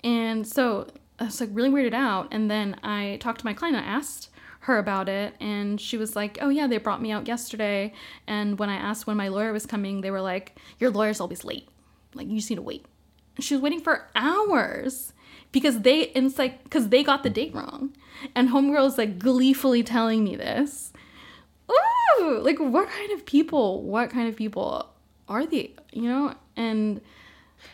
And 0.04 0.46
so 0.46 0.88
i 1.18 1.24
was 1.24 1.40
like 1.40 1.50
really 1.52 1.70
weirded 1.70 1.94
out. 1.94 2.28
And 2.32 2.50
then 2.50 2.76
i 2.82 3.16
talked 3.20 3.38
to 3.40 3.46
my 3.46 3.54
client 3.54 3.76
i 3.76 3.80
asked 3.80 4.28
her 4.62 4.78
about 4.78 5.08
it. 5.08 5.34
And 5.40 5.80
she 5.80 5.96
was 5.96 6.16
like 6.16 6.36
oh 6.42 6.50
yeah 6.50 6.66
they 6.66 6.78
brought 6.78 7.00
me 7.00 7.12
out 7.12 7.28
yesterday. 7.28 7.94
And 8.26 8.58
when 8.58 8.68
i 8.68 8.74
asked 8.74 9.06
when 9.06 9.16
my 9.16 9.28
lawyer 9.28 9.52
was 9.52 9.64
coming 9.64 10.00
they 10.00 10.10
were 10.10 10.20
like 10.20 10.56
your 10.78 10.90
lawyer's 10.90 11.20
always 11.20 11.44
late. 11.44 11.68
Like 12.14 12.26
you 12.26 12.36
just 12.36 12.50
need 12.50 12.56
to 12.56 12.62
wait. 12.62 12.84
She 13.38 13.54
was 13.54 13.62
waiting 13.62 13.80
for 13.80 14.08
hours 14.16 15.12
because 15.52 15.80
they 15.82 16.08
and 16.08 16.26
it's 16.26 16.38
like 16.38 16.64
because 16.64 16.88
they 16.88 17.04
got 17.04 17.22
the 17.22 17.30
date 17.30 17.54
wrong. 17.54 17.96
And 18.34 18.48
homegirl 18.48 18.88
is 18.88 18.98
like 18.98 19.20
gleefully 19.20 19.84
telling 19.84 20.24
me 20.24 20.34
this. 20.34 20.92
Ooh 21.70 22.08
like 22.20 22.58
what 22.58 22.88
kind 22.88 23.12
of 23.12 23.24
people 23.24 23.82
what 23.82 24.10
kind 24.10 24.28
of 24.28 24.36
people 24.36 24.90
are 25.28 25.46
they 25.46 25.74
you 25.92 26.08
know 26.08 26.34
and 26.56 27.00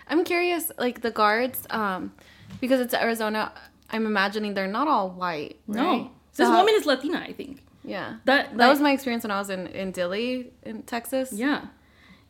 I'm 0.08 0.24
curious, 0.24 0.72
like 0.78 1.02
the 1.02 1.10
guards, 1.10 1.66
um, 1.70 2.12
because 2.60 2.80
it's 2.80 2.94
Arizona. 2.94 3.52
I'm 3.90 4.06
imagining 4.06 4.54
they're 4.54 4.66
not 4.66 4.88
all 4.88 5.10
white. 5.10 5.58
no 5.66 5.84
right? 5.90 6.10
this 6.36 6.48
how- 6.48 6.56
woman 6.58 6.74
is 6.74 6.86
latina 6.86 7.18
i 7.28 7.32
think 7.32 7.62
Yeah, 7.84 8.16
that 8.24 8.56
that 8.56 8.68
was 8.68 8.80
my 8.80 8.92
experience 8.92 9.24
when 9.24 9.30
I 9.30 9.38
was 9.38 9.50
in 9.50 9.66
in 9.68 9.92
Dilley, 9.92 10.50
in 10.62 10.82
Texas. 10.84 11.32
Yeah. 11.32 11.66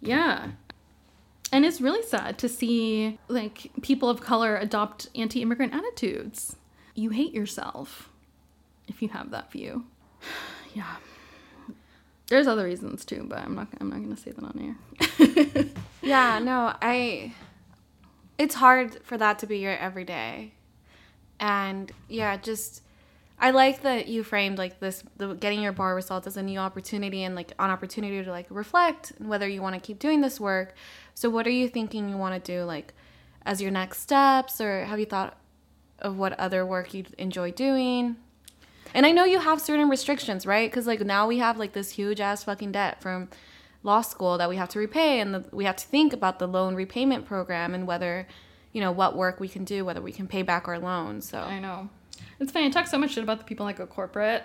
Yeah. 0.00 0.50
And 1.52 1.64
it's 1.64 1.80
really 1.80 2.02
sad 2.02 2.36
to 2.38 2.48
see 2.48 3.18
like 3.28 3.70
people 3.82 4.08
of 4.08 4.20
color 4.20 4.56
adopt 4.56 5.08
anti-immigrant 5.14 5.72
attitudes. 5.72 6.56
You 6.96 7.10
hate 7.10 7.32
yourself 7.32 8.10
if 8.88 9.00
you 9.02 9.08
have 9.10 9.30
that 9.30 9.52
view. 9.52 9.84
yeah. 10.74 10.96
There's 12.34 12.48
other 12.48 12.64
reasons 12.64 13.04
too, 13.04 13.26
but 13.28 13.38
I'm 13.38 13.54
not 13.54 13.68
I'm 13.80 13.90
not 13.90 14.16
to 14.16 14.20
say 14.20 14.32
that 14.32 14.42
on 14.42 14.76
air. 15.56 15.66
Yeah, 16.02 16.40
no, 16.40 16.74
I. 16.82 17.32
It's 18.38 18.56
hard 18.56 18.98
for 19.04 19.16
that 19.16 19.38
to 19.38 19.46
be 19.46 19.58
your 19.58 19.76
everyday, 19.76 20.52
and 21.38 21.92
yeah, 22.08 22.36
just 22.36 22.82
I 23.38 23.52
like 23.52 23.82
that 23.82 24.08
you 24.08 24.24
framed 24.24 24.58
like 24.58 24.80
this, 24.80 25.04
the 25.16 25.34
getting 25.34 25.62
your 25.62 25.70
bar 25.70 25.94
results 25.94 26.26
as 26.26 26.36
a 26.36 26.42
new 26.42 26.58
opportunity 26.58 27.22
and 27.22 27.36
like 27.36 27.52
an 27.60 27.70
opportunity 27.70 28.24
to 28.24 28.30
like 28.32 28.46
reflect 28.50 29.12
whether 29.18 29.46
you 29.46 29.62
want 29.62 29.76
to 29.76 29.80
keep 29.80 30.00
doing 30.00 30.20
this 30.20 30.40
work. 30.40 30.74
So, 31.14 31.30
what 31.30 31.46
are 31.46 31.50
you 31.50 31.68
thinking 31.68 32.08
you 32.08 32.16
want 32.16 32.42
to 32.42 32.52
do 32.52 32.64
like 32.64 32.94
as 33.46 33.62
your 33.62 33.70
next 33.70 34.00
steps, 34.00 34.60
or 34.60 34.86
have 34.86 34.98
you 34.98 35.06
thought 35.06 35.38
of 36.00 36.18
what 36.18 36.32
other 36.32 36.66
work 36.66 36.94
you 36.94 37.04
enjoy 37.16 37.52
doing? 37.52 38.16
And 38.94 39.04
I 39.04 39.10
know 39.10 39.24
you 39.24 39.40
have 39.40 39.60
certain 39.60 39.88
restrictions, 39.88 40.46
right? 40.46 40.70
Because 40.70 40.86
like 40.86 41.00
now 41.00 41.26
we 41.26 41.38
have 41.38 41.58
like 41.58 41.72
this 41.72 41.90
huge 41.90 42.20
ass 42.20 42.44
fucking 42.44 42.72
debt 42.72 43.02
from 43.02 43.28
law 43.82 44.00
school 44.00 44.38
that 44.38 44.48
we 44.48 44.56
have 44.56 44.68
to 44.70 44.78
repay, 44.78 45.20
and 45.20 45.34
the, 45.34 45.44
we 45.52 45.64
have 45.64 45.76
to 45.76 45.86
think 45.86 46.12
about 46.12 46.38
the 46.38 46.46
loan 46.46 46.74
repayment 46.74 47.26
program 47.26 47.74
and 47.74 47.86
whether, 47.86 48.26
you 48.72 48.80
know, 48.80 48.92
what 48.92 49.16
work 49.16 49.40
we 49.40 49.48
can 49.48 49.64
do, 49.64 49.84
whether 49.84 50.00
we 50.00 50.12
can 50.12 50.26
pay 50.26 50.42
back 50.42 50.68
our 50.68 50.78
loans. 50.78 51.28
So 51.28 51.40
I 51.40 51.58
know. 51.58 51.90
It's 52.40 52.52
funny. 52.52 52.66
I 52.66 52.70
talk 52.70 52.86
so 52.86 52.98
much 52.98 53.12
shit 53.12 53.24
about 53.24 53.38
the 53.38 53.44
people 53.44 53.66
like 53.66 53.80
a 53.80 53.86
corporate 53.86 54.44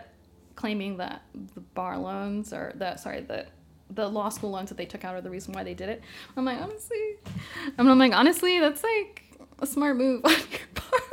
claiming 0.56 0.98
that 0.98 1.22
the 1.56 1.62
bar 1.62 1.98
loans 1.98 2.52
or 2.52 2.74
the 2.76 2.98
sorry 2.98 3.22
the 3.22 3.46
the 3.92 4.08
law 4.08 4.30
school 4.30 4.52
loans 4.52 4.70
that 4.70 4.78
they 4.78 4.86
took 4.86 5.04
out 5.06 5.16
are 5.16 5.22
the 5.22 5.30
reason 5.30 5.54
why 5.54 5.64
they 5.64 5.74
did 5.74 5.90
it. 5.90 6.02
I'm 6.36 6.46
like 6.46 6.60
honestly, 6.60 7.16
I'm 7.78 7.98
like 7.98 8.14
honestly 8.14 8.60
that's 8.60 8.84
like 8.84 9.24
a 9.60 9.66
smart 9.66 9.98
move 9.98 10.22
on 10.26 10.32
your 10.32 10.68
part. 10.76 11.04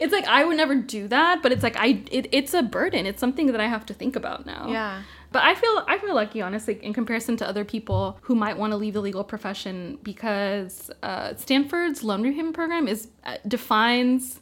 It's 0.00 0.12
like 0.12 0.26
I 0.26 0.44
would 0.44 0.56
never 0.56 0.74
do 0.74 1.08
that, 1.08 1.42
but 1.42 1.52
it's 1.52 1.62
like 1.62 1.76
I 1.76 2.02
it, 2.10 2.28
it's 2.32 2.54
a 2.54 2.62
burden. 2.62 3.06
It's 3.06 3.20
something 3.20 3.46
that 3.46 3.60
I 3.60 3.66
have 3.66 3.86
to 3.86 3.94
think 3.94 4.16
about 4.16 4.46
now. 4.46 4.68
Yeah. 4.68 5.02
But 5.30 5.44
I 5.44 5.54
feel 5.54 5.84
I 5.88 5.98
feel 5.98 6.14
lucky, 6.14 6.42
honestly, 6.42 6.78
in 6.82 6.92
comparison 6.92 7.36
to 7.38 7.48
other 7.48 7.64
people 7.64 8.18
who 8.22 8.34
might 8.34 8.58
want 8.58 8.72
to 8.72 8.76
leave 8.76 8.94
the 8.94 9.00
legal 9.00 9.24
profession 9.24 9.98
because 10.02 10.90
uh, 11.02 11.34
Stanford's 11.36 12.04
loan 12.04 12.22
repayment 12.22 12.54
program 12.54 12.86
is 12.86 13.08
uh, 13.24 13.36
defines 13.48 14.40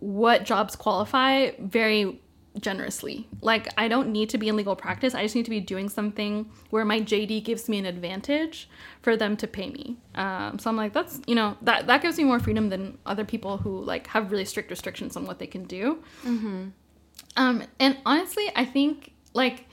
what 0.00 0.44
jobs 0.44 0.76
qualify 0.76 1.52
very 1.58 2.20
generously. 2.60 3.28
Like 3.40 3.68
I 3.76 3.88
don't 3.88 4.10
need 4.10 4.30
to 4.30 4.38
be 4.38 4.48
in 4.48 4.56
legal 4.56 4.76
practice. 4.76 5.14
I 5.14 5.22
just 5.22 5.34
need 5.34 5.44
to 5.44 5.50
be 5.50 5.60
doing 5.60 5.88
something 5.88 6.50
where 6.70 6.84
my 6.84 7.00
JD 7.00 7.44
gives 7.44 7.68
me 7.68 7.78
an 7.78 7.86
advantage 7.86 8.68
for 9.02 9.16
them 9.16 9.36
to 9.38 9.46
pay 9.46 9.70
me. 9.70 9.96
Um, 10.14 10.58
so 10.58 10.70
I'm 10.70 10.76
like, 10.76 10.92
that's 10.92 11.20
you 11.26 11.34
know 11.34 11.56
that 11.62 11.86
that 11.86 12.02
gives 12.02 12.18
me 12.18 12.24
more 12.24 12.40
freedom 12.40 12.68
than 12.68 12.98
other 13.06 13.24
people 13.24 13.58
who 13.58 13.80
like 13.82 14.06
have 14.08 14.30
really 14.30 14.44
strict 14.44 14.70
restrictions 14.70 15.16
on 15.16 15.26
what 15.26 15.38
they 15.38 15.46
can 15.46 15.64
do. 15.64 16.02
Um, 17.36 17.64
and 17.78 17.98
honestly, 18.06 18.50
I 18.54 18.64
think 18.64 19.12
like 19.34 19.66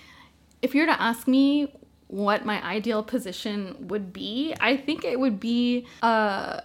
if 0.62 0.76
you 0.76 0.82
were 0.82 0.88
to 0.88 1.02
ask 1.02 1.28
me 1.28 1.74
what 2.08 2.46
my 2.46 2.64
ideal 2.64 3.04
position 3.04 3.88
would 3.88 4.14
be, 4.14 4.54
I 4.60 4.78
think 4.78 5.04
it 5.04 5.20
would 5.20 5.40
be 5.40 5.88
uh, 6.02 6.62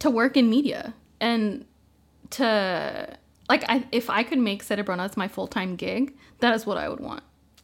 to 0.00 0.10
work 0.10 0.36
in 0.36 0.50
media 0.50 0.94
and 1.20 1.64
to 2.30 3.16
like 3.48 3.64
I, 3.68 3.84
if 3.92 4.10
I 4.10 4.22
could 4.22 4.38
make 4.38 4.64
Cerebronas 4.64 5.16
my 5.16 5.28
full 5.28 5.46
time 5.46 5.76
gig, 5.76 6.16
that 6.40 6.54
is 6.54 6.66
what 6.66 6.78
I 6.78 6.88
would 6.88 7.00
want. 7.00 7.22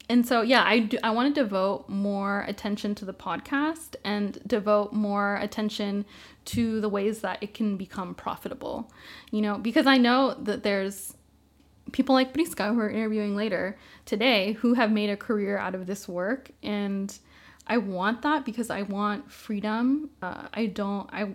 And 0.09 0.27
so 0.27 0.43
yeah, 0.43 0.65
I 0.65 0.81
do, 0.81 0.99
I 1.05 1.11
want 1.11 1.33
to 1.35 1.43
devote 1.43 1.89
more 1.89 2.45
attention 2.49 2.95
to 2.97 3.05
the 3.05 3.13
podcast 3.13 3.95
and 4.05 4.41
devote 4.47 4.93
more 4.93 5.37
attention 5.37 6.05
to 6.47 6.81
the 6.81 6.89
ways 6.89 7.21
that 7.21 7.39
it 7.41 7.55
can 7.55 7.77
become 7.77 8.15
profitable. 8.15 8.91
You 9.31 9.41
know, 9.41 9.59
because 9.59 9.87
I 9.87 9.99
know 9.99 10.35
that 10.35 10.65
there's 10.65 11.15
people 11.93 12.15
like 12.15 12.35
Priska 12.35 12.75
who 12.75 12.81
are 12.81 12.91
interviewing 12.91 13.37
later 13.37 13.79
today 14.05 14.53
who 14.55 14.75
have 14.75 14.91
made 14.91 15.11
a 15.11 15.17
career 15.17 15.59
out 15.59 15.75
of 15.75 15.87
this 15.87 16.09
work 16.09 16.51
and 16.63 17.17
I 17.67 17.79
want 17.79 18.23
that 18.23 18.45
because 18.45 18.69
I 18.69 18.83
want 18.83 19.31
freedom. 19.31 20.11
Uh, 20.21 20.49
I 20.53 20.67
don't 20.67 21.09
I 21.13 21.35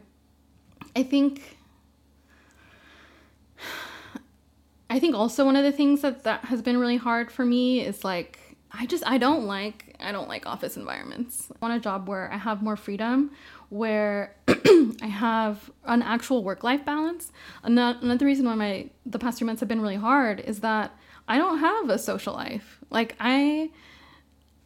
I 0.95 1.03
think 1.03 1.57
I 4.95 4.99
think 5.01 5.13
also 5.13 5.43
one 5.43 5.57
of 5.57 5.65
the 5.65 5.73
things 5.73 5.99
that 6.03 6.23
that 6.23 6.45
has 6.45 6.61
been 6.61 6.77
really 6.77 6.95
hard 6.95 7.29
for 7.29 7.43
me 7.43 7.81
is 7.81 8.05
like 8.05 8.39
I 8.71 8.85
just 8.85 9.05
I 9.05 9.17
don't 9.17 9.45
like 9.45 9.93
I 9.99 10.13
don't 10.13 10.29
like 10.29 10.45
office 10.45 10.77
environments. 10.77 11.51
I 11.51 11.55
want 11.61 11.75
a 11.75 11.81
job 11.81 12.07
where 12.07 12.31
I 12.31 12.37
have 12.37 12.63
more 12.63 12.77
freedom, 12.77 13.31
where 13.67 14.33
I 14.47 15.07
have 15.07 15.69
an 15.83 16.01
actual 16.01 16.45
work 16.45 16.63
life 16.63 16.85
balance. 16.85 17.33
Another 17.61 18.25
reason 18.25 18.45
why 18.45 18.55
my 18.55 18.89
the 19.05 19.19
past 19.19 19.39
few 19.39 19.45
months 19.45 19.59
have 19.59 19.67
been 19.67 19.81
really 19.81 19.97
hard 19.97 20.39
is 20.39 20.61
that 20.61 20.97
I 21.27 21.39
don't 21.39 21.59
have 21.59 21.89
a 21.89 21.99
social 21.99 22.33
life. 22.33 22.79
Like 22.89 23.17
I 23.19 23.71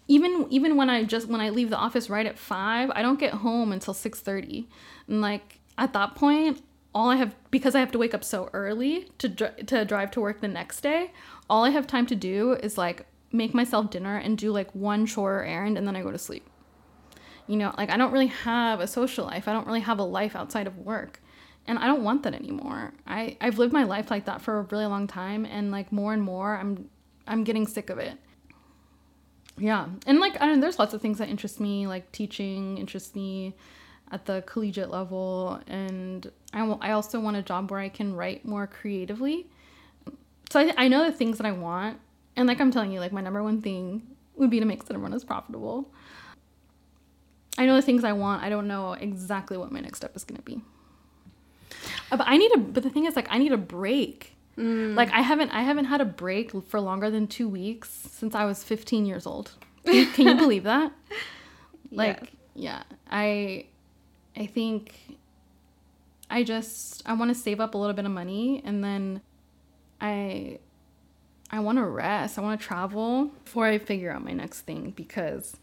even 0.07 0.45
even 0.51 0.75
when 0.75 0.91
I 0.91 1.05
just 1.05 1.27
when 1.27 1.41
I 1.41 1.49
leave 1.49 1.71
the 1.71 1.77
office 1.77 2.07
right 2.07 2.27
at 2.27 2.38
five, 2.38 2.91
I 2.93 3.01
don't 3.01 3.19
get 3.19 3.34
home 3.34 3.71
until 3.71 3.95
six 3.95 4.19
thirty, 4.19 4.69
and 5.07 5.21
like 5.21 5.59
at 5.75 5.93
that 5.93 6.13
point, 6.13 6.61
all 6.93 7.09
I 7.09 7.17
have 7.17 7.35
because 7.51 7.75
I 7.75 7.79
have 7.79 7.91
to 7.91 7.97
wake 7.97 8.13
up 8.13 8.23
so 8.23 8.49
early 8.53 9.09
to 9.19 9.29
dr- 9.29 9.65
to 9.67 9.85
drive 9.85 10.11
to 10.11 10.21
work 10.21 10.41
the 10.41 10.47
next 10.47 10.81
day. 10.81 11.11
All 11.49 11.63
I 11.63 11.69
have 11.69 11.87
time 11.87 12.05
to 12.07 12.15
do 12.15 12.53
is 12.53 12.77
like 12.77 13.05
make 13.31 13.53
myself 13.53 13.89
dinner 13.91 14.17
and 14.17 14.37
do 14.37 14.51
like 14.51 14.73
one 14.73 15.05
chore 15.05 15.39
or 15.39 15.43
errand, 15.43 15.77
and 15.77 15.87
then 15.87 15.95
I 15.95 16.01
go 16.01 16.11
to 16.11 16.17
sleep. 16.17 16.47
You 17.47 17.57
know, 17.57 17.73
like 17.77 17.89
I 17.89 17.97
don't 17.97 18.11
really 18.11 18.27
have 18.27 18.79
a 18.79 18.87
social 18.87 19.25
life. 19.25 19.47
I 19.47 19.53
don't 19.53 19.67
really 19.67 19.79
have 19.81 19.99
a 19.99 20.03
life 20.03 20.35
outside 20.35 20.67
of 20.67 20.77
work. 20.77 21.21
And 21.67 21.77
I 21.77 21.85
don't 21.85 22.03
want 22.03 22.23
that 22.23 22.33
anymore. 22.33 22.93
I, 23.05 23.37
I've 23.41 23.59
lived 23.59 23.73
my 23.73 23.83
life 23.83 24.09
like 24.09 24.25
that 24.25 24.41
for 24.41 24.57
a 24.57 24.61
really 24.63 24.87
long 24.87 25.05
time 25.05 25.45
and 25.45 25.69
like 25.71 25.91
more 25.91 26.13
and 26.13 26.23
more 26.23 26.55
I'm 26.55 26.89
I'm 27.27 27.43
getting 27.43 27.67
sick 27.67 27.91
of 27.91 27.99
it 27.99 28.17
yeah 29.59 29.87
and 30.07 30.19
like 30.19 30.41
i 30.41 30.45
don't 30.45 30.61
there's 30.61 30.79
lots 30.79 30.93
of 30.93 31.01
things 31.01 31.17
that 31.17 31.27
interest 31.27 31.59
me 31.59 31.85
like 31.85 32.11
teaching 32.11 32.77
interests 32.77 33.13
me 33.13 33.53
at 34.12 34.26
the 34.26 34.43
collegiate 34.45 34.89
level 34.89 35.60
and 35.68 36.32
I 36.53 36.62
I 36.82 36.91
also 36.91 37.20
want 37.20 37.38
a 37.38 37.41
job 37.41 37.70
where 37.72 37.80
i 37.80 37.89
can 37.89 38.16
write 38.16 38.45
more 38.45 38.68
creatively. 38.68 39.47
So 40.49 40.60
I, 40.60 40.74
I 40.78 40.88
know 40.88 41.05
the 41.05 41.12
things 41.12 41.38
that 41.38 41.45
i 41.45 41.51
want 41.51 41.99
and 42.36 42.47
like 42.47 42.60
i'm 42.60 42.72
telling 42.72 42.91
you 42.91 42.99
like 42.99 43.12
my 43.12 43.22
number 43.22 43.43
one 43.43 43.62
thing 43.62 44.01
would 44.36 44.49
be 44.49 44.60
to 44.60 44.66
make 44.66 44.84
Cerebronas 44.86 45.26
profitable. 45.26 45.91
I 47.57 47.66
know 47.66 47.76
the 47.76 47.82
things 47.82 48.03
i 48.03 48.14
want 48.14 48.43
i 48.43 48.49
don't 48.49 48.68
know 48.68 48.93
exactly 48.93 49.57
what 49.57 49.72
my 49.72 49.80
next 49.80 49.97
step 49.97 50.16
is 50.16 50.24
going 50.24 50.38
to 50.38 50.43
be. 50.43 50.62
Uh, 52.12 52.18
but 52.18 52.28
i 52.28 52.38
need 52.38 52.51
a 52.53 52.57
but 52.57 52.84
the 52.84 52.89
thing 52.89 53.05
is 53.05 53.16
like 53.16 53.28
i 53.30 53.38
need 53.38 53.51
a 53.51 53.57
break. 53.57 54.36
Like 54.95 55.10
I 55.12 55.22
haven't 55.22 55.51
I 55.51 55.62
haven't 55.62 55.86
had 55.86 56.01
a 56.01 56.05
break 56.05 56.51
for 56.64 56.82
longer 56.82 57.10
than 57.10 57.28
two 57.28 57.47
weeks 57.47 57.89
since 57.89 58.36
I 58.36 58.43
was 58.43 58.62
15 58.62 59.05
years 59.05 59.26
old. 59.26 59.51
Can 59.86 59.95
you, 59.95 60.05
can 60.07 60.28
you 60.28 60.36
believe 60.45 60.64
that? 60.64 60.91
Like 61.91 62.34
yeah, 62.55 62.84
I 63.10 63.68
I 64.39 64.45
think 64.45 65.17
I 66.29 66.43
just 66.43 67.03
I 67.05 67.13
want 67.13 67.29
to 67.29 67.35
save 67.35 67.59
up 67.59 67.75
a 67.75 67.77
little 67.77 67.93
bit 67.93 68.05
of 68.05 68.11
money 68.11 68.61
and 68.63 68.83
then 68.83 69.21
I 69.99 70.59
I 71.51 71.59
want 71.59 71.77
to 71.77 71.85
rest. 71.85 72.37
I 72.37 72.41
want 72.41 72.59
to 72.59 72.65
travel 72.65 73.31
before 73.43 73.65
I 73.65 73.77
figure 73.79 74.11
out 74.11 74.23
my 74.23 74.31
next 74.31 74.61
thing 74.61 74.91
because 74.95 75.57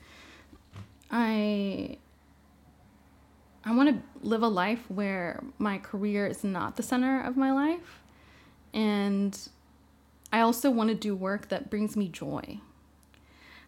I 1.10 1.96
I 3.64 3.74
want 3.74 3.88
to 3.88 4.26
live 4.28 4.42
a 4.42 4.48
life 4.48 4.84
where 4.88 5.42
my 5.58 5.78
career 5.78 6.26
is 6.26 6.44
not 6.44 6.76
the 6.76 6.82
center 6.82 7.20
of 7.20 7.36
my 7.36 7.52
life 7.52 8.02
and 8.74 9.36
I 10.32 10.40
also 10.40 10.70
want 10.70 10.90
to 10.90 10.94
do 10.94 11.16
work 11.16 11.48
that 11.48 11.70
brings 11.70 11.96
me 11.96 12.08
joy. 12.08 12.60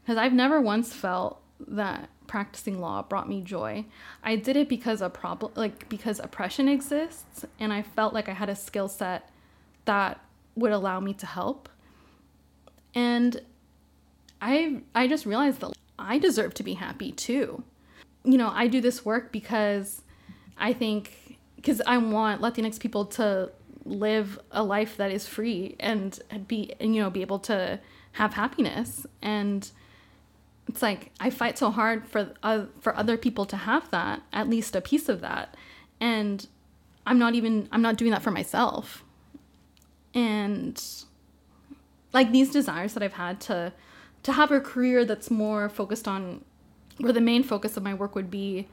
Because 0.03 0.19
I've 0.19 0.33
never 0.33 0.61
once 0.61 0.93
felt 0.93 1.41
that 1.67 2.11
practicing 2.29 2.79
law 2.79 3.03
brought 3.03 3.29
me 3.29 3.41
joy. 3.41 3.85
I 4.23 4.37
did 4.37 4.57
it 4.57 4.69
because 4.69 5.03
a 5.03 5.11
problem 5.11 5.53
like 5.57 5.89
because 5.89 6.21
oppression 6.21 6.69
exists 6.69 7.45
and 7.59 7.73
I 7.73 7.83
felt 7.83 8.15
like 8.15 8.29
I 8.29 8.35
had 8.35 8.49
a 8.49 8.55
skill 8.55 8.89
set 8.89 9.29
that 9.87 10.21
would 10.55 10.71
allow 10.71 11.01
me 11.01 11.15
to 11.15 11.27
help. 11.27 11.69
And 12.95 13.41
I 14.41 14.83
I 14.95 15.09
just 15.09 15.27
realized 15.27 15.61
that 15.61 15.73
I 15.99 16.19
deserve 16.19 16.55
to 16.55 16.63
be 16.63 16.75
happy 16.75 17.11
too. 17.11 17.65
You 18.25 18.39
know, 18.39 18.51
I 18.55 18.69
do 18.69 18.81
this 18.81 19.05
work 19.05 19.33
because 19.33 20.03
I 20.57 20.73
think 20.73 21.39
because 21.57 21.83
I 21.87 21.99
want 21.99 22.41
Latinx 22.41 22.79
people 22.79 23.07
to 23.07 23.51
live 23.85 24.39
a 24.53 24.63
life 24.63 24.97
that 24.99 25.11
is 25.11 25.27
free 25.27 25.75
and 25.81 26.19
be 26.47 26.75
and 26.79 26.95
you 26.95 27.03
know 27.03 27.11
be 27.11 27.23
able 27.23 27.39
to 27.39 27.81
have 28.13 28.35
happiness 28.35 29.07
and 29.23 29.71
it's 30.69 30.83
like 30.83 31.11
I 31.19 31.31
fight 31.31 31.59
so 31.59 31.71
hard 31.71 32.07
for 32.07 32.33
uh, 32.43 32.67
for 32.81 32.95
other 32.97 33.17
people 33.17 33.47
to 33.47 33.57
have 33.57 33.91
that 33.91 34.23
at 34.33 34.49
least 34.49 34.77
a 34.77 34.81
piece 34.81 35.09
of 35.09 35.21
that. 35.23 35.57
And 36.01 36.47
I'm 37.07 37.19
not 37.19 37.35
even 37.35 37.69
I'm 37.73 37.83
not 37.83 37.97
doing 37.97 38.11
that 38.11 38.23
for 38.23 38.31
myself. 38.31 39.03
And 40.15 40.83
like 42.13 42.33
these 42.33 42.51
desires 42.51 42.95
that 42.95 43.03
I've 43.03 43.15
had 43.15 43.41
to 43.43 43.73
to 44.25 44.33
have 44.33 44.51
a 44.51 44.61
career 44.61 45.05
that's 45.05 45.31
more 45.31 45.69
focused 45.69 46.07
on 46.07 46.45
where 46.99 47.13
the 47.13 47.21
main 47.21 47.43
focus 47.43 47.77
of 47.77 47.83
my 47.83 47.95
work 47.95 48.15
would 48.15 48.31
be 48.31 48.69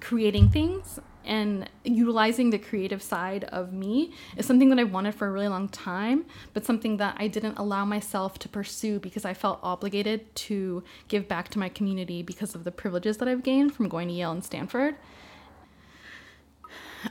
creating 0.00 0.48
things 0.48 1.00
and 1.24 1.68
utilizing 1.84 2.50
the 2.50 2.58
creative 2.58 3.02
side 3.02 3.44
of 3.44 3.72
me 3.72 4.12
is 4.36 4.46
something 4.46 4.68
that 4.70 4.78
I 4.78 4.84
wanted 4.84 5.14
for 5.14 5.26
a 5.26 5.30
really 5.30 5.48
long 5.48 5.68
time, 5.68 6.24
but 6.52 6.64
something 6.64 6.96
that 6.98 7.16
I 7.18 7.28
didn't 7.28 7.58
allow 7.58 7.84
myself 7.84 8.38
to 8.40 8.48
pursue 8.48 8.98
because 8.98 9.24
I 9.24 9.34
felt 9.34 9.60
obligated 9.62 10.34
to 10.36 10.82
give 11.08 11.28
back 11.28 11.48
to 11.50 11.58
my 11.58 11.68
community 11.68 12.22
because 12.22 12.54
of 12.54 12.64
the 12.64 12.72
privileges 12.72 13.18
that 13.18 13.28
I've 13.28 13.42
gained 13.42 13.74
from 13.74 13.88
going 13.88 14.08
to 14.08 14.14
Yale 14.14 14.32
and 14.32 14.44
Stanford. 14.44 14.96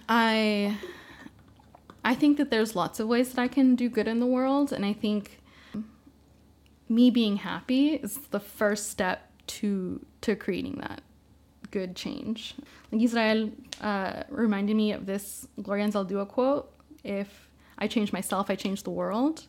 I 0.08 0.78
I 2.04 2.16
think 2.16 2.38
that 2.38 2.50
there's 2.50 2.76
lots 2.76 3.00
of 3.00 3.08
ways 3.08 3.34
that 3.34 3.42
I 3.42 3.48
can 3.48 3.76
do 3.76 3.90
good 3.90 4.08
in 4.08 4.20
the 4.20 4.26
world 4.26 4.72
and 4.72 4.86
I 4.86 4.94
think 4.94 5.40
me 6.90 7.10
being 7.10 7.38
happy 7.38 7.94
is 7.94 8.18
the 8.32 8.40
first 8.40 8.90
step 8.90 9.30
to 9.48 10.06
to 10.22 10.36
creating 10.36 10.78
that 10.82 11.02
good 11.72 11.96
change. 11.96 12.56
Like 12.92 13.02
Israel 13.02 13.50
uh, 13.82 14.24
reminded 14.30 14.76
me 14.76 14.92
of 14.92 15.06
this 15.06 15.48
Gloria 15.62 15.88
Anzaldúa 15.88 16.28
quote: 16.28 16.72
"If 17.04 17.50
I 17.78 17.88
change 17.88 18.14
myself, 18.14 18.50
I 18.50 18.56
change 18.56 18.84
the 18.84 18.92
world," 18.92 19.46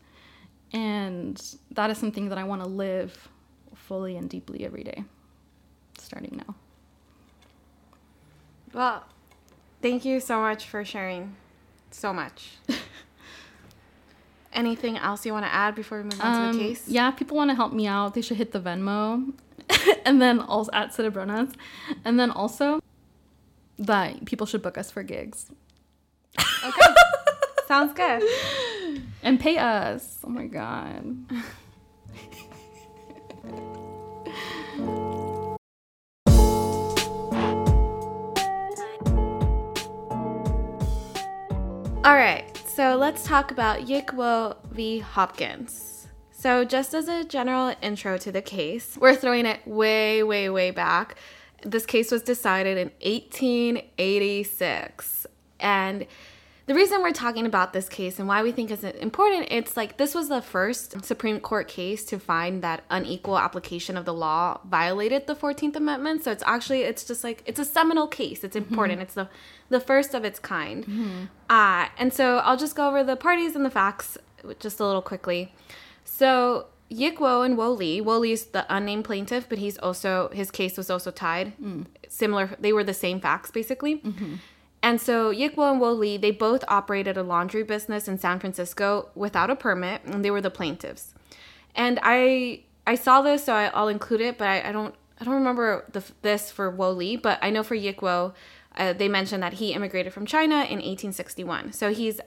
and 0.72 1.40
that 1.72 1.90
is 1.90 1.98
something 1.98 2.28
that 2.30 2.38
I 2.38 2.44
want 2.44 2.62
to 2.62 2.68
live 2.68 3.28
fully 3.74 4.16
and 4.16 4.28
deeply 4.30 4.64
every 4.64 4.84
day, 4.84 5.04
starting 5.98 6.42
now. 6.46 6.54
Well, 8.72 9.04
thank 9.82 10.04
you 10.04 10.18
so 10.20 10.40
much 10.40 10.66
for 10.66 10.84
sharing 10.84 11.36
so 11.90 12.12
much. 12.12 12.52
anything 14.52 14.96
else 14.98 15.24
you 15.26 15.32
want 15.32 15.44
to 15.46 15.52
add 15.52 15.74
before 15.74 15.98
we 15.98 16.04
move 16.04 16.20
on 16.20 16.32
to 16.32 16.38
Um, 16.48 16.52
the 16.52 16.58
case? 16.58 16.88
Yeah, 16.88 17.10
people 17.10 17.36
want 17.36 17.50
to 17.50 17.54
help 17.54 17.72
me 17.72 17.86
out. 17.86 18.14
They 18.14 18.20
should 18.20 18.36
hit 18.36 18.52
the 18.52 18.60
Venmo, 18.60 19.32
and 20.04 20.20
then 20.20 20.40
also 20.40 20.70
at 20.72 20.90
Cerebronas, 20.90 21.54
and 22.04 22.18
then 22.18 22.30
also 22.30 22.80
that 23.78 24.24
people 24.24 24.46
should 24.46 24.62
book 24.62 24.78
us 24.78 24.90
for 24.90 25.02
gigs 25.02 25.50
Okay. 26.64 26.94
Sounds 27.66 27.92
good. 27.92 28.22
and 29.22 29.38
pay 29.40 29.56
us. 29.58 30.18
Oh 30.24 30.28
my 30.28 30.46
god. 30.46 31.16
All 42.04 42.14
right, 42.16 42.44
so 42.66 42.96
let's 42.96 43.24
talk 43.24 43.52
about 43.52 43.88
Yick 43.88 44.12
Wo 44.12 44.56
v. 44.72 44.98
Hopkins. 44.98 45.91
So, 46.42 46.64
just 46.64 46.92
as 46.92 47.06
a 47.06 47.22
general 47.22 47.72
intro 47.80 48.18
to 48.18 48.32
the 48.32 48.42
case, 48.42 48.98
we're 49.00 49.14
throwing 49.14 49.46
it 49.46 49.64
way, 49.64 50.24
way, 50.24 50.50
way 50.50 50.72
back. 50.72 51.14
This 51.64 51.86
case 51.86 52.10
was 52.10 52.20
decided 52.20 52.78
in 52.78 52.90
1886. 53.00 55.28
And 55.60 56.04
the 56.66 56.74
reason 56.74 57.00
we're 57.00 57.12
talking 57.12 57.46
about 57.46 57.72
this 57.72 57.88
case 57.88 58.18
and 58.18 58.26
why 58.26 58.42
we 58.42 58.50
think 58.50 58.72
it's 58.72 58.82
important, 58.82 59.46
it's 59.52 59.76
like 59.76 59.98
this 59.98 60.16
was 60.16 60.28
the 60.28 60.42
first 60.42 61.04
Supreme 61.04 61.38
Court 61.38 61.68
case 61.68 62.04
to 62.06 62.18
find 62.18 62.60
that 62.62 62.82
unequal 62.90 63.38
application 63.38 63.96
of 63.96 64.04
the 64.04 64.12
law 64.12 64.58
violated 64.64 65.28
the 65.28 65.36
14th 65.36 65.76
Amendment. 65.76 66.24
So 66.24 66.32
it's 66.32 66.42
actually 66.44 66.82
it's 66.82 67.04
just 67.04 67.22
like 67.22 67.44
it's 67.46 67.60
a 67.60 67.64
seminal 67.64 68.08
case. 68.08 68.42
It's 68.42 68.56
important. 68.56 69.00
It's 69.00 69.14
the 69.14 69.28
the 69.68 69.78
first 69.78 70.12
of 70.12 70.24
its 70.24 70.40
kind. 70.40 71.28
Uh, 71.48 71.86
and 71.98 72.12
so 72.12 72.38
I'll 72.38 72.56
just 72.56 72.74
go 72.74 72.88
over 72.88 73.04
the 73.04 73.14
parties 73.14 73.54
and 73.54 73.64
the 73.64 73.70
facts 73.70 74.18
just 74.58 74.80
a 74.80 74.84
little 74.84 75.02
quickly. 75.02 75.52
So 76.04 76.66
Yick 76.88 77.20
Wo 77.20 77.42
and 77.42 77.56
Wo 77.56 77.70
Lee. 77.70 78.00
Wo 78.00 78.18
Lee's 78.18 78.46
the 78.46 78.66
unnamed 78.68 79.04
plaintiff, 79.04 79.48
but 79.48 79.58
he's 79.58 79.78
also 79.78 80.28
his 80.32 80.50
case 80.50 80.76
was 80.76 80.90
also 80.90 81.10
tied. 81.10 81.52
Similar, 82.08 82.56
they 82.60 82.72
were 82.72 82.84
the 82.84 82.94
same 82.94 83.20
facts 83.20 83.50
basically. 83.50 84.02
And 84.82 85.00
so 85.00 85.30
Yick 85.30 85.56
Wo 85.56 85.70
and 85.70 85.80
Wo 85.80 85.92
Lee, 85.92 86.16
they 86.16 86.32
both 86.32 86.64
operated 86.68 87.16
a 87.16 87.22
laundry 87.22 87.62
business 87.62 88.08
in 88.08 88.18
San 88.18 88.40
Francisco 88.40 89.08
without 89.14 89.48
a 89.48 89.56
permit, 89.56 90.02
and 90.04 90.24
they 90.24 90.30
were 90.30 90.40
the 90.40 90.50
plaintiffs. 90.50 91.14
And 91.74 91.98
I 92.02 92.64
I 92.86 92.96
saw 92.96 93.22
this, 93.22 93.44
so 93.44 93.54
I, 93.54 93.66
I'll 93.68 93.88
include 93.88 94.20
it, 94.20 94.38
but 94.38 94.48
I, 94.48 94.68
I 94.68 94.72
don't 94.72 94.94
I 95.20 95.24
don't 95.24 95.34
remember 95.34 95.84
the, 95.92 96.02
this 96.22 96.50
for 96.50 96.68
Wo 96.68 96.90
Lee, 96.90 97.16
but 97.16 97.38
I 97.40 97.50
know 97.50 97.62
for 97.62 97.76
Yick 97.76 98.02
Wo, 98.02 98.34
uh, 98.76 98.92
they 98.92 99.08
mentioned 99.08 99.42
that 99.42 99.54
he 99.54 99.72
immigrated 99.72 100.12
from 100.12 100.26
China 100.26 100.56
in 100.56 100.80
1861, 100.80 101.72
so 101.72 101.92
he's 101.92 102.20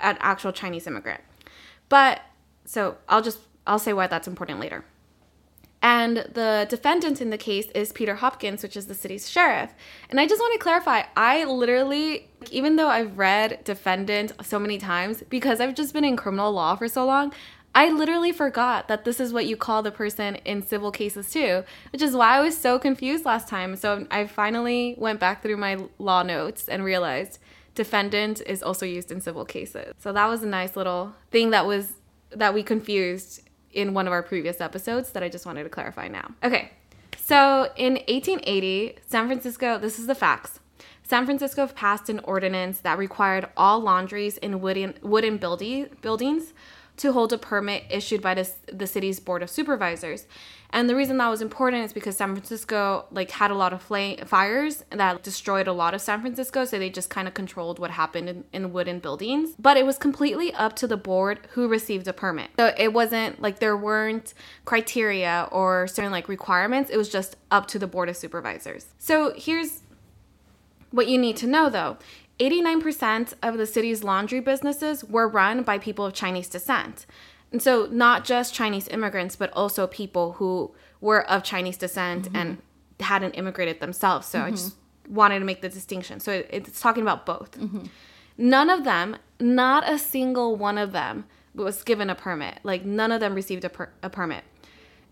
an 0.00 0.18
actual 0.20 0.52
Chinese 0.52 0.86
immigrant. 0.86 1.22
But 1.88 2.20
so 2.64 2.96
I'll 3.08 3.22
just 3.22 3.38
I'll 3.66 3.78
say 3.78 3.92
why 3.92 4.06
that's 4.06 4.28
important 4.28 4.60
later. 4.60 4.84
And 5.84 6.16
the 6.32 6.66
defendant 6.70 7.20
in 7.20 7.28
the 7.28 7.36
case 7.36 7.66
is 7.74 7.92
Peter 7.92 8.14
Hopkins, 8.14 8.62
which 8.62 8.74
is 8.74 8.86
the 8.86 8.94
city's 8.94 9.28
sheriff. 9.28 9.74
And 10.08 10.18
I 10.18 10.26
just 10.26 10.40
want 10.40 10.54
to 10.54 10.58
clarify 10.58 11.02
I 11.14 11.44
literally, 11.44 12.30
even 12.50 12.76
though 12.76 12.88
I've 12.88 13.18
read 13.18 13.62
defendant 13.64 14.32
so 14.42 14.58
many 14.58 14.78
times, 14.78 15.22
because 15.28 15.60
I've 15.60 15.74
just 15.74 15.92
been 15.92 16.04
in 16.04 16.16
criminal 16.16 16.52
law 16.52 16.74
for 16.74 16.88
so 16.88 17.04
long, 17.04 17.34
I 17.74 17.90
literally 17.90 18.32
forgot 18.32 18.88
that 18.88 19.04
this 19.04 19.20
is 19.20 19.34
what 19.34 19.44
you 19.44 19.58
call 19.58 19.82
the 19.82 19.90
person 19.90 20.36
in 20.36 20.62
civil 20.62 20.90
cases 20.90 21.30
too, 21.30 21.64
which 21.92 22.00
is 22.00 22.16
why 22.16 22.38
I 22.38 22.40
was 22.40 22.56
so 22.56 22.78
confused 22.78 23.26
last 23.26 23.48
time. 23.48 23.76
So 23.76 24.06
I 24.10 24.26
finally 24.26 24.94
went 24.96 25.20
back 25.20 25.42
through 25.42 25.58
my 25.58 25.78
law 25.98 26.22
notes 26.22 26.66
and 26.66 26.82
realized 26.82 27.38
defendant 27.74 28.40
is 28.46 28.62
also 28.62 28.86
used 28.86 29.10
in 29.10 29.20
civil 29.20 29.44
cases. 29.44 29.92
So 29.98 30.14
that 30.14 30.28
was 30.28 30.42
a 30.42 30.46
nice 30.46 30.76
little 30.76 31.14
thing 31.30 31.50
that 31.50 31.66
was 31.66 31.94
that 32.36 32.54
we 32.54 32.62
confused 32.62 33.40
in 33.72 33.94
one 33.94 34.06
of 34.06 34.12
our 34.12 34.22
previous 34.22 34.60
episodes 34.60 35.10
that 35.10 35.22
I 35.22 35.28
just 35.28 35.46
wanted 35.46 35.64
to 35.64 35.68
clarify 35.68 36.08
now. 36.08 36.30
Okay, 36.42 36.70
so 37.16 37.70
in 37.76 37.94
1880, 37.94 38.98
San 39.06 39.26
Francisco, 39.26 39.78
this 39.78 39.98
is 39.98 40.06
the 40.06 40.14
facts. 40.14 40.60
San 41.02 41.26
Francisco 41.26 41.66
passed 41.66 42.08
an 42.08 42.18
ordinance 42.20 42.80
that 42.80 42.98
required 42.98 43.48
all 43.56 43.80
laundries 43.80 44.38
in 44.38 44.60
wooden, 44.60 44.94
wooden 45.02 45.36
building, 45.36 45.88
buildings 46.00 46.54
to 46.96 47.12
hold 47.12 47.32
a 47.32 47.38
permit 47.38 47.84
issued 47.90 48.22
by 48.22 48.34
the, 48.34 48.48
the 48.72 48.86
city's 48.86 49.20
board 49.20 49.42
of 49.42 49.50
supervisors. 49.50 50.26
And 50.70 50.90
the 50.90 50.96
reason 50.96 51.18
that 51.18 51.28
was 51.28 51.40
important 51.40 51.84
is 51.84 51.92
because 51.92 52.16
San 52.16 52.34
Francisco 52.34 53.06
like 53.12 53.30
had 53.30 53.52
a 53.52 53.54
lot 53.54 53.72
of 53.72 53.80
flame, 53.80 54.18
fires 54.26 54.84
that 54.90 55.22
destroyed 55.22 55.68
a 55.68 55.72
lot 55.72 55.94
of 55.94 56.00
San 56.00 56.20
Francisco, 56.20 56.64
so 56.64 56.80
they 56.80 56.90
just 56.90 57.10
kind 57.10 57.28
of 57.28 57.34
controlled 57.34 57.78
what 57.78 57.92
happened 57.92 58.28
in, 58.28 58.44
in 58.52 58.72
wooden 58.72 58.98
buildings. 58.98 59.54
But 59.56 59.76
it 59.76 59.86
was 59.86 59.98
completely 59.98 60.52
up 60.52 60.74
to 60.76 60.88
the 60.88 60.96
board 60.96 61.46
who 61.52 61.68
received 61.68 62.08
a 62.08 62.12
permit. 62.12 62.50
So 62.58 62.74
it 62.76 62.92
wasn't 62.92 63.40
like 63.40 63.60
there 63.60 63.76
weren't 63.76 64.34
criteria 64.64 65.48
or 65.52 65.86
certain 65.86 66.10
like 66.10 66.28
requirements. 66.28 66.90
It 66.90 66.96
was 66.96 67.08
just 67.08 67.36
up 67.52 67.68
to 67.68 67.78
the 67.78 67.86
board 67.86 68.08
of 68.08 68.16
supervisors. 68.16 68.86
So 68.98 69.32
here's 69.36 69.82
what 70.90 71.08
you 71.08 71.18
need 71.18 71.36
to 71.36 71.46
know 71.46 71.68
though 71.68 71.98
89% 72.40 73.34
of 73.42 73.58
the 73.58 73.66
city's 73.66 74.02
laundry 74.02 74.40
businesses 74.40 75.04
were 75.04 75.28
run 75.28 75.62
by 75.62 75.78
people 75.78 76.04
of 76.04 76.12
Chinese 76.12 76.48
descent. 76.48 77.06
And 77.52 77.62
so, 77.62 77.86
not 77.90 78.24
just 78.24 78.52
Chinese 78.52 78.88
immigrants, 78.88 79.36
but 79.36 79.52
also 79.52 79.86
people 79.86 80.32
who 80.32 80.74
were 81.00 81.28
of 81.30 81.44
Chinese 81.44 81.76
descent 81.76 82.24
mm-hmm. 82.24 82.36
and 82.36 82.58
hadn't 82.98 83.34
immigrated 83.34 83.78
themselves. 83.78 84.26
So, 84.26 84.40
I 84.40 84.46
mm-hmm. 84.46 84.56
just 84.56 84.76
wanted 85.08 85.38
to 85.38 85.44
make 85.44 85.62
the 85.62 85.68
distinction. 85.68 86.18
So, 86.18 86.32
it, 86.32 86.48
it's 86.50 86.80
talking 86.80 87.02
about 87.02 87.24
both. 87.24 87.52
Mm-hmm. 87.52 87.84
None 88.36 88.70
of 88.70 88.82
them, 88.82 89.16
not 89.38 89.88
a 89.88 90.00
single 90.00 90.56
one 90.56 90.78
of 90.78 90.90
them, 90.90 91.26
was 91.54 91.84
given 91.84 92.10
a 92.10 92.16
permit. 92.16 92.58
Like, 92.64 92.84
none 92.84 93.12
of 93.12 93.20
them 93.20 93.36
received 93.36 93.64
a, 93.64 93.68
per- 93.68 93.92
a 94.02 94.10
permit. 94.10 94.42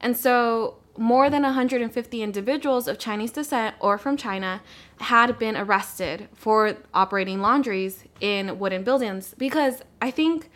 And 0.00 0.16
so, 0.16 0.78
more 0.97 1.30
than 1.30 1.43
150 1.43 2.22
individuals 2.22 2.86
of 2.86 2.99
Chinese 2.99 3.30
descent 3.30 3.74
or 3.80 3.97
from 3.97 4.16
China 4.16 4.61
had 5.01 5.38
been 5.38 5.57
arrested 5.57 6.28
for 6.34 6.76
operating 6.93 7.40
laundries 7.40 8.05
in 8.20 8.59
wooden 8.59 8.84
buildings 8.84 9.34
because 9.38 9.82
I 10.01 10.11
think 10.11 10.51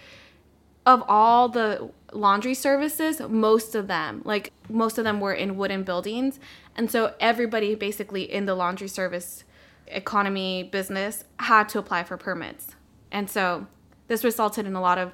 of 0.85 1.03
all 1.09 1.49
the 1.49 1.91
laundry 2.13 2.55
services, 2.55 3.21
most 3.21 3.75
of 3.75 3.89
them, 3.89 4.23
like 4.25 4.53
most 4.69 4.99
of 4.99 5.05
them 5.05 5.21
were 5.21 5.35
in 5.35 5.57
wooden 5.57 5.83
buildings. 5.83 6.39
And 6.77 6.91
so 6.91 7.15
everybody 7.19 7.75
basically 7.75 8.23
in 8.31 8.47
the 8.47 8.55
laundry 8.55 8.89
service 8.89 9.45
economy 9.89 10.63
business 10.63 11.25
had 11.41 11.69
to 11.71 11.79
apply 11.79 12.05
for 12.05 12.17
permits. 12.17 12.77
And 13.11 13.31
so 13.31 13.67
this 14.09 14.23
resulted 14.23 14.67
in 14.67 14.75
a 14.75 14.81
lot 14.81 14.99
of 14.99 15.13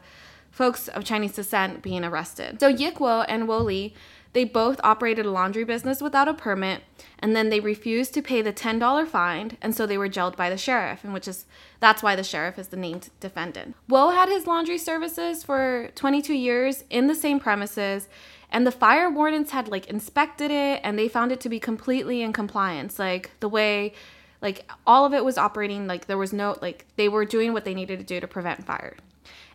folks 0.51 0.89
of 0.89 1.05
Chinese 1.05 1.33
descent 1.33 1.83
being 1.83 2.05
arrested. 2.05 2.61
So 2.61 2.69
Yick 2.69 3.01
Wo 3.01 3.23
and 3.23 3.49
Wo 3.49 3.59
Lee, 3.59 3.95
they 4.33 4.45
both 4.45 4.81
operated 4.83 5.27
a 5.27 5.31
laundry 5.31 5.65
business 5.65 6.01
without 6.01 6.29
a 6.29 6.35
permit, 6.35 6.83
and 7.19 7.37
then 7.37 7.51
they 7.51 7.61
refused 7.61 8.15
to 8.15 8.23
pay 8.23 8.41
the 8.41 8.53
$10 8.53 9.07
fine, 9.07 9.59
and 9.61 9.75
so 9.75 9.87
they 9.87 9.99
were 9.99 10.09
jailed 10.09 10.37
by 10.37 10.49
the 10.49 10.57
sheriff, 10.57 11.05
and 11.05 11.13
which 11.13 11.29
is 11.29 11.45
that's 11.81 12.03
why 12.03 12.17
the 12.17 12.25
sheriff 12.25 12.59
is 12.59 12.69
the 12.69 12.77
named 12.77 13.11
defendant. 13.21 13.75
Wo 13.89 14.11
had 14.11 14.29
his 14.29 14.47
laundry 14.47 14.79
services 14.79 15.45
for 15.45 15.91
22 15.95 16.33
years 16.33 16.85
in 16.89 17.09
the 17.09 17.15
same 17.15 17.39
premises, 17.39 18.09
and 18.51 18.67
the 18.67 18.73
fire 18.73 19.11
wardens 19.11 19.51
had 19.51 19.69
like 19.69 19.87
inspected 19.87 20.51
it 20.51 20.81
and 20.85 20.99
they 20.99 21.09
found 21.09 21.33
it 21.33 21.41
to 21.41 21.49
be 21.49 21.59
completely 21.59 22.23
in 22.23 22.33
compliance, 22.33 22.99
like 22.99 23.31
the 23.41 23.49
way 23.49 23.95
like 24.43 24.69
all 24.87 25.07
of 25.07 25.15
it 25.15 25.25
was 25.25 25.39
operating 25.39 25.87
like 25.87 26.07
there 26.07 26.19
was 26.19 26.33
no 26.33 26.59
like 26.61 26.85
they 26.97 27.09
were 27.09 27.25
doing 27.25 27.53
what 27.53 27.65
they 27.65 27.75
needed 27.75 27.99
to 27.99 28.05
do 28.05 28.21
to 28.21 28.27
prevent 28.27 28.67
fire. 28.67 28.97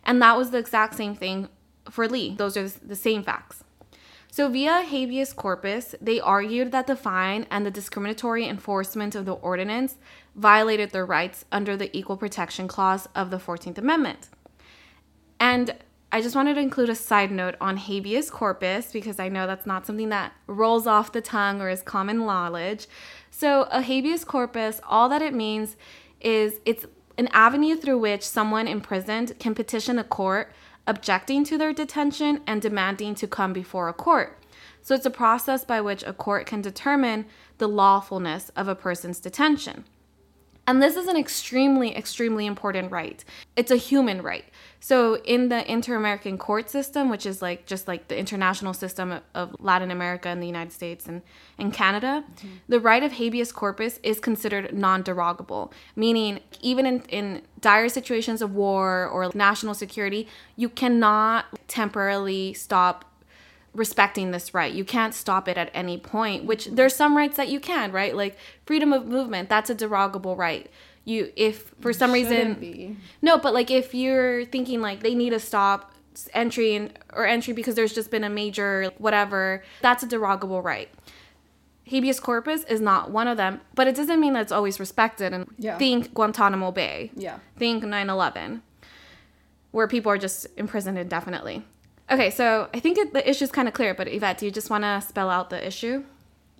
And 0.04 0.20
that 0.22 0.36
was 0.36 0.50
the 0.50 0.58
exact 0.58 0.94
same 0.94 1.14
thing 1.14 1.48
for 1.90 2.08
Lee. 2.08 2.34
Those 2.34 2.56
are 2.56 2.68
the 2.68 2.96
same 2.96 3.22
facts. 3.22 3.62
So, 4.30 4.48
via 4.48 4.82
habeas 4.82 5.32
corpus, 5.32 5.94
they 6.00 6.20
argued 6.20 6.70
that 6.72 6.86
the 6.86 6.96
fine 6.96 7.46
and 7.50 7.64
the 7.64 7.70
discriminatory 7.70 8.46
enforcement 8.46 9.14
of 9.14 9.24
the 9.24 9.32
ordinance 9.32 9.96
violated 10.36 10.90
their 10.90 11.06
rights 11.06 11.44
under 11.50 11.76
the 11.76 11.96
Equal 11.96 12.16
Protection 12.16 12.68
Clause 12.68 13.08
of 13.14 13.30
the 13.30 13.38
14th 13.38 13.78
Amendment. 13.78 14.28
And 15.40 15.74
I 16.12 16.20
just 16.20 16.36
wanted 16.36 16.54
to 16.54 16.60
include 16.60 16.88
a 16.88 16.94
side 16.94 17.30
note 17.30 17.54
on 17.60 17.76
habeas 17.76 18.30
corpus 18.30 18.92
because 18.92 19.18
I 19.18 19.28
know 19.28 19.46
that's 19.46 19.66
not 19.66 19.86
something 19.86 20.08
that 20.10 20.32
rolls 20.46 20.86
off 20.86 21.12
the 21.12 21.20
tongue 21.20 21.60
or 21.60 21.68
is 21.68 21.82
common 21.82 22.18
knowledge. 22.18 22.86
So, 23.30 23.62
a 23.70 23.82
habeas 23.82 24.24
corpus, 24.24 24.80
all 24.88 25.08
that 25.08 25.22
it 25.22 25.34
means 25.34 25.76
is 26.20 26.60
it's 26.64 26.86
an 27.16 27.28
avenue 27.32 27.76
through 27.76 27.98
which 27.98 28.22
someone 28.22 28.68
imprisoned 28.68 29.38
can 29.38 29.54
petition 29.54 29.98
a 29.98 30.04
court 30.04 30.52
objecting 30.88 31.44
to 31.44 31.56
their 31.56 31.72
detention 31.72 32.40
and 32.46 32.60
demanding 32.60 33.14
to 33.14 33.28
come 33.28 33.52
before 33.52 33.88
a 33.88 33.92
court. 33.92 34.42
So, 34.82 34.94
it's 34.94 35.06
a 35.06 35.10
process 35.10 35.64
by 35.64 35.80
which 35.82 36.02
a 36.04 36.14
court 36.14 36.46
can 36.46 36.62
determine 36.62 37.26
the 37.58 37.68
lawfulness 37.68 38.48
of 38.56 38.66
a 38.66 38.74
person's 38.74 39.20
detention. 39.20 39.84
And 40.68 40.82
this 40.82 40.96
is 40.96 41.06
an 41.06 41.16
extremely, 41.16 41.96
extremely 41.96 42.44
important 42.44 42.92
right. 42.92 43.24
It's 43.56 43.70
a 43.70 43.76
human 43.76 44.20
right. 44.20 44.44
So, 44.80 45.16
in 45.24 45.48
the 45.48 45.68
Inter 45.68 45.96
American 45.96 46.36
court 46.36 46.68
system, 46.68 47.08
which 47.08 47.24
is 47.24 47.40
like 47.40 47.64
just 47.64 47.88
like 47.88 48.08
the 48.08 48.18
international 48.18 48.74
system 48.74 49.20
of, 49.34 49.56
Latin 49.60 49.90
America 49.90 50.28
and 50.28 50.42
the 50.42 50.46
United 50.46 50.70
States 50.70 51.06
and, 51.06 51.22
and 51.56 51.72
Canada, 51.72 52.22
mm-hmm. 52.36 52.48
the 52.68 52.80
right 52.80 53.02
of 53.02 53.12
habeas 53.12 53.50
corpus 53.50 53.98
is 54.02 54.20
considered 54.20 54.74
non 54.74 55.00
derogable, 55.02 55.72
meaning 55.96 56.40
even 56.60 56.84
in, 56.84 57.00
in 57.08 57.42
dire 57.62 57.88
situations 57.88 58.42
of 58.42 58.54
war 58.54 59.06
or 59.06 59.30
national 59.34 59.72
security, 59.72 60.28
you 60.54 60.68
cannot 60.68 61.46
temporarily 61.66 62.52
stop 62.52 63.06
respecting 63.74 64.30
this 64.30 64.54
right. 64.54 64.72
You 64.72 64.84
can't 64.84 65.14
stop 65.14 65.48
it 65.48 65.56
at 65.58 65.70
any 65.74 65.98
point, 65.98 66.44
which 66.44 66.66
there's 66.66 66.94
some 66.94 67.16
rights 67.16 67.36
that 67.36 67.48
you 67.48 67.60
can, 67.60 67.92
right? 67.92 68.14
Like 68.16 68.36
freedom 68.66 68.92
of 68.92 69.06
movement, 69.06 69.48
that's 69.48 69.70
a 69.70 69.74
derogable 69.74 70.36
right. 70.36 70.70
You 71.04 71.32
if 71.36 71.72
for 71.80 71.92
some 71.92 72.12
reason 72.12 72.54
be. 72.54 72.96
No, 73.22 73.38
but 73.38 73.54
like 73.54 73.70
if 73.70 73.94
you're 73.94 74.44
thinking 74.46 74.80
like 74.80 75.02
they 75.02 75.14
need 75.14 75.30
to 75.30 75.40
stop 75.40 75.94
entry 76.34 76.74
and, 76.74 76.92
or 77.12 77.26
entry 77.26 77.52
because 77.54 77.76
there's 77.76 77.94
just 77.94 78.10
been 78.10 78.24
a 78.24 78.30
major 78.30 78.90
whatever, 78.98 79.62
that's 79.80 80.02
a 80.02 80.06
derogable 80.06 80.60
right. 80.62 80.88
Habeas 81.86 82.20
corpus 82.20 82.64
is 82.64 82.82
not 82.82 83.10
one 83.10 83.28
of 83.28 83.38
them, 83.38 83.62
but 83.74 83.86
it 83.86 83.96
doesn't 83.96 84.20
mean 84.20 84.34
that 84.34 84.42
it's 84.42 84.52
always 84.52 84.78
respected. 84.78 85.32
And 85.32 85.46
Yeah. 85.56 85.78
think 85.78 86.12
Guantanamo 86.12 86.70
Bay 86.72 87.10
Yeah. 87.16 87.38
think 87.56 87.82
9-11 87.84 88.60
where 89.70 89.86
people 89.88 90.12
are 90.12 90.18
just 90.18 90.46
imprisoned 90.56 90.98
indefinitely 90.98 91.64
okay 92.10 92.30
so 92.30 92.68
i 92.74 92.80
think 92.80 92.98
it, 92.98 93.12
the 93.12 93.28
issue's 93.28 93.50
kind 93.50 93.68
of 93.68 93.74
clear 93.74 93.94
but 93.94 94.08
yvette 94.08 94.38
do 94.38 94.46
you 94.46 94.52
just 94.52 94.70
want 94.70 94.84
to 94.84 95.00
spell 95.06 95.30
out 95.30 95.50
the 95.50 95.66
issue 95.66 96.04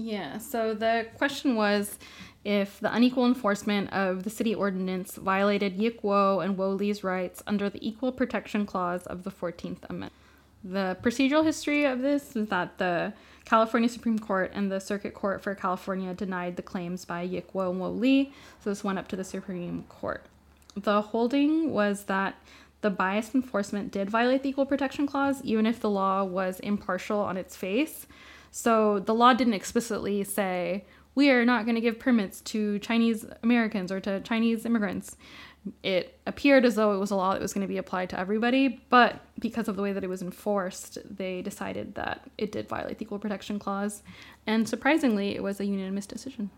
Yeah, 0.00 0.38
so 0.38 0.74
the 0.74 1.08
question 1.16 1.56
was 1.56 1.98
if 2.44 2.78
the 2.78 2.94
unequal 2.94 3.26
enforcement 3.26 3.92
of 3.92 4.22
the 4.22 4.30
city 4.30 4.54
ordinance 4.54 5.16
violated 5.16 5.74
Yick 5.76 6.04
Wo 6.04 6.38
and 6.38 6.56
Wo 6.56 6.70
Lee's 6.70 7.02
rights 7.02 7.42
under 7.48 7.68
the 7.68 7.80
Equal 7.86 8.12
Protection 8.12 8.64
Clause 8.64 9.04
of 9.06 9.24
the 9.24 9.30
14th 9.30 9.82
Amendment. 9.90 10.12
The 10.62 10.96
procedural 11.02 11.44
history 11.44 11.84
of 11.84 12.00
this 12.00 12.36
is 12.36 12.48
that 12.48 12.78
the 12.78 13.12
California 13.44 13.88
Supreme 13.88 14.20
Court 14.20 14.52
and 14.54 14.70
the 14.70 14.78
Circuit 14.80 15.14
Court 15.14 15.42
for 15.42 15.54
California 15.56 16.14
denied 16.14 16.54
the 16.54 16.62
claims 16.62 17.04
by 17.04 17.22
Yick 17.22 17.52
Wo 17.52 17.70
and 17.70 17.80
Wo 17.80 17.90
Lee, 17.90 18.32
so 18.62 18.70
this 18.70 18.84
went 18.84 19.00
up 19.00 19.08
to 19.08 19.16
the 19.16 19.24
Supreme 19.24 19.82
Court. 19.88 20.22
The 20.76 21.02
holding 21.02 21.72
was 21.72 22.04
that 22.04 22.36
the 22.80 22.90
biased 22.90 23.34
enforcement 23.34 23.90
did 23.90 24.08
violate 24.08 24.42
the 24.42 24.50
Equal 24.50 24.66
Protection 24.66 25.06
Clause, 25.06 25.42
even 25.42 25.66
if 25.66 25.80
the 25.80 25.90
law 25.90 26.24
was 26.24 26.60
impartial 26.60 27.18
on 27.18 27.36
its 27.36 27.56
face. 27.56 28.06
So 28.50 29.00
the 29.00 29.14
law 29.14 29.34
didn't 29.34 29.54
explicitly 29.54 30.24
say, 30.24 30.84
we 31.14 31.30
are 31.30 31.44
not 31.44 31.64
going 31.64 31.74
to 31.74 31.80
give 31.80 31.98
permits 31.98 32.40
to 32.42 32.78
Chinese 32.78 33.26
Americans 33.42 33.90
or 33.90 34.00
to 34.00 34.20
Chinese 34.20 34.64
immigrants. 34.64 35.16
It 35.82 36.18
appeared 36.26 36.64
as 36.64 36.76
though 36.76 36.94
it 36.94 36.98
was 36.98 37.10
a 37.10 37.16
law 37.16 37.32
that 37.32 37.42
was 37.42 37.52
going 37.52 37.66
to 37.66 37.72
be 37.72 37.78
applied 37.78 38.10
to 38.10 38.18
everybody, 38.18 38.80
but 38.88 39.20
because 39.40 39.66
of 39.66 39.76
the 39.76 39.82
way 39.82 39.92
that 39.92 40.04
it 40.04 40.08
was 40.08 40.22
enforced, 40.22 40.98
they 41.04 41.42
decided 41.42 41.96
that 41.96 42.30
it 42.38 42.52
did 42.52 42.68
violate 42.68 42.98
the 42.98 43.04
Equal 43.04 43.18
Protection 43.18 43.58
Clause. 43.58 44.02
And 44.46 44.68
surprisingly, 44.68 45.34
it 45.34 45.42
was 45.42 45.58
a 45.58 45.66
unanimous 45.66 46.06
decision. 46.06 46.50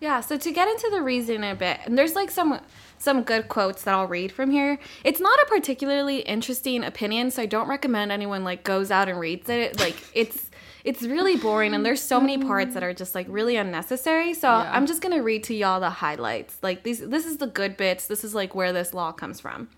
Yeah 0.00 0.20
so 0.20 0.36
to 0.36 0.52
get 0.52 0.68
into 0.68 0.88
the 0.90 1.02
reason 1.02 1.42
a 1.44 1.54
bit 1.54 1.78
and 1.84 1.96
there's 1.96 2.14
like 2.14 2.30
some 2.30 2.60
some 2.98 3.22
good 3.22 3.48
quotes 3.48 3.82
that 3.82 3.94
i'll 3.94 4.06
read 4.06 4.32
from 4.32 4.50
here. 4.50 4.78
It's 5.04 5.20
not 5.20 5.38
a 5.40 5.46
particularly 5.48 6.20
interesting 6.20 6.82
opinion 6.84 7.30
so 7.30 7.42
i 7.42 7.46
don't 7.46 7.68
recommend 7.68 8.10
anyone 8.10 8.42
like 8.44 8.64
goes 8.64 8.90
out 8.90 9.08
and 9.08 9.18
reads 9.20 9.48
it. 9.50 9.78
Like 9.78 9.96
it's 10.14 10.50
it's 10.84 11.02
really 11.02 11.36
boring 11.36 11.74
and 11.74 11.84
there's 11.84 12.00
so 12.00 12.20
many 12.20 12.38
parts 12.38 12.74
that 12.74 12.82
are 12.82 12.94
just 12.94 13.14
like 13.14 13.26
really 13.28 13.56
unnecessary. 13.56 14.32
So 14.34 14.48
Yeah. 14.48 14.70
i'm 14.74 14.86
just 14.86 15.02
gonna 15.02 15.22
read 15.22 15.44
to 15.44 15.54
y'all 15.54 15.80
the 15.80 15.90
highlights. 15.90 16.56
Like 16.62 16.84
these 16.84 17.00
this 17.00 17.26
is 17.26 17.36
the 17.38 17.48
good 17.48 17.76
bits. 17.76 18.06
This 18.06 18.24
is 18.24 18.34
like 18.34 18.54
where 18.54 18.72
this 18.72 18.94
law 18.94 19.12
comes 19.12 19.40
from. 19.40 19.68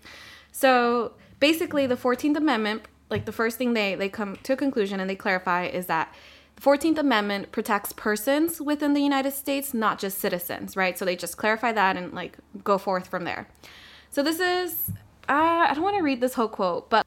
So 0.51 1.13
basically 1.39 1.87
the 1.87 1.95
14th 1.97 2.37
amendment 2.37 2.83
like 3.09 3.25
the 3.25 3.31
first 3.31 3.57
thing 3.57 3.73
they 3.73 3.95
they 3.95 4.07
come 4.07 4.37
to 4.43 4.53
a 4.53 4.55
conclusion 4.55 4.99
and 4.99 5.09
they 5.09 5.15
clarify 5.15 5.65
is 5.65 5.87
that 5.87 6.13
the 6.59 6.65
14th 6.65 6.97
amendment 6.97 7.51
protects 7.51 7.93
persons 7.93 8.59
within 8.59 8.93
the 8.93 9.01
united 9.01 9.31
states 9.31 9.73
not 9.73 9.99
just 9.99 10.17
citizens 10.17 10.75
right 10.75 10.97
so 10.97 11.05
they 11.05 11.15
just 11.15 11.37
clarify 11.37 11.71
that 11.71 11.95
and 11.95 12.13
like 12.13 12.37
go 12.63 12.77
forth 12.77 13.07
from 13.07 13.23
there 13.23 13.47
so 14.09 14.21
this 14.21 14.39
is 14.39 14.91
uh, 15.29 15.67
i 15.69 15.71
don't 15.73 15.83
want 15.83 15.97
to 15.97 16.03
read 16.03 16.21
this 16.21 16.33
whole 16.33 16.47
quote 16.47 16.89
but 16.89 17.05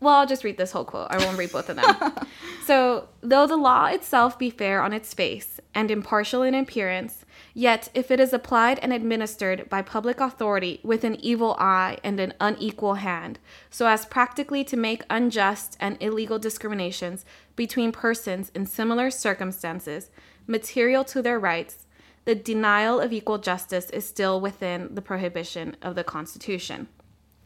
well, 0.00 0.14
I'll 0.14 0.26
just 0.26 0.44
read 0.44 0.56
this 0.56 0.72
whole 0.72 0.86
quote. 0.86 1.08
I 1.10 1.18
won't 1.18 1.36
read 1.36 1.52
both 1.52 1.68
of 1.68 1.76
them. 1.76 2.26
so, 2.64 3.08
though 3.20 3.46
the 3.46 3.56
law 3.56 3.86
itself 3.86 4.38
be 4.38 4.48
fair 4.48 4.80
on 4.82 4.94
its 4.94 5.12
face 5.12 5.60
and 5.74 5.90
impartial 5.90 6.42
in 6.42 6.54
appearance, 6.54 7.26
yet 7.60 7.90
if 7.92 8.10
it 8.10 8.18
is 8.18 8.32
applied 8.32 8.78
and 8.78 8.90
administered 8.90 9.68
by 9.68 9.82
public 9.82 10.18
authority 10.18 10.80
with 10.82 11.04
an 11.04 11.14
evil 11.20 11.54
eye 11.58 11.98
and 12.02 12.18
an 12.18 12.32
unequal 12.40 12.94
hand, 12.94 13.38
so 13.68 13.86
as 13.86 14.06
practically 14.06 14.64
to 14.64 14.78
make 14.78 15.04
unjust 15.10 15.76
and 15.78 15.98
illegal 16.00 16.38
discriminations 16.38 17.26
between 17.56 17.92
persons 17.92 18.50
in 18.54 18.64
similar 18.64 19.10
circumstances, 19.10 20.10
material 20.46 21.04
to 21.04 21.20
their 21.20 21.38
rights, 21.38 21.86
the 22.24 22.34
denial 22.34 22.98
of 22.98 23.12
equal 23.12 23.36
justice 23.36 23.90
is 23.90 24.08
still 24.08 24.40
within 24.40 24.94
the 24.94 25.02
prohibition 25.02 25.76
of 25.82 25.94
the 25.94 26.04
Constitution. 26.04 26.88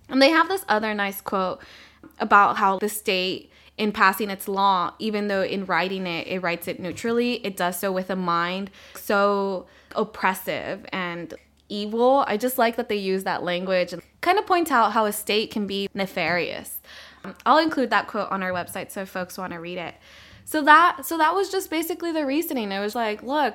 And 0.09 0.23
they 0.23 0.31
have 0.31 0.47
this 0.47 0.65
other 0.69 0.95
nice 0.95 1.21
quote 1.21 1.61
about 2.21 2.57
how 2.59 2.79
the 2.79 2.89
state, 2.89 3.51
in 3.77 3.93
passing 3.93 4.31
its 4.31 4.47
law, 4.47 4.95
even 4.99 5.29
though 5.29 5.43
in 5.43 5.67
writing 5.67 6.07
it, 6.07 6.27
it 6.29 6.41
writes 6.41 6.69
it 6.69 6.79
neutrally, 6.79 7.45
it 7.45 7.57
does 7.57 7.79
so 7.79 7.91
with 7.91 8.11
a 8.11 8.17
mind 8.17 8.71
so 8.95 9.67
oppressive 9.97 10.87
and 10.93 11.35
evil. 11.69 12.25
I 12.27 12.37
just 12.37 12.59
like 12.59 12.77
that 12.77 12.89
they 12.89 12.97
use 12.97 13.25
that 13.25 13.43
language 13.43 13.93
and 13.93 14.03
kind 14.21 14.39
of 14.39 14.47
point 14.47 14.71
out 14.71 14.93
how 14.93 15.07
a 15.07 15.13
state 15.13 15.51
can 15.51 15.67
be 15.67 15.89
nefarious. 15.95 16.81
Um, 17.25 17.35
I'll 17.47 17.59
include 17.59 17.91
that 17.91 18.07
quote 18.07 18.31
on 18.31 18.43
our 18.43 18.51
website 18.51 18.91
so 18.91 19.05
folks 19.07 19.39
want 19.39 19.53
to 19.53 19.61
read 19.61 19.79
it. 19.79 19.95
So 20.45 20.63
that 20.63 21.07
so 21.07 21.19
that 21.19 21.35
was 21.35 21.51
just 21.51 21.71
basically 21.71 22.13
the 22.13 22.27
reasoning. 22.27 22.71
It 22.71 22.81
was 22.81 22.95
like, 22.95 23.23
look, 23.23 23.55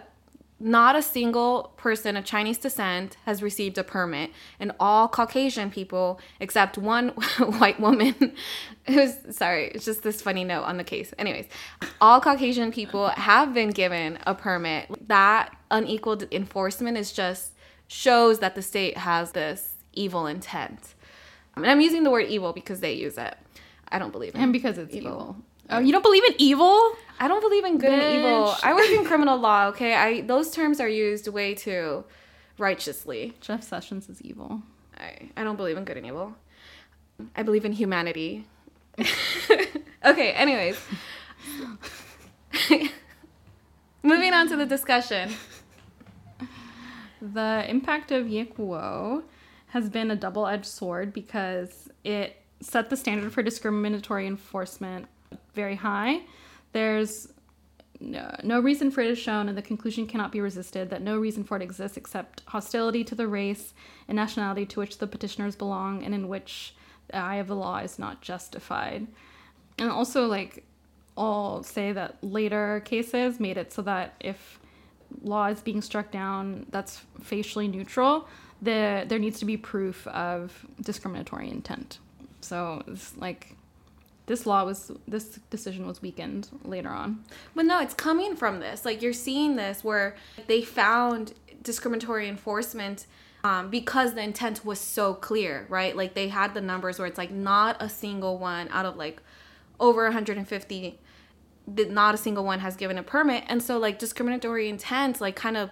not 0.59 0.95
a 0.95 1.01
single 1.01 1.73
person 1.77 2.17
of 2.17 2.25
Chinese 2.25 2.57
descent 2.57 3.17
has 3.25 3.41
received 3.41 3.77
a 3.77 3.83
permit, 3.83 4.31
and 4.59 4.71
all 4.79 5.07
Caucasian 5.07 5.71
people, 5.71 6.19
except 6.39 6.77
one 6.77 7.09
white 7.39 7.79
woman, 7.79 8.33
who's 8.87 9.15
sorry, 9.31 9.67
it's 9.73 9.85
just 9.85 10.03
this 10.03 10.21
funny 10.21 10.43
note 10.43 10.63
on 10.63 10.77
the 10.77 10.83
case. 10.83 11.13
Anyways, 11.17 11.47
all 12.01 12.19
Caucasian 12.19 12.71
people 12.71 13.09
have 13.09 13.53
been 13.53 13.69
given 13.69 14.19
a 14.27 14.35
permit. 14.35 14.89
That 15.07 15.55
unequal 15.71 16.21
enforcement 16.31 16.97
is 16.97 17.11
just 17.13 17.53
shows 17.87 18.39
that 18.39 18.55
the 18.55 18.61
state 18.61 18.97
has 18.97 19.31
this 19.31 19.75
evil 19.93 20.27
intent. 20.27 20.93
And 21.55 21.65
I'm 21.67 21.81
using 21.81 22.03
the 22.03 22.11
word 22.11 22.27
evil 22.27 22.53
because 22.53 22.79
they 22.79 22.93
use 22.93 23.17
it. 23.17 23.35
I 23.91 23.99
don't 23.99 24.11
believe 24.11 24.35
in 24.35 24.41
And 24.41 24.53
because 24.53 24.77
it's 24.77 24.93
Evil. 24.95 25.11
evil. 25.11 25.35
Oh, 25.69 25.79
you 25.79 25.91
don't 25.91 26.03
believe 26.03 26.23
in 26.25 26.33
evil? 26.37 26.95
I 27.19 27.27
don't 27.27 27.41
believe 27.41 27.65
in 27.65 27.77
good 27.77 27.91
and 27.91 28.19
evil. 28.19 28.55
I 28.63 28.73
work 28.73 28.89
in 28.89 29.05
criminal 29.05 29.37
law, 29.37 29.67
okay? 29.69 29.93
I 29.93 30.21
those 30.21 30.51
terms 30.51 30.79
are 30.79 30.87
used 30.87 31.27
way 31.27 31.53
too 31.53 32.05
righteously. 32.57 33.35
Jeff 33.41 33.63
Sessions 33.63 34.09
is 34.09 34.21
evil. 34.21 34.61
I, 34.97 35.29
I 35.37 35.43
don't 35.43 35.55
believe 35.55 35.77
in 35.77 35.85
good 35.85 35.97
and 35.97 36.05
evil. 36.05 36.35
I 37.35 37.43
believe 37.43 37.65
in 37.65 37.73
humanity. 37.73 38.45
okay, 40.05 40.31
anyways. 40.31 40.79
Moving 44.03 44.33
on 44.33 44.47
to 44.47 44.55
the 44.55 44.65
discussion. 44.65 45.33
The 47.21 47.65
impact 47.67 48.11
of 48.11 48.29
Yick 48.29 48.57
Wo 48.57 49.23
has 49.67 49.89
been 49.89 50.09
a 50.09 50.15
double 50.15 50.47
edged 50.47 50.65
sword 50.65 51.13
because 51.13 51.89
it 52.03 52.37
set 52.61 52.89
the 52.89 52.97
standard 52.97 53.33
for 53.33 53.43
discriminatory 53.43 54.25
enforcement 54.25 55.07
very 55.59 55.75
high. 55.75 56.21
There's 56.71 57.27
no, 57.99 58.33
no 58.43 58.59
reason 58.59 58.91
for 58.91 59.01
it 59.01 59.11
is 59.11 59.19
shown, 59.19 59.49
and 59.49 59.57
the 59.57 59.61
conclusion 59.61 60.07
cannot 60.07 60.31
be 60.31 60.41
resisted 60.41 60.89
that 60.89 61.01
no 61.01 61.17
reason 61.17 61.43
for 61.43 61.57
it 61.57 61.63
exists 61.63 61.97
except 61.97 62.41
hostility 62.47 63.03
to 63.03 63.15
the 63.15 63.27
race 63.27 63.73
and 64.07 64.15
nationality 64.15 64.65
to 64.67 64.79
which 64.79 64.99
the 64.99 65.07
petitioners 65.07 65.55
belong 65.55 66.03
and 66.03 66.13
in 66.13 66.27
which 66.27 66.75
the 67.07 67.17
eye 67.17 67.35
of 67.35 67.47
the 67.47 67.55
law 67.55 67.77
is 67.79 67.99
not 67.99 68.21
justified. 68.21 69.07
And 69.77 69.89
also, 69.89 70.27
like, 70.27 70.63
I'll 71.17 71.63
say 71.63 71.91
that 71.91 72.17
later 72.21 72.81
cases 72.85 73.39
made 73.39 73.57
it 73.57 73.73
so 73.73 73.81
that 73.81 74.15
if 74.19 74.59
law 75.21 75.47
is 75.47 75.61
being 75.61 75.81
struck 75.81 76.11
down 76.11 76.65
that's 76.69 77.01
facially 77.21 77.67
neutral, 77.67 78.27
the, 78.61 79.05
there 79.07 79.19
needs 79.19 79.39
to 79.39 79.45
be 79.45 79.57
proof 79.57 80.07
of 80.07 80.65
discriminatory 80.81 81.49
intent. 81.49 81.99
So 82.41 82.83
it's 82.87 83.17
like 83.17 83.55
this 84.29 84.45
law 84.45 84.63
was 84.63 84.91
this 85.07 85.39
decision 85.49 85.87
was 85.87 86.03
weakened 86.03 86.49
later 86.63 86.89
on. 86.89 87.25
But 87.55 87.65
no, 87.65 87.81
it's 87.81 87.95
coming 87.95 88.35
from 88.35 88.59
this. 88.59 88.85
Like 88.85 89.01
you're 89.01 89.11
seeing 89.11 89.55
this 89.55 89.83
where 89.83 90.15
they 90.45 90.61
found 90.61 91.33
discriminatory 91.63 92.29
enforcement 92.29 93.07
um, 93.43 93.71
because 93.71 94.13
the 94.13 94.21
intent 94.21 94.63
was 94.63 94.79
so 94.79 95.15
clear, 95.15 95.65
right? 95.67 95.97
Like 95.97 96.13
they 96.13 96.27
had 96.27 96.53
the 96.53 96.61
numbers 96.61 96.99
where 96.99 97.07
it's 97.07 97.17
like 97.17 97.31
not 97.31 97.81
a 97.81 97.89
single 97.89 98.37
one 98.37 98.67
out 98.69 98.85
of 98.85 98.97
like 98.97 99.19
over 99.79 100.03
150 100.03 100.99
that 101.67 101.89
not 101.89 102.13
a 102.13 102.17
single 102.17 102.45
one 102.45 102.59
has 102.59 102.75
given 102.75 102.97
a 102.97 103.03
permit 103.03 103.43
and 103.47 103.61
so 103.61 103.77
like 103.77 103.99
discriminatory 103.99 104.67
intent 104.67 105.21
like 105.21 105.35
kind 105.35 105.55
of 105.55 105.69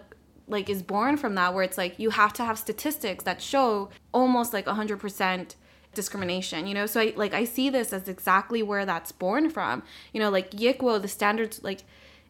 like 0.48 0.70
is 0.70 0.84
born 0.84 1.18
from 1.18 1.34
that 1.34 1.56
where 1.56 1.64
it's 1.64 1.78
like 1.78 1.98
you 1.98 2.12
have 2.12 2.32
to 2.32 2.46
have 2.46 2.58
statistics 2.58 3.24
that 3.24 3.42
show 3.42 3.90
almost 4.14 4.54
like 4.54 4.68
100% 4.68 5.56
discrimination 5.98 6.66
you 6.68 6.74
know? 6.74 6.86
So 6.86 7.02
i 7.02 7.14
like 7.18 7.34
i 7.34 7.44
see 7.44 7.70
this 7.70 7.92
as 7.92 8.08
exactly 8.08 8.64
where 8.64 8.86
that's 8.86 9.12
born 9.12 9.50
from. 9.50 9.84
You 10.14 10.22
know 10.22 10.30
like 10.30 10.58
Yick 10.58 10.82
Wo 10.82 10.98
the 11.00 11.10
standards 11.10 11.62
like 11.62 11.82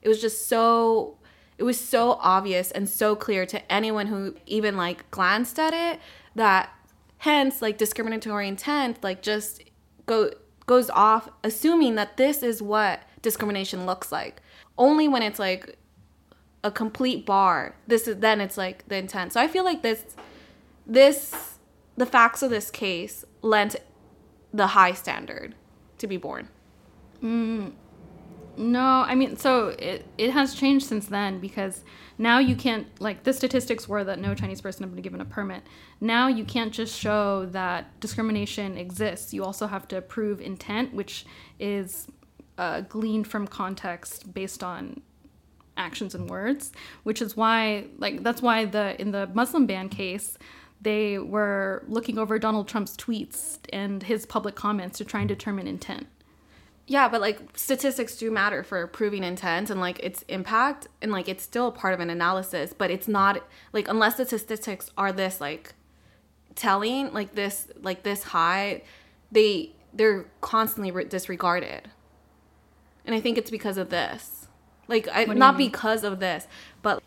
it 0.02 0.10
was 0.10 0.20
just 0.20 0.48
so 0.48 1.18
it 1.58 1.64
was 1.64 1.80
so 1.80 2.14
obvious 2.22 2.72
and 2.72 2.90
so 2.90 3.16
clear 3.16 3.46
to 3.46 3.72
anyone 3.72 4.08
who 4.08 4.36
even 4.46 4.78
like 4.78 5.10
glanced 5.12 5.60
at 5.60 5.74
it 5.74 6.00
that 6.36 6.70
hence 7.20 7.62
like 7.62 7.78
discriminatory 7.78 8.48
intent 8.48 9.04
like 9.04 9.22
just 9.22 9.64
go 10.06 10.32
goes 10.66 10.90
off 10.90 11.30
assuming 11.44 11.96
that 11.96 12.18
this 12.18 12.42
is 12.42 12.62
what 12.62 13.02
discrimination 13.22 13.86
looks 13.86 14.12
like. 14.12 14.42
Only 14.78 15.08
when 15.08 15.22
it's 15.22 15.40
like 15.40 15.78
a 16.64 16.72
complete 16.72 17.26
bar 17.26 17.76
this 17.86 18.08
is 18.08 18.18
then 18.18 18.42
it's 18.42 18.58
like 18.58 18.88
the 18.88 18.98
intent. 18.98 19.34
So 19.34 19.42
i 19.42 19.48
feel 19.48 19.64
like 19.64 19.82
this 19.82 20.16
this 20.86 21.58
the 21.98 22.06
facts 22.06 22.42
of 22.42 22.50
this 22.50 22.70
case 22.70 23.26
lent 23.42 23.76
the 24.54 24.68
high 24.68 24.94
standard 24.94 25.56
to 25.98 26.08
be 26.08 26.18
born 26.18 26.48
No, 28.58 29.06
I 29.08 29.14
mean, 29.14 29.38
so 29.38 29.68
it, 29.68 30.06
it 30.18 30.32
has 30.32 30.56
changed 30.56 30.88
since 30.88 31.06
then 31.06 31.40
because 31.40 31.84
now 32.18 32.40
you 32.40 32.56
can't, 32.56 32.88
like, 33.00 33.24
the 33.24 33.32
statistics 33.32 33.88
were 33.88 34.04
that 34.04 34.18
no 34.20 34.34
Chinese 34.34 34.62
person 34.62 34.82
had 34.82 34.96
been 34.96 35.04
given 35.04 35.22
a 35.22 35.26
permit. 35.26 35.62
Now 36.02 36.28
you 36.28 36.44
can't 36.44 36.74
just 36.74 37.00
show 37.00 37.46
that 37.52 38.00
discrimination 38.00 38.76
exists. 38.76 39.32
You 39.32 39.44
also 39.44 39.68
have 39.68 39.88
to 39.90 40.02
prove 40.02 40.42
intent, 40.42 40.92
which 40.92 41.26
is 41.60 42.08
uh, 42.58 42.82
gleaned 42.82 43.28
from 43.28 43.48
context 43.48 44.34
based 44.34 44.64
on 44.64 45.02
actions 45.78 46.16
and 46.16 46.28
words, 46.28 46.72
which 47.04 47.22
is 47.22 47.38
why, 47.38 47.86
like, 48.00 48.24
that's 48.24 48.42
why 48.42 48.66
the 48.66 49.00
in 49.00 49.12
the 49.12 49.28
Muslim 49.36 49.68
ban 49.68 49.90
case, 49.90 50.36
they 50.82 51.18
were 51.18 51.84
looking 51.88 52.18
over 52.18 52.38
Donald 52.38 52.68
Trump's 52.68 52.96
tweets 52.96 53.58
and 53.74 54.04
his 54.04 54.26
public 54.26 54.56
comments 54.56 54.98
to 55.00 55.06
try 55.06 55.22
and 55.22 55.30
determine 55.30 55.68
intent. 55.68 56.08
Yeah, 56.86 57.10
but 57.10 57.20
like 57.20 57.40
statistics 57.56 58.16
do 58.16 58.32
matter 58.32 58.64
for 58.64 58.88
proving 58.88 59.24
intent 59.24 59.70
and 59.70 59.82
like 59.82 60.00
its 60.00 60.24
impact 60.30 60.88
and 61.02 61.12
like 61.12 61.28
it's 61.28 61.44
still 61.44 61.68
a 61.68 61.72
part 61.72 61.94
of 61.94 62.00
an 62.00 62.10
analysis, 62.10 62.74
but 62.78 62.90
it's 62.90 63.10
not 63.10 63.46
like 63.74 63.90
unless 63.90 64.16
the 64.16 64.26
statistics 64.26 64.90
are 64.98 65.12
this 65.12 65.42
like 65.42 65.74
telling 66.56 67.12
like 67.12 67.36
this 67.36 67.68
like 67.82 68.04
this 68.04 68.24
high, 68.24 68.84
they 69.32 69.74
they're 69.94 70.28
constantly 70.40 70.92
re- 70.92 71.06
disregarded. 71.06 71.90
And 73.06 73.14
I 73.14 73.20
think 73.20 73.38
it's 73.38 73.52
because 73.52 73.78
of 73.78 73.90
this. 73.90 74.48
Like 74.88 75.10
I, 75.10 75.22
What 75.22 75.28
do 75.28 75.34
you 75.34 75.40
not 75.40 75.58
because 75.58 76.06
of 76.06 76.20
this, 76.20 76.48
but 76.82 77.04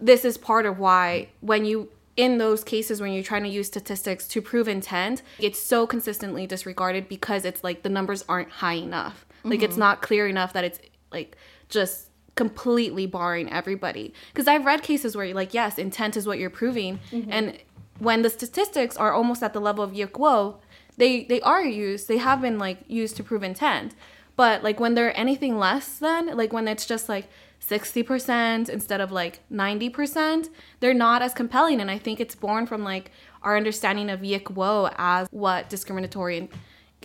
this 0.00 0.24
is 0.24 0.38
part 0.38 0.64
of 0.64 0.78
why 0.78 1.30
when 1.40 1.64
you 1.64 1.90
in 2.16 2.38
those 2.38 2.62
cases 2.62 3.00
when 3.00 3.12
you're 3.12 3.22
trying 3.24 3.42
to 3.42 3.48
use 3.48 3.66
statistics 3.66 4.26
to 4.28 4.40
prove 4.40 4.68
intent 4.68 5.22
it's 5.38 5.58
so 5.60 5.86
consistently 5.86 6.46
disregarded 6.46 7.08
because 7.08 7.44
it's 7.44 7.64
like 7.64 7.82
the 7.82 7.88
numbers 7.88 8.24
aren't 8.28 8.50
high 8.50 8.74
enough 8.74 9.26
like 9.42 9.58
Mm-hmm. 9.58 9.64
it's 9.64 9.76
not 9.76 10.00
clear 10.00 10.26
enough 10.28 10.52
that 10.52 10.64
it's 10.64 10.78
like 11.12 11.36
just 11.68 12.08
completely 12.36 13.06
barring 13.06 13.50
everybody 13.52 14.12
because 14.32 14.46
i've 14.48 14.64
read 14.64 14.82
cases 14.82 15.16
where 15.16 15.24
you're 15.26 15.34
like 15.34 15.54
yes 15.54 15.78
intent 15.78 16.16
is 16.16 16.26
what 16.26 16.38
you're 16.38 16.50
proving 16.50 16.98
Mm-hmm. 17.12 17.30
and 17.32 17.58
when 17.98 18.22
the 18.22 18.30
statistics 18.30 18.96
are 18.96 19.12
almost 19.12 19.40
at 19.42 19.52
the 19.52 19.60
level 19.60 19.84
of 19.84 19.94
Yick 19.94 20.18
Wo, 20.18 20.58
they 20.96 21.24
they 21.24 21.40
are 21.42 21.62
used 21.62 22.08
they 22.08 22.18
have 22.18 22.40
been 22.40 22.58
like 22.58 22.78
used 22.88 23.16
to 23.16 23.22
prove 23.22 23.42
intent 23.44 23.94
but 24.36 24.64
like 24.64 24.80
when 24.80 24.94
they're 24.94 25.16
anything 25.16 25.58
less 25.58 25.98
than 25.98 26.36
like 26.36 26.52
when 26.52 26.66
it's 26.66 26.86
just 26.86 27.08
like 27.08 27.28
60% 27.68 28.68
instead 28.68 29.00
of 29.00 29.10
like 29.10 29.40
90%, 29.50 30.50
they're 30.80 30.94
not 30.94 31.22
as 31.22 31.32
compelling. 31.32 31.80
And 31.80 31.90
I 31.90 31.98
think 31.98 32.20
it's 32.20 32.34
born 32.34 32.66
from 32.66 32.84
like 32.84 33.10
our 33.42 33.56
understanding 33.56 34.10
of 34.10 34.24
Yick 34.24 34.46
Yikwo 34.46 34.92
as 34.98 35.28
what 35.30 35.68
discriminatory 35.68 36.48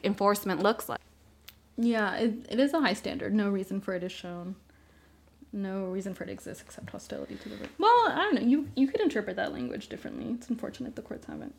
enforcement 0.03 0.61
looks 0.61 0.89
like. 0.89 0.99
Yeah, 1.77 2.15
it, 2.15 2.45
it 2.49 2.59
is 2.59 2.73
a 2.73 2.81
high 2.81 2.93
standard. 2.93 3.33
No 3.33 3.49
reason 3.49 3.79
for 3.79 3.93
it 3.93 4.03
is 4.03 4.11
shown. 4.11 4.55
No 5.51 5.85
reason 5.85 6.13
for 6.13 6.25
it 6.25 6.29
exists 6.29 6.61
except 6.61 6.89
hostility 6.89 7.35
to 7.35 7.49
the. 7.49 7.55
Well, 7.79 7.89
I 8.09 8.17
don't 8.17 8.35
know. 8.35 8.41
You 8.41 8.69
you 8.75 8.87
could 8.87 9.01
interpret 9.01 9.35
that 9.37 9.51
language 9.51 9.87
differently. 9.87 10.35
It's 10.35 10.47
unfortunate 10.49 10.95
the 10.95 11.01
courts 11.01 11.25
haven't. 11.25 11.55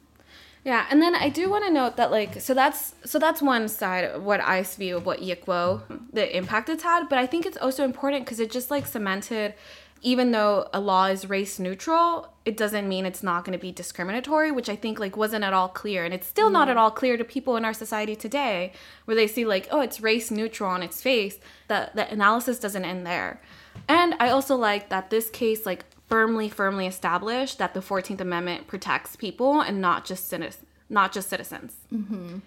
Yeah, 0.64 0.86
and 0.90 1.00
then 1.00 1.14
I 1.14 1.30
do 1.30 1.48
want 1.48 1.64
to 1.64 1.70
note 1.70 1.96
that 1.96 2.10
like 2.10 2.40
so 2.40 2.52
that's 2.52 2.94
so 3.04 3.18
that's 3.18 3.40
one 3.40 3.68
side 3.68 4.04
of 4.04 4.22
what 4.22 4.40
I 4.40 4.62
view 4.62 4.96
of 4.96 5.06
what 5.06 5.22
Yick 5.22 5.46
Wo 5.46 5.82
the 6.12 6.36
impact 6.36 6.68
it's 6.68 6.82
had, 6.82 7.08
but 7.08 7.18
I 7.18 7.26
think 7.26 7.46
it's 7.46 7.56
also 7.56 7.84
important 7.84 8.24
because 8.24 8.40
it 8.40 8.50
just 8.50 8.70
like 8.70 8.86
cemented 8.86 9.54
even 10.02 10.30
though 10.30 10.66
a 10.72 10.80
law 10.80 11.06
is 11.06 11.28
race 11.28 11.58
neutral, 11.58 12.32
it 12.46 12.56
doesn't 12.56 12.88
mean 12.88 13.04
it's 13.04 13.22
not 13.22 13.44
going 13.44 13.52
to 13.52 13.60
be 13.60 13.70
discriminatory, 13.70 14.50
which 14.50 14.70
I 14.70 14.76
think 14.76 14.98
like 14.98 15.14
wasn't 15.14 15.44
at 15.44 15.52
all 15.52 15.68
clear 15.68 16.04
and 16.04 16.14
it's 16.14 16.26
still 16.26 16.48
not 16.48 16.70
at 16.70 16.78
all 16.78 16.90
clear 16.90 17.16
to 17.16 17.24
people 17.24 17.56
in 17.56 17.66
our 17.66 17.74
society 17.74 18.16
today 18.16 18.72
where 19.04 19.14
they 19.14 19.26
see 19.26 19.44
like 19.44 19.68
oh 19.70 19.80
it's 19.80 20.00
race 20.00 20.30
neutral 20.30 20.70
on 20.70 20.82
its 20.82 21.00
face, 21.02 21.38
that 21.68 21.94
the 21.96 22.10
analysis 22.10 22.58
doesn't 22.58 22.84
end 22.84 23.06
there. 23.06 23.40
And 23.88 24.14
I 24.20 24.28
also 24.28 24.56
like 24.56 24.90
that 24.90 25.08
this 25.08 25.30
case 25.30 25.64
like 25.64 25.84
firmly 26.10 26.48
firmly 26.48 26.86
established 26.86 27.58
that 27.58 27.72
the 27.72 27.80
14th 27.80 28.20
amendment 28.20 28.66
protects 28.66 29.16
people 29.16 29.60
and 29.60 29.80
not 29.80 30.04
just 30.04 30.28
citizens 30.28 30.66
not 30.92 31.12
just 31.12 31.28
citizens. 31.28 31.76
Mm-hmm. 31.92 32.38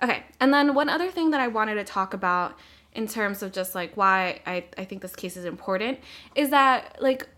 Okay 0.00 0.24
and 0.38 0.54
then 0.54 0.74
one 0.74 0.88
other 0.88 1.10
thing 1.10 1.30
that 1.32 1.40
i 1.40 1.48
wanted 1.48 1.74
to 1.74 1.84
talk 1.84 2.14
about 2.14 2.56
in 2.94 3.06
terms 3.06 3.42
of 3.42 3.52
just 3.52 3.74
like 3.74 3.96
why 3.96 4.40
i, 4.46 4.64
I 4.78 4.84
think 4.84 5.02
this 5.02 5.14
case 5.14 5.36
is 5.36 5.44
important 5.44 5.98
is 6.34 6.50
that 6.50 6.96
like 7.02 7.28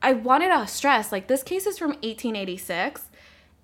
i 0.00 0.12
wanted 0.12 0.48
to 0.48 0.66
stress 0.66 1.12
like 1.12 1.26
this 1.26 1.42
case 1.42 1.66
is 1.66 1.76
from 1.76 1.90
1886 1.90 3.02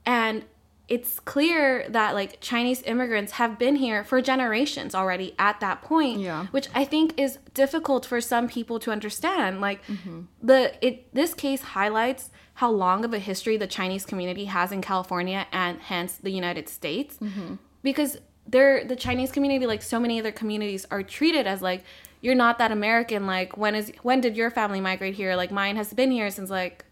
and 0.05 0.45
it's 0.89 1.19
clear 1.21 1.85
that 1.89 2.15
like 2.15 2.39
chinese 2.41 2.83
immigrants 2.83 3.33
have 3.33 3.59
been 3.59 3.77
here 3.77 4.05
for 4.05 4.23
generations 4.23 4.95
already 4.95 5.35
at 5.39 5.59
that 5.61 5.83
point 5.83 6.21
Yeah. 6.21 6.47
which 6.53 6.69
i 6.75 6.85
think 6.85 7.19
is 7.19 7.39
difficult 7.57 8.05
for 8.07 8.21
some 8.21 8.47
people 8.49 8.79
to 8.81 8.93
understand. 8.93 9.61
Like 9.61 9.85
mm-hmm. 9.87 10.23
the 10.43 10.61
it 10.87 11.13
this 11.13 11.33
case 11.35 11.63
highlights 11.63 12.31
how 12.55 12.71
long 12.71 13.05
of 13.05 13.13
a 13.13 13.19
history 13.19 13.57
the 13.57 13.67
chinese 13.67 14.05
community 14.05 14.45
has 14.45 14.71
in 14.71 14.81
california 14.83 15.47
and 15.53 15.81
hence 15.81 16.13
the 16.27 16.31
united 16.31 16.69
states. 16.69 17.17
Mm-hmm. 17.17 17.55
Because 17.83 18.19
they're 18.47 18.85
the 18.85 18.95
chinese 18.95 19.33
community 19.33 19.67
like 19.67 19.83
so 19.83 19.99
many 19.99 20.21
other 20.21 20.33
communities 20.33 20.87
are 20.91 21.03
treated 21.03 21.47
as 21.47 21.63
like 21.63 21.83
you're 22.21 22.41
not 22.47 22.59
that 22.59 22.71
american 22.71 23.27
like 23.27 23.57
when 23.57 23.75
is 23.75 23.91
when 24.03 24.21
did 24.21 24.37
your 24.37 24.51
family 24.51 24.81
migrate 24.81 25.15
here? 25.15 25.35
Like 25.35 25.51
mine 25.51 25.77
has 25.77 25.93
been 25.95 26.11
here 26.11 26.31
since 26.31 26.51
like 26.51 26.85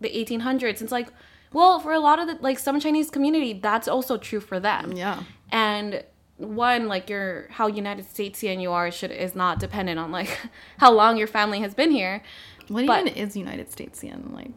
the 0.00 0.08
1800s 0.08 0.80
it's 0.82 0.92
like 0.92 1.08
well 1.52 1.78
for 1.80 1.92
a 1.92 2.00
lot 2.00 2.18
of 2.18 2.26
the 2.28 2.36
like 2.40 2.58
some 2.58 2.78
chinese 2.80 3.10
community 3.10 3.52
that's 3.54 3.88
also 3.88 4.16
true 4.16 4.40
for 4.40 4.58
them 4.60 4.92
Yeah. 4.92 5.22
and 5.50 6.04
one 6.38 6.86
like 6.88 7.08
your 7.08 7.46
how 7.50 7.66
united 7.66 8.04
statesian 8.06 8.60
you 8.60 8.70
are 8.72 8.90
should 8.90 9.10
is 9.10 9.34
not 9.34 9.58
dependent 9.58 9.98
on 9.98 10.10
like 10.12 10.38
how 10.78 10.92
long 10.92 11.16
your 11.16 11.26
family 11.28 11.60
has 11.60 11.74
been 11.74 11.90
here 11.90 12.22
What 12.68 12.86
But- 12.86 13.06
even 13.06 13.14
is 13.14 13.36
United 13.36 13.70
Statesian? 13.70 14.32
Like 14.34 14.50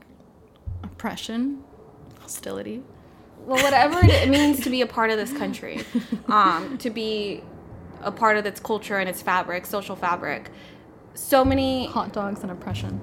oppression, 0.84 1.64
hostility. 2.22 2.84
well 3.46 3.62
whatever 3.64 4.00
it 4.04 4.30
means 4.38 4.60
to 4.64 4.70
be 4.70 4.82
a 4.82 4.88
part 4.88 5.10
of 5.12 5.18
this 5.18 5.32
country 5.38 5.82
um 6.28 6.78
to 6.80 6.90
be 6.90 7.44
a 8.02 8.12
part 8.12 8.38
of 8.38 8.46
its 8.46 8.60
culture 8.60 8.98
and 8.98 9.08
its 9.10 9.22
fabric 9.22 9.66
social 9.66 9.96
fabric 9.96 10.50
so 11.14 11.44
many 11.44 11.86
hot 11.88 12.14
dogs 12.14 12.42
and 12.44 12.52
oppression. 12.52 13.02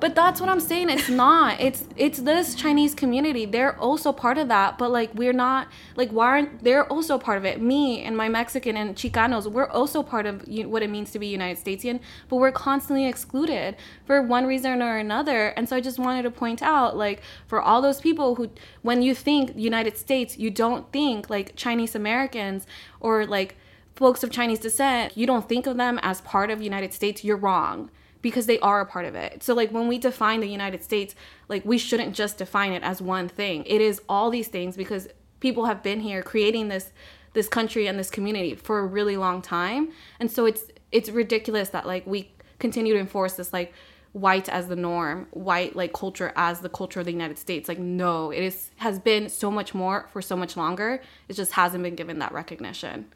But 0.00 0.14
that's 0.14 0.40
what 0.40 0.50
I'm 0.50 0.60
saying. 0.60 0.90
It's 0.90 1.08
not. 1.08 1.60
It's 1.60 1.84
it's 1.96 2.18
this 2.18 2.54
Chinese 2.54 2.94
community. 2.94 3.46
They're 3.46 3.78
also 3.78 4.12
part 4.12 4.38
of 4.38 4.48
that. 4.48 4.78
But 4.78 4.90
like 4.90 5.14
we're 5.14 5.32
not. 5.32 5.68
Like 5.96 6.10
why 6.10 6.26
aren't 6.26 6.64
they're 6.64 6.86
also 6.86 7.18
part 7.18 7.38
of 7.38 7.44
it? 7.44 7.60
Me 7.60 8.02
and 8.02 8.16
my 8.16 8.28
Mexican 8.28 8.76
and 8.76 8.94
Chicanos, 8.96 9.50
we're 9.50 9.68
also 9.68 10.02
part 10.02 10.26
of 10.26 10.46
what 10.46 10.82
it 10.82 10.90
means 10.90 11.10
to 11.12 11.18
be 11.18 11.26
United 11.26 11.62
Statesian. 11.62 12.00
But 12.28 12.36
we're 12.36 12.52
constantly 12.52 13.06
excluded 13.06 13.76
for 14.04 14.20
one 14.22 14.46
reason 14.46 14.82
or 14.82 14.98
another. 14.98 15.48
And 15.48 15.68
so 15.68 15.76
I 15.76 15.80
just 15.80 15.98
wanted 15.98 16.22
to 16.22 16.30
point 16.30 16.62
out, 16.62 16.96
like 16.96 17.22
for 17.46 17.60
all 17.60 17.80
those 17.80 18.00
people 18.00 18.34
who, 18.34 18.50
when 18.82 19.02
you 19.02 19.14
think 19.14 19.56
United 19.56 19.96
States, 19.96 20.36
you 20.38 20.50
don't 20.50 20.90
think 20.92 21.30
like 21.30 21.56
Chinese 21.56 21.94
Americans 21.94 22.66
or 23.00 23.26
like 23.26 23.56
folks 23.94 24.22
of 24.22 24.30
Chinese 24.30 24.58
descent. 24.58 25.16
You 25.16 25.26
don't 25.26 25.48
think 25.48 25.66
of 25.66 25.76
them 25.76 25.98
as 26.02 26.20
part 26.20 26.50
of 26.50 26.60
United 26.60 26.92
States. 26.92 27.24
You're 27.24 27.36
wrong 27.36 27.90
because 28.26 28.46
they 28.46 28.58
are 28.58 28.80
a 28.80 28.86
part 28.86 29.04
of 29.04 29.14
it. 29.14 29.44
So 29.44 29.54
like 29.54 29.70
when 29.70 29.86
we 29.86 29.98
define 29.98 30.40
the 30.40 30.48
United 30.48 30.82
States, 30.82 31.14
like 31.48 31.64
we 31.64 31.78
shouldn't 31.78 32.12
just 32.12 32.38
define 32.38 32.72
it 32.72 32.82
as 32.82 33.00
one 33.00 33.28
thing. 33.28 33.62
It 33.66 33.80
is 33.80 34.02
all 34.08 34.30
these 34.30 34.48
things 34.48 34.76
because 34.76 35.06
people 35.38 35.66
have 35.66 35.80
been 35.80 36.00
here 36.00 36.24
creating 36.24 36.66
this 36.66 36.90
this 37.34 37.46
country 37.46 37.86
and 37.86 37.96
this 37.96 38.10
community 38.10 38.56
for 38.56 38.80
a 38.80 38.84
really 38.84 39.16
long 39.16 39.42
time. 39.42 39.92
And 40.18 40.28
so 40.28 40.44
it's 40.44 40.64
it's 40.90 41.08
ridiculous 41.08 41.68
that 41.68 41.86
like 41.86 42.04
we 42.04 42.32
continue 42.58 42.94
to 42.94 42.98
enforce 42.98 43.34
this 43.34 43.52
like 43.52 43.72
white 44.10 44.48
as 44.48 44.66
the 44.66 44.74
norm, 44.74 45.28
white 45.30 45.76
like 45.76 45.92
culture 45.92 46.32
as 46.34 46.58
the 46.58 46.68
culture 46.68 46.98
of 46.98 47.06
the 47.06 47.12
United 47.12 47.38
States. 47.38 47.68
Like 47.68 47.78
no, 47.78 48.32
it 48.32 48.42
is 48.42 48.72
has 48.78 48.98
been 48.98 49.28
so 49.28 49.52
much 49.52 49.72
more 49.72 50.08
for 50.12 50.20
so 50.20 50.34
much 50.34 50.56
longer. 50.56 51.00
It 51.28 51.34
just 51.34 51.52
hasn't 51.52 51.84
been 51.84 51.94
given 51.94 52.18
that 52.18 52.32
recognition. 52.32 53.06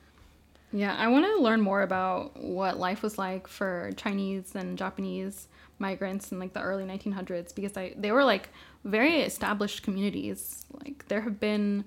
Yeah, 0.73 0.95
I 0.97 1.09
want 1.09 1.27
to 1.27 1.43
learn 1.43 1.61
more 1.61 1.83
about 1.83 2.41
what 2.41 2.79
life 2.79 3.03
was 3.03 3.19
like 3.19 3.49
for 3.49 3.91
Chinese 3.97 4.55
and 4.55 4.79
Japanese 4.79 5.49
migrants 5.81 6.31
in 6.31 6.39
like 6.39 6.53
the 6.53 6.61
early 6.61 6.85
1900s 6.85 7.55
because 7.55 7.77
I, 7.77 7.95
they 7.97 8.13
were 8.13 8.25
like 8.25 8.51
very 8.85 9.23
established 9.23 9.83
communities. 9.83 10.65
Like 10.85 11.09
there 11.09 11.23
have 11.23 11.41
been 11.41 11.85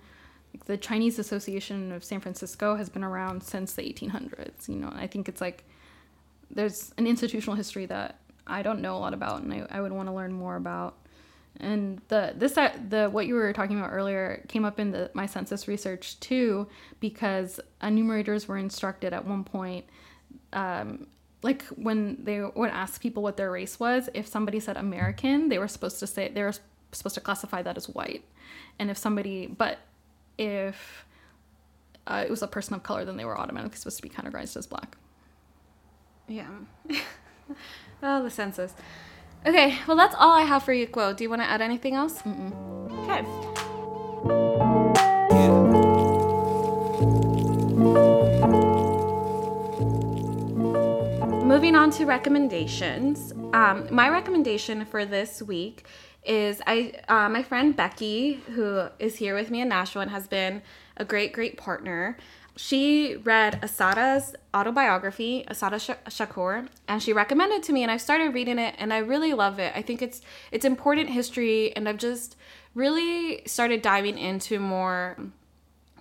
like, 0.53 0.65
the 0.65 0.77
Chinese 0.77 1.17
Association 1.17 1.91
of 1.93 2.03
San 2.03 2.19
Francisco 2.19 2.75
has 2.75 2.89
been 2.89 3.03
around 3.03 3.41
since 3.43 3.73
the 3.73 3.83
1800s. 3.83 4.67
You 4.67 4.75
know, 4.75 4.91
I 4.93 5.07
think 5.07 5.29
it's 5.29 5.39
like 5.39 5.63
there's 6.51 6.93
an 6.97 7.07
institutional 7.07 7.55
history 7.55 7.85
that 7.85 8.19
I 8.45 8.61
don't 8.61 8.81
know 8.81 8.97
a 8.97 8.99
lot 8.99 9.13
about, 9.13 9.41
and 9.43 9.53
I, 9.53 9.65
I 9.71 9.79
would 9.81 9.93
want 9.93 10.09
to 10.09 10.13
learn 10.13 10.33
more 10.33 10.57
about. 10.57 10.97
And 11.59 12.01
the 12.07 12.33
this 12.35 12.53
the 12.53 13.09
what 13.11 13.27
you 13.27 13.35
were 13.35 13.53
talking 13.53 13.77
about 13.77 13.91
earlier 13.91 14.43
came 14.47 14.65
up 14.65 14.79
in 14.79 14.91
the 14.91 15.11
my 15.13 15.25
census 15.25 15.67
research 15.67 16.19
too, 16.19 16.67
because 16.99 17.59
enumerators 17.81 18.47
were 18.47 18.57
instructed 18.57 19.13
at 19.13 19.25
one 19.25 19.43
point, 19.43 19.85
um, 20.51 21.07
like 21.43 21.63
when 21.75 22.23
they 22.23 22.41
would 22.41 22.71
ask 22.71 23.01
people 23.01 23.21
what 23.21 23.37
their 23.37 23.51
race 23.51 23.79
was, 23.79 24.09
if 24.13 24.27
somebody 24.27 24.59
said 24.59 24.77
American, 24.77 25.49
they 25.49 25.59
were 25.59 25.67
supposed 25.67 25.99
to 25.99 26.07
say 26.07 26.29
they 26.29 26.41
were 26.41 26.53
supposed 26.91 27.15
to 27.15 27.21
classify 27.21 27.61
that 27.61 27.77
as 27.77 27.87
white, 27.87 28.23
and 28.79 28.89
if 28.89 28.97
somebody 28.97 29.45
but 29.45 29.77
if 30.39 31.05
uh, 32.07 32.23
it 32.25 32.29
was 32.29 32.41
a 32.41 32.47
person 32.47 32.73
of 32.73 32.83
color, 32.83 33.05
then 33.05 33.15
they 33.15 33.25
were 33.25 33.37
automatically 33.37 33.77
supposed 33.77 33.97
to 33.97 34.03
be 34.03 34.09
categorized 34.09 34.57
as 34.57 34.67
black. 34.67 34.97
Yeah. 36.27 36.49
oh, 38.03 38.23
the 38.23 38.29
census. 38.29 38.73
Okay, 39.45 39.77
well, 39.87 39.97
that's 39.97 40.15
all 40.17 40.31
I 40.31 40.43
have 40.43 40.63
for 40.63 40.71
you, 40.71 40.87
Quo. 40.87 41.13
Do 41.13 41.23
you 41.23 41.29
want 41.29 41.41
to 41.41 41.45
add 41.45 41.59
anything 41.59 41.95
else? 41.95 42.21
Mm-mm. 42.21 42.53
Okay. 43.03 43.23
Moving 51.45 51.75
on 51.75 51.91
to 51.91 52.05
recommendations. 52.05 53.33
Um, 53.53 53.87
my 53.91 54.09
recommendation 54.09 54.85
for 54.85 55.05
this 55.05 55.41
week 55.41 55.85
is 56.25 56.61
I 56.65 56.93
uh, 57.09 57.27
my 57.27 57.43
friend 57.43 57.75
Becky, 57.75 58.41
who 58.55 58.87
is 58.97 59.17
here 59.17 59.35
with 59.35 59.51
me 59.51 59.59
in 59.59 59.67
Nashville 59.67 60.03
and 60.03 60.11
has 60.11 60.25
been 60.25 60.61
a 60.95 61.03
great, 61.03 61.33
great 61.33 61.57
partner. 61.57 62.17
She 62.55 63.15
read 63.15 63.59
Assata's 63.63 64.35
autobiography, 64.53 65.43
Asada 65.49 65.79
Sh- 65.79 66.11
Shakur, 66.11 66.67
and 66.87 67.01
she 67.01 67.11
recommended 67.11 67.63
to 67.63 67.73
me, 67.73 67.81
and 67.81 67.91
I 67.91 67.97
started 67.97 68.33
reading 68.33 68.59
it, 68.59 68.75
and 68.77 68.93
I 68.93 68.99
really 68.99 69.33
love 69.33 69.57
it. 69.57 69.73
I 69.75 69.81
think 69.81 70.01
it's 70.01 70.21
it's 70.51 70.65
important 70.65 71.09
history, 71.09 71.75
and 71.75 71.89
I've 71.89 71.97
just 71.97 72.35
really 72.75 73.41
started 73.47 73.81
diving 73.81 74.19
into 74.19 74.59
more 74.59 75.17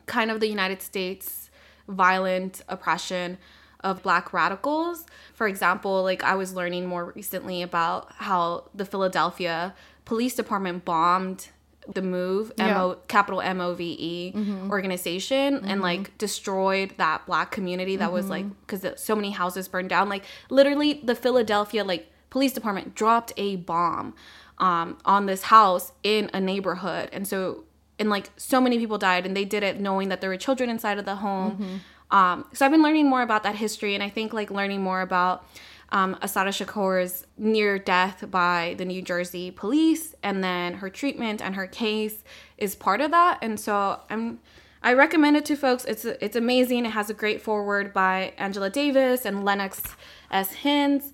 kind 0.06 0.30
of 0.30 0.40
the 0.40 0.48
United 0.48 0.82
States 0.82 1.50
violent 1.88 2.62
oppression 2.68 3.38
of 3.80 4.02
black 4.02 4.32
radicals. 4.32 5.06
For 5.34 5.48
example, 5.48 6.02
like 6.02 6.22
I 6.22 6.34
was 6.34 6.54
learning 6.54 6.86
more 6.86 7.12
recently 7.16 7.62
about 7.62 8.12
how 8.12 8.70
the 8.74 8.84
Philadelphia 8.84 9.74
Police 10.04 10.34
Department 10.34 10.84
bombed 10.84 11.48
the 11.92 12.02
move 12.02 12.52
Yeah. 12.56 12.74
MO, 12.74 12.96
capital 13.08 13.40
M 13.40 13.60
O 13.60 13.74
V 13.74 13.96
E 13.98 14.32
organization 14.70 15.64
and 15.64 15.80
like 15.80 16.16
destroyed 16.18 16.94
that 16.96 17.26
black 17.26 17.50
community 17.50 17.96
that 17.96 18.12
was 18.12 18.28
like 18.30 18.46
because 18.66 18.86
so 19.00 19.14
many 19.16 19.30
houses 19.30 19.68
burned 19.68 19.88
down. 19.88 20.08
Like 20.08 20.24
literally 20.50 21.00
the 21.04 21.14
Philadelphia 21.14 21.84
like 21.84 22.10
police 22.30 22.52
department 22.52 22.94
dropped 22.94 23.32
a 23.36 23.56
bomb 23.56 24.14
um, 24.58 24.98
on 25.04 25.26
this 25.26 25.42
house 25.44 25.92
in 26.02 26.30
a 26.32 26.40
neighborhood. 26.40 27.08
And 27.12 27.26
so 27.26 27.64
and 27.98 28.08
like 28.10 28.30
so 28.36 28.60
many 28.60 28.78
people 28.78 28.98
died 28.98 29.26
and 29.26 29.36
they 29.36 29.44
did 29.44 29.62
it 29.62 29.80
knowing 29.80 30.08
that 30.08 30.20
there 30.20 30.30
were 30.30 30.36
children 30.36 30.70
inside 30.70 30.98
of 30.98 31.04
the 31.04 31.16
home. 31.16 31.80
Um, 32.10 32.44
so 32.52 32.66
i've 32.66 32.72
been 32.72 32.82
learning 32.82 33.08
more 33.08 33.22
about 33.22 33.42
that 33.44 33.54
history 33.54 33.94
and 33.94 34.02
i 34.02 34.10
think 34.10 34.34
like 34.34 34.50
learning 34.50 34.82
more 34.82 35.00
about 35.00 35.46
um, 35.92 36.16
Assata 36.22 36.50
Shakur's 36.50 37.26
near 37.38 37.78
death 37.78 38.24
by 38.30 38.74
the 38.78 38.84
new 38.84 39.02
jersey 39.02 39.50
police 39.50 40.14
and 40.22 40.42
then 40.42 40.74
her 40.74 40.90
treatment 40.90 41.40
and 41.40 41.54
her 41.54 41.66
case 41.66 42.24
is 42.58 42.74
part 42.74 43.00
of 43.00 43.10
that. 43.12 43.38
And 43.42 43.60
so 43.60 44.00
i'm 44.10 44.40
i 44.82 44.92
recommend 44.92 45.36
it 45.36 45.44
to 45.46 45.54
folks. 45.56 45.84
It's 45.84 46.04
it's 46.04 46.34
amazing. 46.34 46.86
It 46.86 46.90
has 46.92 47.08
a 47.10 47.14
great 47.14 47.40
forward 47.42 47.92
by 47.92 48.32
angela 48.38 48.70
davis 48.70 49.24
and 49.26 49.44
lennox 49.44 49.82
s. 50.30 50.54
Hinds 50.64 51.12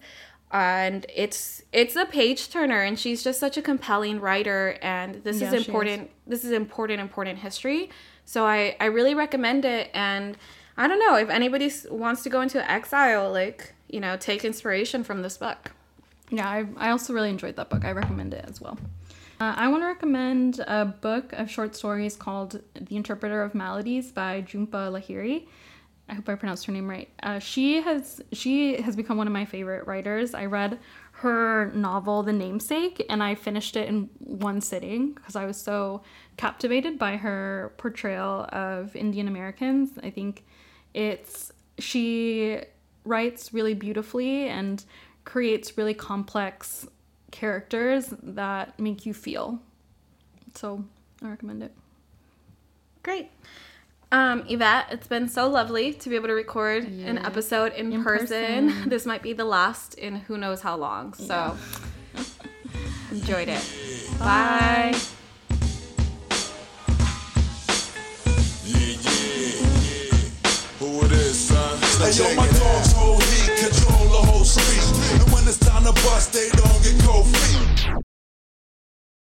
and 0.50 1.04
it's 1.14 1.62
it's 1.72 1.94
a 1.96 2.06
page 2.06 2.48
turner 2.48 2.80
and 2.82 2.98
she's 2.98 3.22
just 3.22 3.38
such 3.38 3.56
a 3.58 3.62
compelling 3.62 4.18
writer 4.20 4.78
and 4.80 5.16
this 5.24 5.40
Yeah, 5.40 5.48
is 5.48 5.50
she 5.52 5.56
is. 5.58 5.66
important 5.66 6.10
this 6.26 6.44
is 6.44 6.52
important 6.52 7.00
important 7.00 7.38
history. 7.40 7.90
So 8.24 8.46
i 8.46 8.76
i 8.80 8.86
really 8.86 9.14
recommend 9.14 9.64
it 9.64 9.90
and 9.92 10.36
i 10.76 10.86
don't 10.88 11.00
know 11.00 11.16
if 11.16 11.28
anybody 11.28 11.70
wants 11.90 12.22
to 12.22 12.30
go 12.30 12.40
into 12.40 12.58
exile 12.70 13.30
like 13.32 13.74
you 13.88 14.00
know 14.00 14.16
take 14.16 14.44
inspiration 14.44 15.04
from 15.04 15.22
this 15.22 15.36
book 15.36 15.72
Yeah, 16.30 16.48
I, 16.48 16.66
I 16.76 16.90
also 16.90 17.12
really 17.12 17.30
enjoyed 17.30 17.56
that 17.56 17.70
book. 17.70 17.84
I 17.84 17.92
recommend 17.92 18.34
it 18.34 18.44
as 18.46 18.60
well. 18.60 18.78
Uh, 19.40 19.54
I 19.56 19.68
want 19.68 19.82
to 19.82 19.86
recommend 19.86 20.58
a 20.66 20.84
book 20.84 21.32
of 21.32 21.48
short 21.48 21.76
stories 21.76 22.16
called 22.16 22.60
The 22.74 22.96
Interpreter 22.96 23.40
of 23.42 23.54
Maladies 23.54 24.10
by 24.10 24.42
Jhumpa 24.42 24.90
Lahiri. 24.90 25.46
I 26.08 26.14
hope 26.14 26.28
I 26.28 26.34
pronounced 26.34 26.66
her 26.66 26.72
name 26.72 26.88
right. 26.88 27.08
Uh, 27.22 27.38
she 27.38 27.80
has 27.82 28.20
she 28.32 28.80
has 28.80 28.96
become 28.96 29.16
one 29.16 29.26
of 29.26 29.32
my 29.32 29.44
favorite 29.44 29.86
writers. 29.86 30.34
I 30.34 30.46
read 30.46 30.78
her 31.12 31.70
novel 31.72 32.22
The 32.22 32.32
Namesake 32.32 33.04
and 33.08 33.22
I 33.22 33.34
finished 33.34 33.76
it 33.76 33.88
in 33.88 34.08
one 34.18 34.60
sitting 34.60 35.12
because 35.12 35.36
I 35.36 35.44
was 35.44 35.56
so 35.56 36.02
captivated 36.36 36.98
by 36.98 37.16
her 37.16 37.74
portrayal 37.76 38.48
of 38.52 38.96
Indian 38.96 39.28
Americans. 39.28 39.98
I 40.02 40.10
think 40.10 40.44
it's 40.94 41.52
she 41.78 42.60
writes 43.08 43.52
really 43.52 43.74
beautifully 43.74 44.48
and 44.48 44.84
creates 45.24 45.76
really 45.78 45.94
complex 45.94 46.86
characters 47.30 48.12
that 48.22 48.78
make 48.78 49.04
you 49.06 49.12
feel. 49.14 49.58
So 50.54 50.84
I 51.22 51.28
recommend 51.28 51.62
it. 51.62 51.72
great 53.02 53.30
um 54.10 54.42
yvette 54.48 54.86
it's 54.90 55.06
been 55.06 55.28
so 55.28 55.48
lovely 55.48 55.92
to 55.92 56.08
be 56.08 56.16
able 56.16 56.28
to 56.28 56.34
record 56.46 56.84
an 56.84 57.18
episode 57.18 57.72
in, 57.74 57.92
In 57.92 58.02
person. 58.02 58.68
person. 58.70 58.88
this 58.94 59.04
might 59.04 59.22
be 59.22 59.34
the 59.34 59.44
last 59.44 59.94
in 59.94 60.16
who 60.26 60.38
knows 60.38 60.60
how 60.62 60.76
long 60.76 61.12
so 61.14 61.54
enjoyed 63.10 63.48
it 63.48 63.64
bye. 64.18 64.92
Yeah, 64.94 64.98
Hey, 71.98 72.12
yo, 72.12 72.32
my 72.36 72.46
dogs 72.46 72.92
hold 72.92 73.22
heat, 73.24 73.50
control 73.58 74.06
the 74.08 74.30
whole 74.30 74.44
street. 74.44 75.20
And 75.20 75.32
when 75.32 75.42
it's 75.48 75.58
time 75.58 75.82
to 75.82 75.92
bust, 76.06 76.32
they 76.32 76.48
don't 76.50 76.82
get 76.82 76.94
cold 77.04 77.26
feet. 77.26 78.07